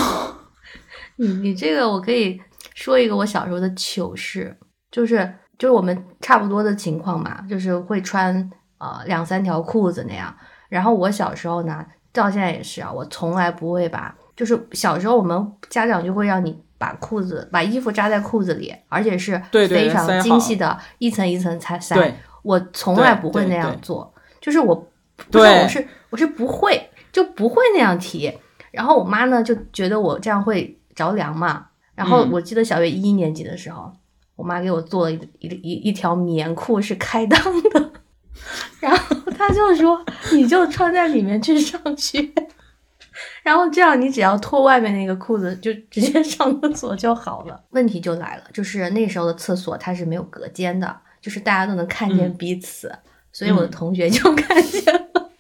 [1.17, 2.41] 你你这个我可以
[2.77, 4.57] 说一个我小时候的糗事，
[4.93, 8.49] 就是就是我们差不多的情况嘛，就是会穿。
[8.81, 10.33] 呃，两三条裤子那样。
[10.69, 21.97] 然后我小时候呢，到现在也是啊，我从来不会把，就是小时候我们家长就会让你把裤子、把衣服扎在裤子里，而且是非常精细的，一层一层才塞。
[22.43, 24.75] 我从来不会那样做，就是我，
[25.31, 28.33] 不是我是我是不会，就不会那样提。
[28.71, 31.67] 然后我妈呢就觉得我这样会着凉嘛。
[31.95, 33.93] 然后我记得小学一年级的时候，
[34.37, 37.93] 我妈给我做了一一一一条棉裤，是开裆的。
[38.79, 40.01] 然后她就说
[40.33, 42.21] ：“你就穿在里面去上学，
[43.43, 52.93] 然后这样你只要脱外面那个裤子，就直接上厕所就好了。”问题就来了，就是那时候的厕所它是没有隔间的，就是大家都能看见彼此，
[53.33, 55.31] 所以我的同学就 看见了，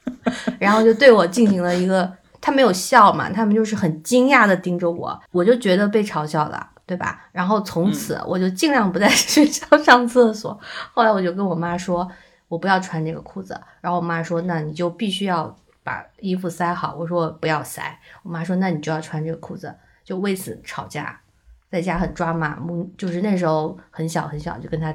[0.58, 7.28] 然后就对我进行了一个，他没有笑嘛，他们就是很惊讶的盯着我，我就觉得被嘲笑了，对吧？
[7.32, 10.58] 然后从此我就尽量不在 学校上厕所。
[10.92, 12.10] 后来我就跟我妈说。
[12.48, 21.20] 我不要穿这个裤子，然后我妈说：“那你就必须要把衣服塞好。”我说我：“不要塞。”我妈说：“那你就要穿这个裤子。”就为此吵架，
[21.70, 22.58] 在家很抓马，
[22.96, 24.90] 就是那时候很小很小就跟他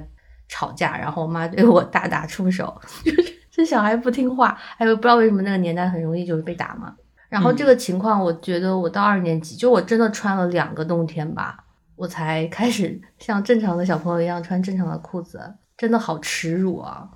[0.47, 6.95] 吵架，然后我妈对我大打出手，就是这小孩不听话，还有不知道为什么那个年代很容易就是被打嘛。
[7.29, 11.63] 然后这个情况，我觉得我到二年级，就我真的穿了两个冬天吧，
[11.95, 17.09] 我才开始像正常的小朋友一样穿正常的裤子，真的好耻辱啊！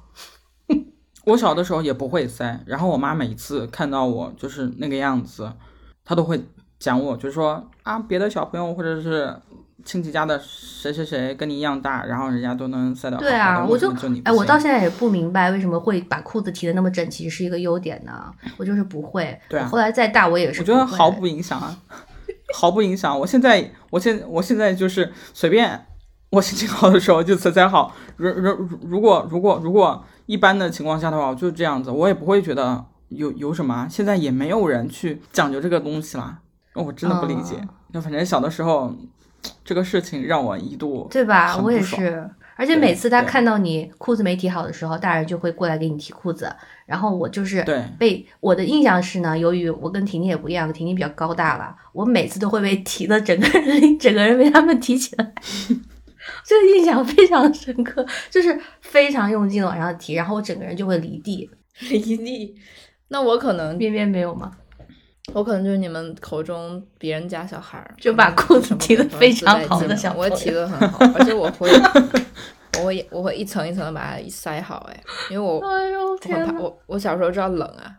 [1.25, 5.53] 我小的时候也不会塞，然后我妈每次看到我就是那个样子，
[6.03, 6.43] 她都会
[6.79, 9.39] 讲我，就说啊，别的小朋友或者是
[9.85, 13.17] 亲戚家的谁谁谁跟你一样大，然后人家都能塞到。
[13.17, 13.93] 对啊，我就
[14.23, 18.31] 哎，我到现在也不明白为什么会把裤子提的那么整齐是一个优点呢？
[18.57, 19.39] 我就是不会。
[19.49, 19.67] 对啊。
[19.67, 20.61] 后来再大我也是。
[20.61, 21.77] 我觉得毫不影响啊，
[22.53, 23.17] 毫不影响。
[23.19, 25.85] 我现在，我现我现在就是随便，
[26.31, 27.93] 我心情好的时候就塞塞好。
[28.17, 30.03] 如如如果如果如果。
[30.27, 33.87] 一般的情况下的话，我就这样子，我也不会觉得有有什么。
[33.89, 36.39] 现在也没有人去讲究这个东西啦，
[36.73, 37.55] 我真的不理解。
[37.93, 38.93] 那反正小的时候，
[39.63, 41.57] 这个事情让我一度对吧？
[41.57, 42.29] 我也是。
[42.55, 46.51] 而且每次他看到你裤子没提好的时候，大人就会过来给你提裤子。
[46.87, 47.63] 然后我就是
[47.99, 55.33] 被我的印象是呢，由于我跟婷婷也不一样，婷婷比较高大了，我每次都会被提的整个人 整个人被他们提起来。
[56.43, 61.47] 这个印象非常深刻，就是非常用劲的往上提，然后我整个人就会离地，
[61.89, 62.55] 离地。
[63.09, 64.51] 那我可能边边没有吗？
[65.33, 71.69] 我可能就是你们口中别人家小孩儿，就把裤子提的非常好的小我提的很好，而且我会，
[72.79, 77.93] 我会，我会一层一层的把它塞好，哎，因为我，哎呦天哪，我我小时候知道冷啊，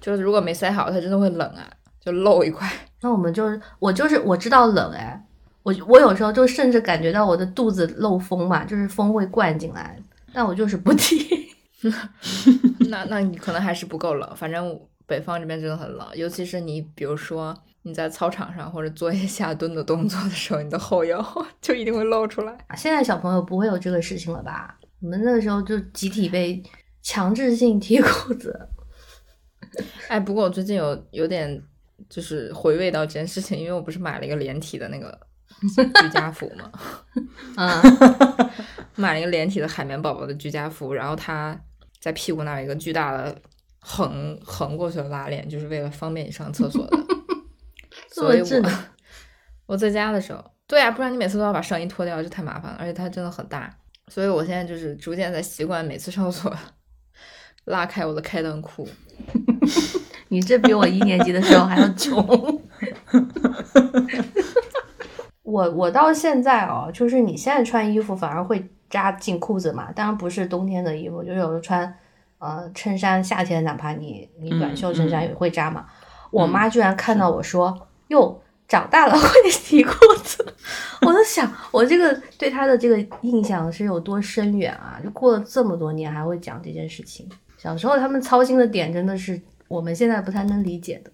[0.00, 1.68] 就是如果没塞好，它真的会冷啊，
[2.00, 2.70] 就漏一块。
[3.02, 5.22] 那我们就是，我就是我知道冷，哎，
[5.64, 9.98] 我我有时候就甚至感觉到我的肚子漏风嘛，就是风会灌进来，
[10.32, 11.52] 但我就是不提。
[12.88, 14.80] 那那你可能还是不够冷，反正。
[15.06, 21.22] 北方这边真的很冷，尤其是你，比如说你在操场上或者做一些下蹲的动作的时候，你的后腰
[21.60, 22.56] 就一定会露出来。
[22.76, 24.78] 现在小朋友不会有这个事情了吧？
[25.00, 26.62] 我们那个时候就集体被
[27.02, 28.68] 强制性提裤子。
[30.08, 31.62] 哎，不过我最近有有点
[32.08, 35.18] 就是回味到这件事情，因为我不是买了一个连体的那个
[36.00, 36.72] 居家服吗？
[37.56, 38.50] 嗯，
[38.96, 41.60] 买了一个连体的海绵宝宝的居家服，然后它
[42.00, 43.36] 在屁股那儿有一个巨大的。
[43.86, 46.96] 横横过去的拉链，就是为了方便你上厕所的。
[48.10, 48.70] 所以我
[49.66, 52.78] 我在家的时候，对啊，不然你每次都要把上衣脱掉，就太麻烦了。
[52.80, 53.70] 而且它真的很大，
[54.08, 56.56] 所以我现在就是逐渐在习惯每次上厕所
[57.66, 58.88] 拉开我的开裆裤。
[60.28, 62.62] 你这比我一年级的时候还要穷。
[65.42, 69.92] 我我到现在哦，就是你现在穿衣服反而会扎进裤子嘛？
[69.92, 71.94] 当然不是冬天的衣服，就是有的穿。
[72.44, 75.86] 呃，衬衫夏天哪怕你你短袖衬衫也会扎嘛。
[76.30, 78.38] 我妈居然看到我说：“哟，
[78.68, 80.44] 长大了 会提裤子。
[81.00, 85.00] ”我在想，我这个对她的这个印象是有多深远啊？
[85.02, 87.26] 就过了这么多年还会讲这件事情。
[87.56, 91.10] 小时候他们操心的点真的是我们现在不太能理解的。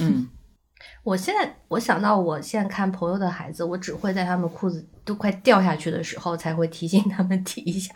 [0.00, 0.28] 嗯，
[1.02, 7.90] 我现在我想到我现在看朋友的孩子，我只会在他们裤子都快掉下去的时候才会提醒他们提一下，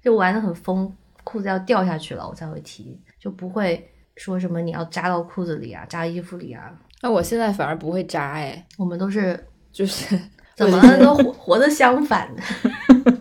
[0.00, 0.96] 就玩的很疯。
[1.24, 6.72] 裤子要掉下去了，我才会提，就不会说什么你要扎到裤子里啊，扎衣服里啊。
[7.02, 9.38] 那我现在反而不会扎哎，我们都是
[9.72, 10.18] 就是
[10.56, 12.28] 怎么都活活的相反，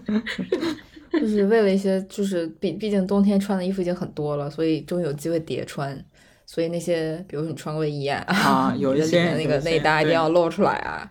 [1.14, 5.98] 就是为了一些就是毕毕竟冬天穿的衣服已经很多了，所以终于有机会叠穿，
[6.46, 11.10] 所以那些比如说你穿卫衣啊，有一些 那个内搭一定要露出来啊。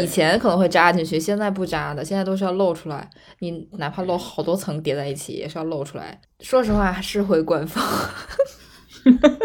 [0.00, 3.10] 以前可能会扎进去，现在不扎的，现在都是要露出来。
[3.40, 6.20] 你哪怕露好多层叠在一起，也是要露出来。
[6.38, 7.82] 说实话，是会官方，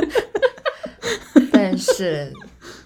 [1.51, 2.31] 但是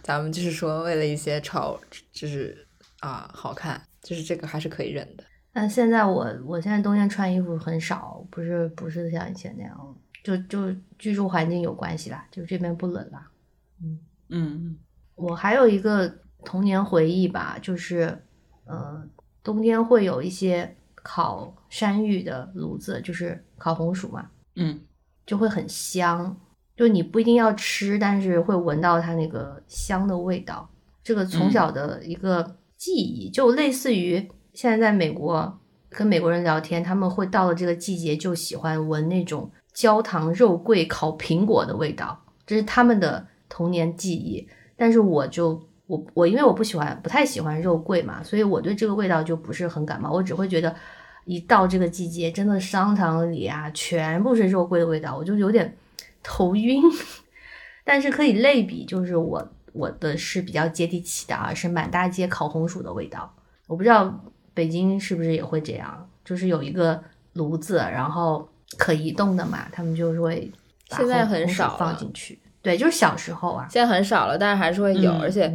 [0.02, 1.78] 咱们就是说，为了一些潮，
[2.14, 2.66] 就是
[3.00, 5.24] 啊好看，就是这个还是可以忍的。
[5.52, 9.76] 但现在我，我现在冬天穿衣服很少，不是不是像以前那样，
[10.24, 13.28] 就就居住环境有关系啦，就这边不冷啦。
[13.84, 14.00] 嗯
[14.30, 14.78] 嗯，
[15.16, 16.20] 我还有一个。
[16.46, 18.24] 童年回忆吧，就是，
[18.66, 19.04] 呃，
[19.44, 24.80] 冬天会有一些烤山芋的炉子，就是烤红薯嘛，嗯，
[25.26, 26.38] 就会很香，
[26.78, 30.70] 就你不一定要吃，但是会闻到它那个香的味道。
[31.04, 35.60] 这个从小的一个记忆，就类似于现在在美国
[35.90, 44.48] 跟美国人聊天，他们会到了这个季节就喜欢闻那种焦糖肉桂烤苹果的味道，这是他们的童年记忆，
[44.78, 45.69] 但是我就。
[45.90, 50.12] 我我因为我不喜欢不太喜欢肉桂嘛，所以我对这个味道就不是很感冒。
[50.12, 50.74] 我只会觉得
[51.26, 55.76] 一到这个季节，真的商场里啊全部是肉桂的味道，我就有点
[56.22, 56.80] 头晕。
[57.84, 63.34] 但是可以类比，就是我我的是比较接地气的啊，是满大街烤红薯的味道。
[63.66, 67.04] 我不知道北京是不是也会这样，就是有一个
[67.34, 68.48] 炉子，然后
[68.78, 70.52] 可移动的嘛，他们就是会
[70.92, 72.38] 现在很少放进去。
[72.62, 75.46] 对，就是小时候啊，现在很少了，但是还是会有，而且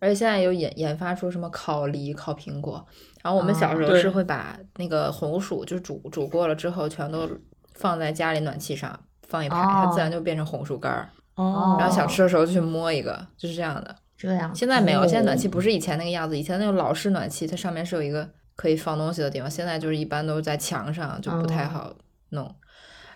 [0.00, 2.84] 而且现在有研研发出什么烤梨、烤苹果，
[3.22, 7.28] 然后我们小时候是会把那个红薯就煮煮过了之后，全都
[7.74, 8.98] 放在家里暖气上
[9.28, 11.08] 放一排，它自然就变成红薯干儿。
[11.36, 13.94] 哦，然后想吃的时候就去摸一个，就是这样的。
[14.16, 21.92] 这样，现在没有，现在暖气不是以前那个样子，以前那种老式暖气，它上面是有一个可以放东西的地方，现在就是一般都是在墙上，就不太好
[22.30, 22.52] 弄。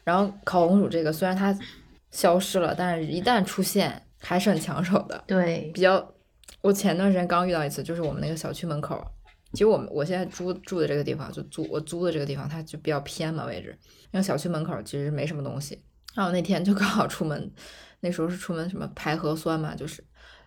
[0.04, 1.56] 然后烤红薯这个虽然它。
[2.12, 5.24] 消失了，但是一旦出现还是很抢手的。
[5.26, 6.14] 对，比较，
[6.60, 9.04] 我前段时间刚遇到一次，就是我们那个小区门口，
[9.52, 13.76] 其实我们我现在租住的这个地方，就租我租的这个地方，它就比较偏嘛位置，
[14.12, 15.82] 那个小区门口其实没什么东西。
[16.14, 17.50] 然后那天就刚好出门，
[18.00, 20.04] 那时候是出门什么排核酸嘛，就是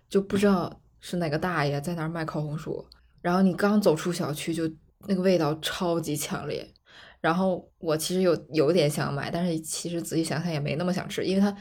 [0.07, 2.85] 就不知道是哪个大爷在那儿卖烤红薯，
[3.21, 4.71] 然后你刚走出小区就
[5.07, 6.71] 那个味道超级强烈。
[7.25, 11.57] 然后我其实有有点想买，但是其实仔细想想也没那么想吃，因为它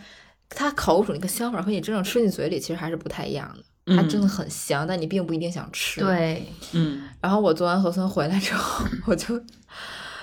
[0.51, 3.97] 它烤红薯那个香味和你真正吃进嘴里其实还是不太一样的。
[3.97, 6.03] 它真的很香，但你并不一定想吃。
[6.03, 7.09] 对，嗯。
[7.19, 9.41] 然后我做完核酸回来之后， 我就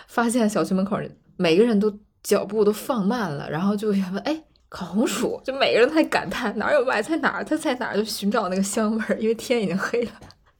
[0.07, 0.99] 发现小区门口
[1.38, 1.91] 每个人都
[2.22, 10.11] 脚步都放慢了，然后就想问：哎，烤红薯，就每个人都在感叹哪有卖，在哪儿，它在哪儿，就寻找那个香味儿，因为天已经黑了，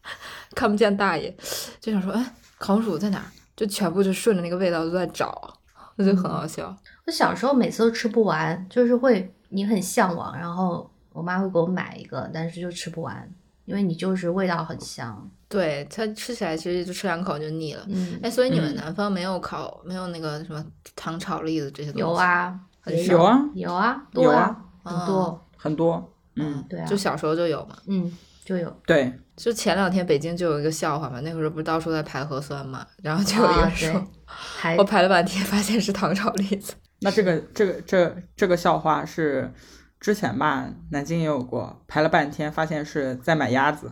[0.56, 1.32] 看不见大爷，
[1.80, 3.26] 就想说，哎，烤红薯在哪儿？
[3.62, 5.54] 就全部就顺着那个味道都在找，
[5.96, 6.76] 我觉得很好笑。
[7.06, 13.32] 我小时候每次都吃不完，就是会你很向往，然后我妈会给我买一个，但是就吃不完，
[13.66, 15.30] 因为你就是味道很香。
[15.48, 17.86] 对它吃起来其实就吃两口就腻了。
[17.88, 20.66] 嗯，哎，所以你们南方没有烤，没有那个什么
[20.96, 22.02] 糖炒栗子这些东西？
[22.02, 26.14] 有啊，有啊，有啊，多啊，很多很多。
[26.36, 27.76] 嗯，对啊，就小时候就有嘛。
[27.86, 28.12] 嗯，
[28.44, 28.76] 就有。
[28.88, 34.08] 对，就前两天北京就有一个笑话嘛，那会儿不是到处在排核酸嘛，然后就有一个人说，
[34.78, 36.76] 我排了半天发现是糖炒栗子。
[37.02, 39.52] 那这个这个这这个笑话是
[40.00, 43.92] 之前吧，南京也有过，排了半天发现是在买鸭子。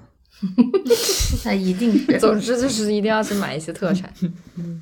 [1.43, 4.13] 那一定是，总之就是一定要去买一些特产。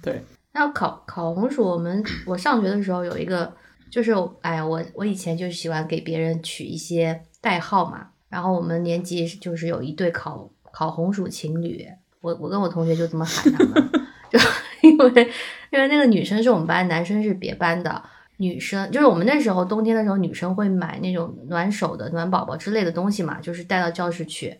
[0.03, 0.21] 对。
[0.51, 3.53] 那烤烤红薯，我们我上学的时候有一个，
[3.89, 4.11] 就是
[4.41, 8.09] 哎呀，我我以前就喜欢给别人取一些代号嘛。
[8.29, 11.87] 然后我们年级就是有一对烤烤红薯情侣，
[12.21, 13.91] 我我跟我同学就这么喊他们，
[14.29, 14.37] 就
[14.81, 15.31] 因为
[15.71, 17.99] 因为那个女生是我们班，男生是别班的。
[18.37, 24.55] 女生就是我们那时候冬天的时候，女生会买那种暖手的、暖宝宝之类的东西嘛，就是带到教室去。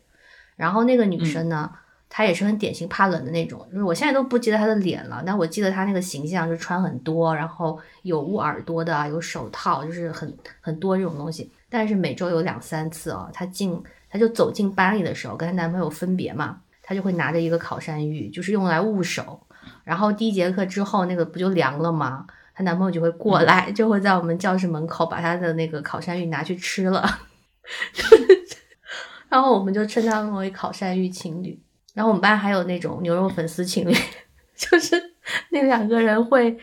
[0.55, 1.69] 然后那个女生呢，
[2.09, 11.51] 她也是很典型怕冷的那种，就是我现在都不记得她的脸了，但我记得她那个形象，就穿很多，然后有捂耳朵的，有手套，就是很很多这种东西。
[11.69, 19.39] 但是每周有两三次哦，她进，她就走进班里的时候，跟她男朋友分别嘛，她就会拿着一个烤山芋，就是用来捂手。
[19.83, 22.25] 然后第一节课之后，那个不就凉了吗？
[22.53, 27.19] 她男朋友就会过来，就会在我们教室门口把她的那个烤山芋拿去吃了。
[29.29, 31.59] 然后我们就称他们为烤山芋情侣。
[31.93, 33.93] 然后我们班还有那种牛肉粉丝情侣，
[34.55, 34.95] 就是
[35.49, 36.55] 那两个人会，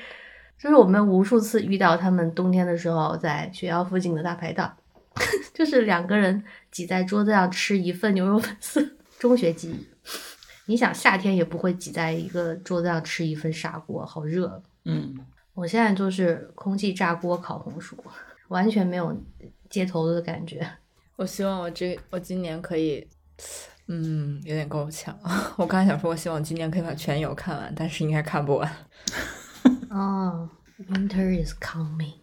[0.56, 4.76] 就是我们无数次遇到他们冬天的时候在学校附近的大排档，
[5.52, 6.42] 就是两个人
[6.74, 8.98] 挤在桌子上吃一份牛肉粉丝。
[9.20, 9.86] 中学记忆，
[10.66, 14.60] 你想夏天也不会挤在一个桌子上吃一份砂锅，好热。
[14.84, 15.16] 嗯，
[15.54, 17.96] 我现在就是空气炸锅烤红薯，
[18.48, 19.16] 完全没有
[19.70, 20.68] 街头的感觉。
[21.14, 23.06] 我希望我这我今年可以，
[23.86, 25.16] 嗯，有点够呛。
[25.56, 28.70] 我刚才想说，我希望今年可以把全游看完，但是应该看不完。
[29.90, 30.50] 哦
[30.90, 32.14] ，Winter is coming。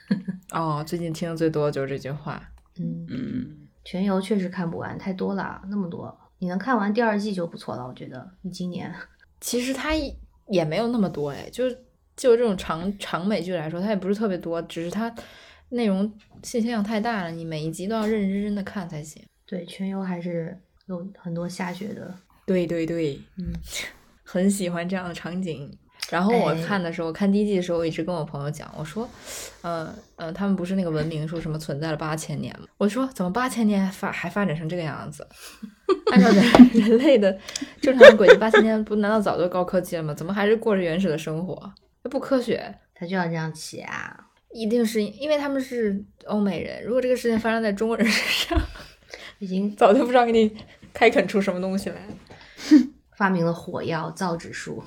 [0.51, 2.51] 哦，最近听的最多的就是这句话。
[2.77, 7.87] 嗯嗯，全游确实看不完，太多了，那么多，你能看完第二季就不错了。
[7.87, 8.93] 我觉得你今年
[9.41, 9.91] 其实它
[10.47, 11.69] 也没有那么多哎，就
[12.15, 15.13] 就这种长长美剧来说，它也不是特别多，只是它。
[15.73, 16.03] 内容
[16.43, 19.23] 信息量太大了，你每一集都要认认真真的看才行。
[19.45, 22.13] 对，全游还是有很多下雪的。
[22.45, 23.53] 对对对，嗯，
[24.21, 25.71] 很喜欢这样的场景。
[26.09, 29.07] 然后我看的时候，看第一季的时候，我一直跟我朋友讲，我说，
[29.61, 32.65] 呃呃，他们不是那个文明说什么存在了八千年吗？
[32.77, 35.25] 我说怎么八千年发还发展成这个样子？
[36.11, 37.37] 按照人人类的
[37.81, 40.13] 正常的轨迹，八千年不难道早就高科技了吗？
[40.13, 41.73] 怎么还是过着原始的生活？
[42.09, 44.25] 不科学，他就要这样起啊。
[44.51, 46.83] 一定是因为他们是欧美人。
[46.83, 48.61] 如果这个事情发生在中国人身上，
[49.39, 50.57] 已经早就不知道给你
[50.91, 51.95] 开垦出什么东西来。
[53.15, 54.83] 发明了火药、造纸术。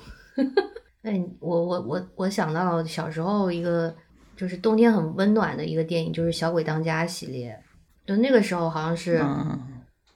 [1.05, 3.95] 那我我我我想到小时候一个
[4.35, 7.57] 就是冬天很温暖的一个电影，就是《小鬼当家》系列。
[8.05, 9.23] 就那个时候好像是，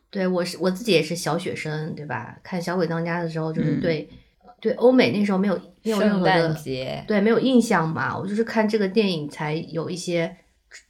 [0.09, 2.39] 对我是我自己也是小学生，对吧？
[2.43, 4.09] 看《小鬼当家》的时候，就是对。
[4.61, 6.53] 对欧美那时候没有没有任何的
[7.07, 10.35] 对没有印象嘛，我就是看这个电影才有一些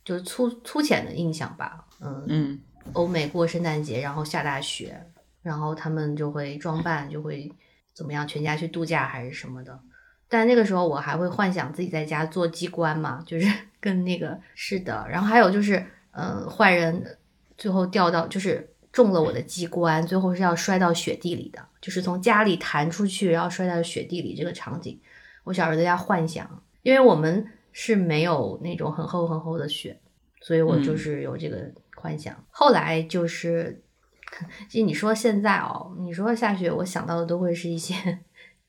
[0.04, 1.86] 就是粗粗浅的印象吧。
[2.02, 2.60] 嗯嗯，
[2.94, 5.00] 欧美过圣诞节，然后下大雪，
[5.44, 7.48] 然后他们就会装扮，就会
[7.94, 9.80] 怎么样，全家去度假还是什么的。
[10.30, 13.52] 但那个时候我还会幻想自己在家做机关嘛，就是
[13.82, 15.06] 跟那个是的。
[15.10, 17.18] 然后还有就是，嗯，坏人
[17.58, 18.68] 最后掉到就是。
[18.92, 25.00] 中了我的机关，最后是要摔到雪地里的，就是从家里弹出去，然后摔到雪地里这个场景，
[25.44, 29.96] 我小时候在家幻想，因为我们是没有那种很厚很厚的雪，
[30.42, 32.36] 所以我就是有这个幻想。
[32.50, 33.84] 后来就是，
[34.68, 37.94] 其实你说现在哦，你说下雪，我想到的都会是一些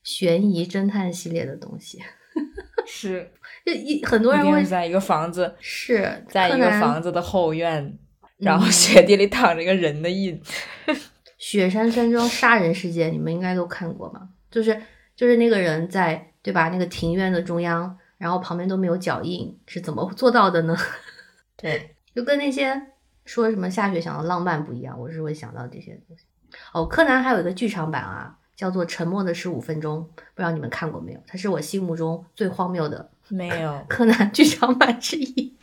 [0.03, 1.99] 悬疑侦探系列的东西，
[2.85, 3.31] 是，
[3.65, 7.97] 就一很多人会在一个房子，是在一个房子的后院。
[8.37, 10.41] 然后雪地里躺着一个人的印，
[11.37, 14.19] 雪山山庄杀人事件，你们应该都看过吧？
[14.49, 14.75] 就是
[15.15, 16.69] 就是那个人在对吧？
[16.69, 20.75] 那个庭院的中央，然后旁边都没有脚印，是怎么做到的呢？
[21.55, 22.81] 对，就跟那些
[23.25, 26.25] 说什么下雪想到浪漫不一样，我是会想到这些东西。
[26.73, 31.19] 哦，柯南还有一个剧场版啊，叫做《沉默的十五分钟》，不知道你们看过没有？
[31.25, 35.57] 它是我心目中最荒谬的 没有 柯南剧场版之一，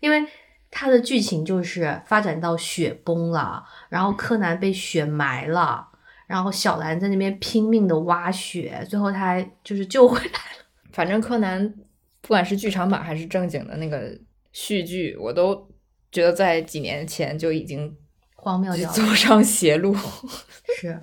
[0.00, 0.26] 因为。
[0.72, 5.84] 它的剧情就是发展到雪崩了，然后柯南被雪埋了，
[6.28, 10.64] 然后小兰在那边拼命的挖雪，最后他还就是救回来了。
[10.92, 11.74] 反正柯南
[12.20, 14.16] 不管是剧场版还是正经的那个
[14.52, 15.68] 续剧，我都
[16.12, 17.92] 觉得在几年前就已经
[18.36, 19.92] 荒谬走上邪路。
[20.78, 21.02] 是，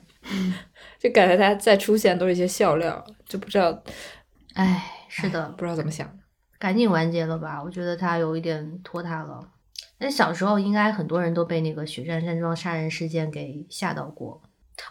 [1.00, 3.84] 就感觉他再出现都是一些笑料，就不知道，
[4.54, 6.14] 哎，是的，不知道怎么想的。
[6.60, 9.40] 赶紧完结了吧，我觉得他有一点拖沓了。
[10.00, 14.42] 那小时候应该很多人都被那个雪山山庄杀人事件给吓到过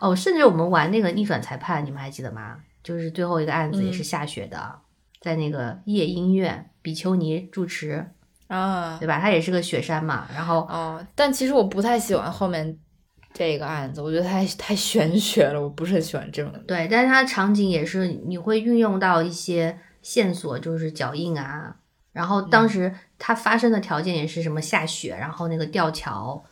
[0.00, 2.58] 哦，甚至我们玩那个逆转裁判，你们还记得吗？
[2.82, 4.80] 就是最后一个案子也是下雪的，
[5.20, 8.08] 在那个夜莺院，比丘尼住持
[8.48, 9.18] 啊，对吧？
[9.20, 10.28] 它也是个雪山嘛。
[10.32, 12.78] 然后哦，但其实我不太喜欢后面
[13.38, 16.50] 这个案子，我觉得太太玄学了，我不是很喜欢这种。
[16.66, 21.76] 对，但是它场景也是你会运用到一些线索，就是脚印啊。
[22.12, 26.42] 然后当时它发生的条件也是什么下雪，然后那个吊桥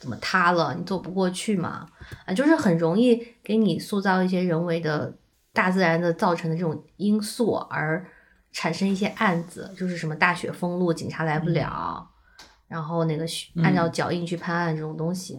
[0.00, 1.86] 怎么塌了，你走不过去嘛？
[2.26, 5.14] 啊，就是很容易给你塑造一些人为的、
[5.52, 8.04] 大自然的造成的这种因素，而
[8.50, 12.10] 产生一些案子，就是什么大雪封路，警察来不了，
[12.66, 13.24] 然后那个
[13.62, 15.38] 按照脚印去判案这种东西。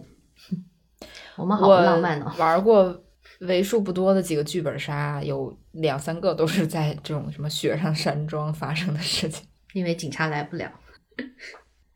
[1.37, 2.33] 我们好浪漫呢。
[2.37, 3.03] 玩过
[3.39, 9.45] 为数不多的几个剧本杀，有两三个都是在这种什么雪上山庄发生的事情。
[9.73, 10.71] 因为警察来不了，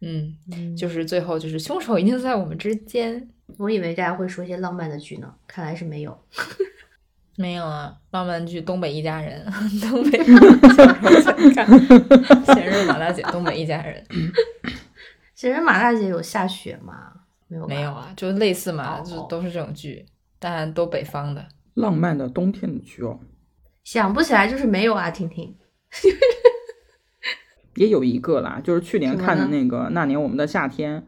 [0.01, 0.35] 嗯，
[0.75, 3.29] 就是最后就是凶手一定在我们之间。
[3.57, 6.19] 我以为大家会说一些浪漫的剧呢，看来是没有，
[7.37, 9.45] 没有啊，浪漫剧《东北一家人》，
[9.89, 10.33] 东北小
[10.95, 11.65] 时候想看
[12.53, 14.03] 《闲人马大姐》，东北一家人，
[15.35, 17.13] 《闲人马大姐》有下雪吗？
[17.47, 20.05] 没有，没有啊，就类似嘛，就都是这种剧，
[20.39, 21.45] 但都北方的
[21.75, 23.19] 浪漫的冬天的剧哦，
[23.83, 25.55] 想不起来就是没有啊，婷婷。
[27.75, 30.99] 也有一个啦，就是去年看的那个《那年我们的夏天》，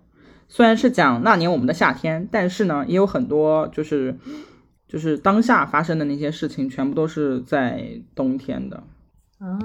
[0.47, 4.15] 虽然是讲那年我们的夏天，但是呢，也有很多就是
[4.87, 8.83] 就是当下发生的那些事情，全部都是在冬天的。
[9.39, 9.57] 哦，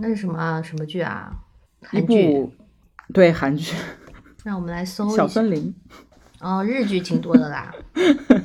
[0.00, 1.32] 那是什么什么剧啊？
[1.80, 2.46] 韩剧？
[3.14, 3.74] 对，韩剧。
[4.44, 5.74] 让我们来搜小森林。
[6.40, 7.74] 哦，日剧挺多的啦，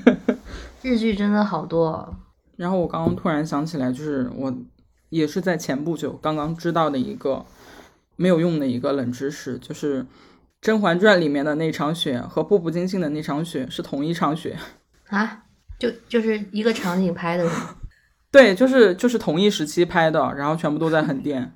[0.82, 2.16] 日剧真的好多。
[2.56, 4.54] 然后我刚刚突然想起来，就是我
[5.10, 7.46] 也是在前不久刚刚知道的一个。
[8.18, 10.02] 没有用的一个冷知识，就是
[10.62, 14.58] 《甄嬛传》里面的那场雪和《步步惊心》的那场雪是同一场雪
[15.10, 15.44] 啊，
[15.78, 17.46] 就就是一个场景拍的？
[18.32, 21.54] 对，就是就是同一时期拍的，然后全部都在横店。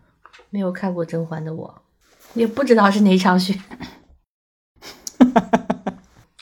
[0.50, 1.82] 没有看过甄嬛的我，
[2.34, 3.58] 也不知道是哪场雪。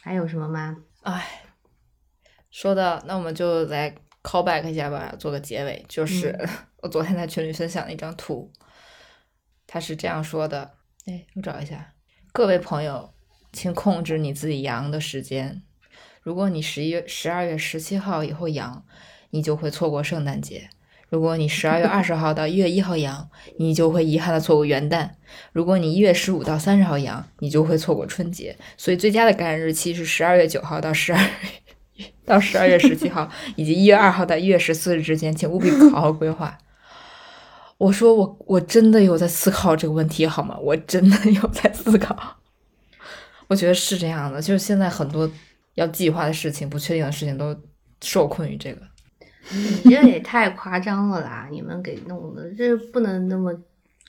[0.08, 0.78] 还有什么吗？
[1.02, 1.42] 哎，
[2.50, 3.94] 说的那我们就来
[4.24, 5.86] call back 一下吧，做个结尾。
[5.90, 6.34] 就是
[6.82, 8.50] 我昨天在群里分享了一张图。
[9.68, 10.78] 他是这样说的，
[11.08, 11.94] 哎，我找一下，
[12.32, 13.14] 各位朋友，
[13.52, 15.62] 请控制你自己阳的时间。
[16.22, 18.86] 如果你十一月十二月十七号以后阳，
[19.32, 20.70] 你就会错过圣诞节；
[21.10, 25.10] 如果你十二月二十号到一月一号阳，你就会遗憾的错过元旦；
[25.54, 28.56] 如果你一月十五到三十号阳，你就会错过春节。
[28.76, 31.30] 所以最佳的感染日期是十二月九号到十二
[32.26, 36.58] 到十二月十七号， 以及一月二号到一月十四日之间，请务必好好规划。
[37.78, 40.58] 我说我我真的有在思考这个问题好吗？
[40.60, 42.38] 我真的有在思考。
[43.48, 45.32] 我觉得是这样的，就是现在很多
[45.76, 47.56] 要计划的事情、不确定的事情都
[48.02, 48.82] 受困于这个。
[49.52, 51.48] 你这也太夸张了啦！
[51.50, 53.54] 你们给弄的这不能那么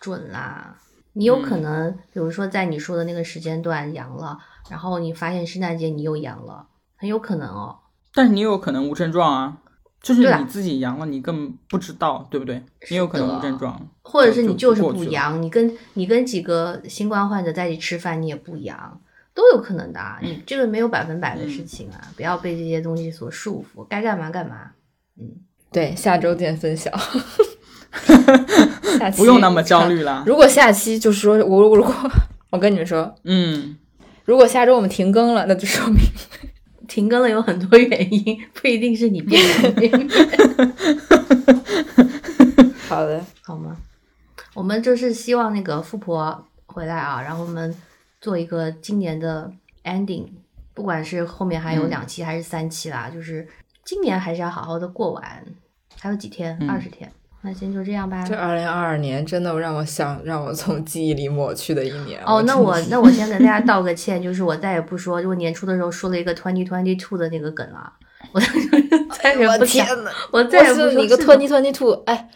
[0.01, 0.77] 准啦。
[1.13, 4.39] 你有可能，比如说在你说的那个时间段阳了，
[4.71, 6.67] 然后你发现圣诞节你又阳了，
[6.97, 7.77] 很有可能哦。
[8.15, 9.59] 但是你有可能无症状啊。
[10.01, 12.63] 就是你自己阳了，你根本不知道，对不对？
[12.89, 19.01] 你有可能无症状，或者是你就是不阳，你跟你跟几个新冠患者在一起吃饭，你也不阳，
[19.35, 20.01] 都有可能的。
[20.23, 24.71] 你这个没有百分百的事情啊，不要被这些东西所束缚，该干嘛干嘛。
[25.19, 25.29] 嗯，
[25.73, 26.91] 对，下周见分晓。
[28.99, 30.23] 下期不用那么焦虑了。
[30.27, 31.95] 如果下期就是说我如果
[32.51, 33.77] 我跟你们说，嗯，
[34.25, 35.99] 如果下周我们停更了，那就说明。
[36.89, 39.93] 停更了有很多原因，不一定是你变的。
[42.89, 43.77] 好的，好吗？
[44.55, 47.77] 我们就是希望那个富婆回来啊，然后我们
[48.23, 49.53] 做一个今年的
[49.85, 50.29] ending，
[50.73, 53.47] 不管是后面还有两期还是三期啦，就是
[53.89, 55.43] 今年还是要好好的过完。
[55.99, 56.59] 还有几天？
[56.69, 57.11] 二十天。
[57.41, 58.23] 那先就这样吧。
[58.23, 62.21] 这二零二二年真的让我想让我从记忆里抹去的一年。
[62.27, 67.91] 哦，那我那我先跟大家道个歉，就是我再也不说，就我年初的时候说了一个 twenty twenty two 的那个梗了。
[68.33, 68.39] 我
[69.23, 71.93] 再也不天呐，我再也不说你个 twenty twenty two。
[72.05, 72.29] 哎，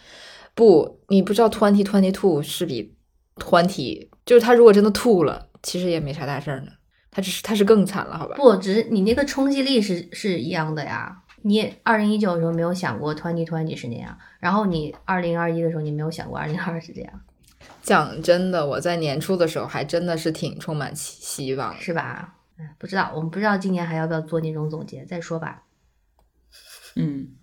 [0.55, 2.95] 不，你不知道 twenty twenty two 是比
[3.35, 6.71] twenty，就是他如果真的吐了，其实也没啥大事儿呢。
[7.11, 8.35] 他只是他是更惨了，好吧？
[8.37, 11.15] 不，只是你那个冲击力是是一样的呀。
[11.43, 17.21] 你二零一九的时候没有想过 twenty twenty 是那样，然后你二零二一的时候你没有想过二零二是这样。
[17.81, 22.35] 讲真的，我在年初的时候还真的是挺充满希希望，是吧？
[22.57, 25.63] 嗯，不知道，我们不知道今年还要不要做那种总结，再说吧。
[26.95, 27.35] 嗯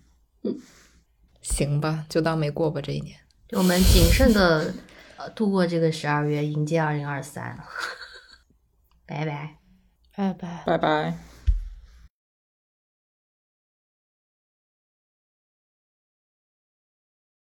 [0.43, 0.57] 嗯，
[1.41, 3.17] 行吧，就当没过吧这一年。
[3.51, 4.73] 我们谨慎的
[5.17, 7.59] 呃度过这个十二月，迎接二零二三。
[9.05, 9.57] 拜拜。
[10.15, 11.30] 拜拜，拜拜。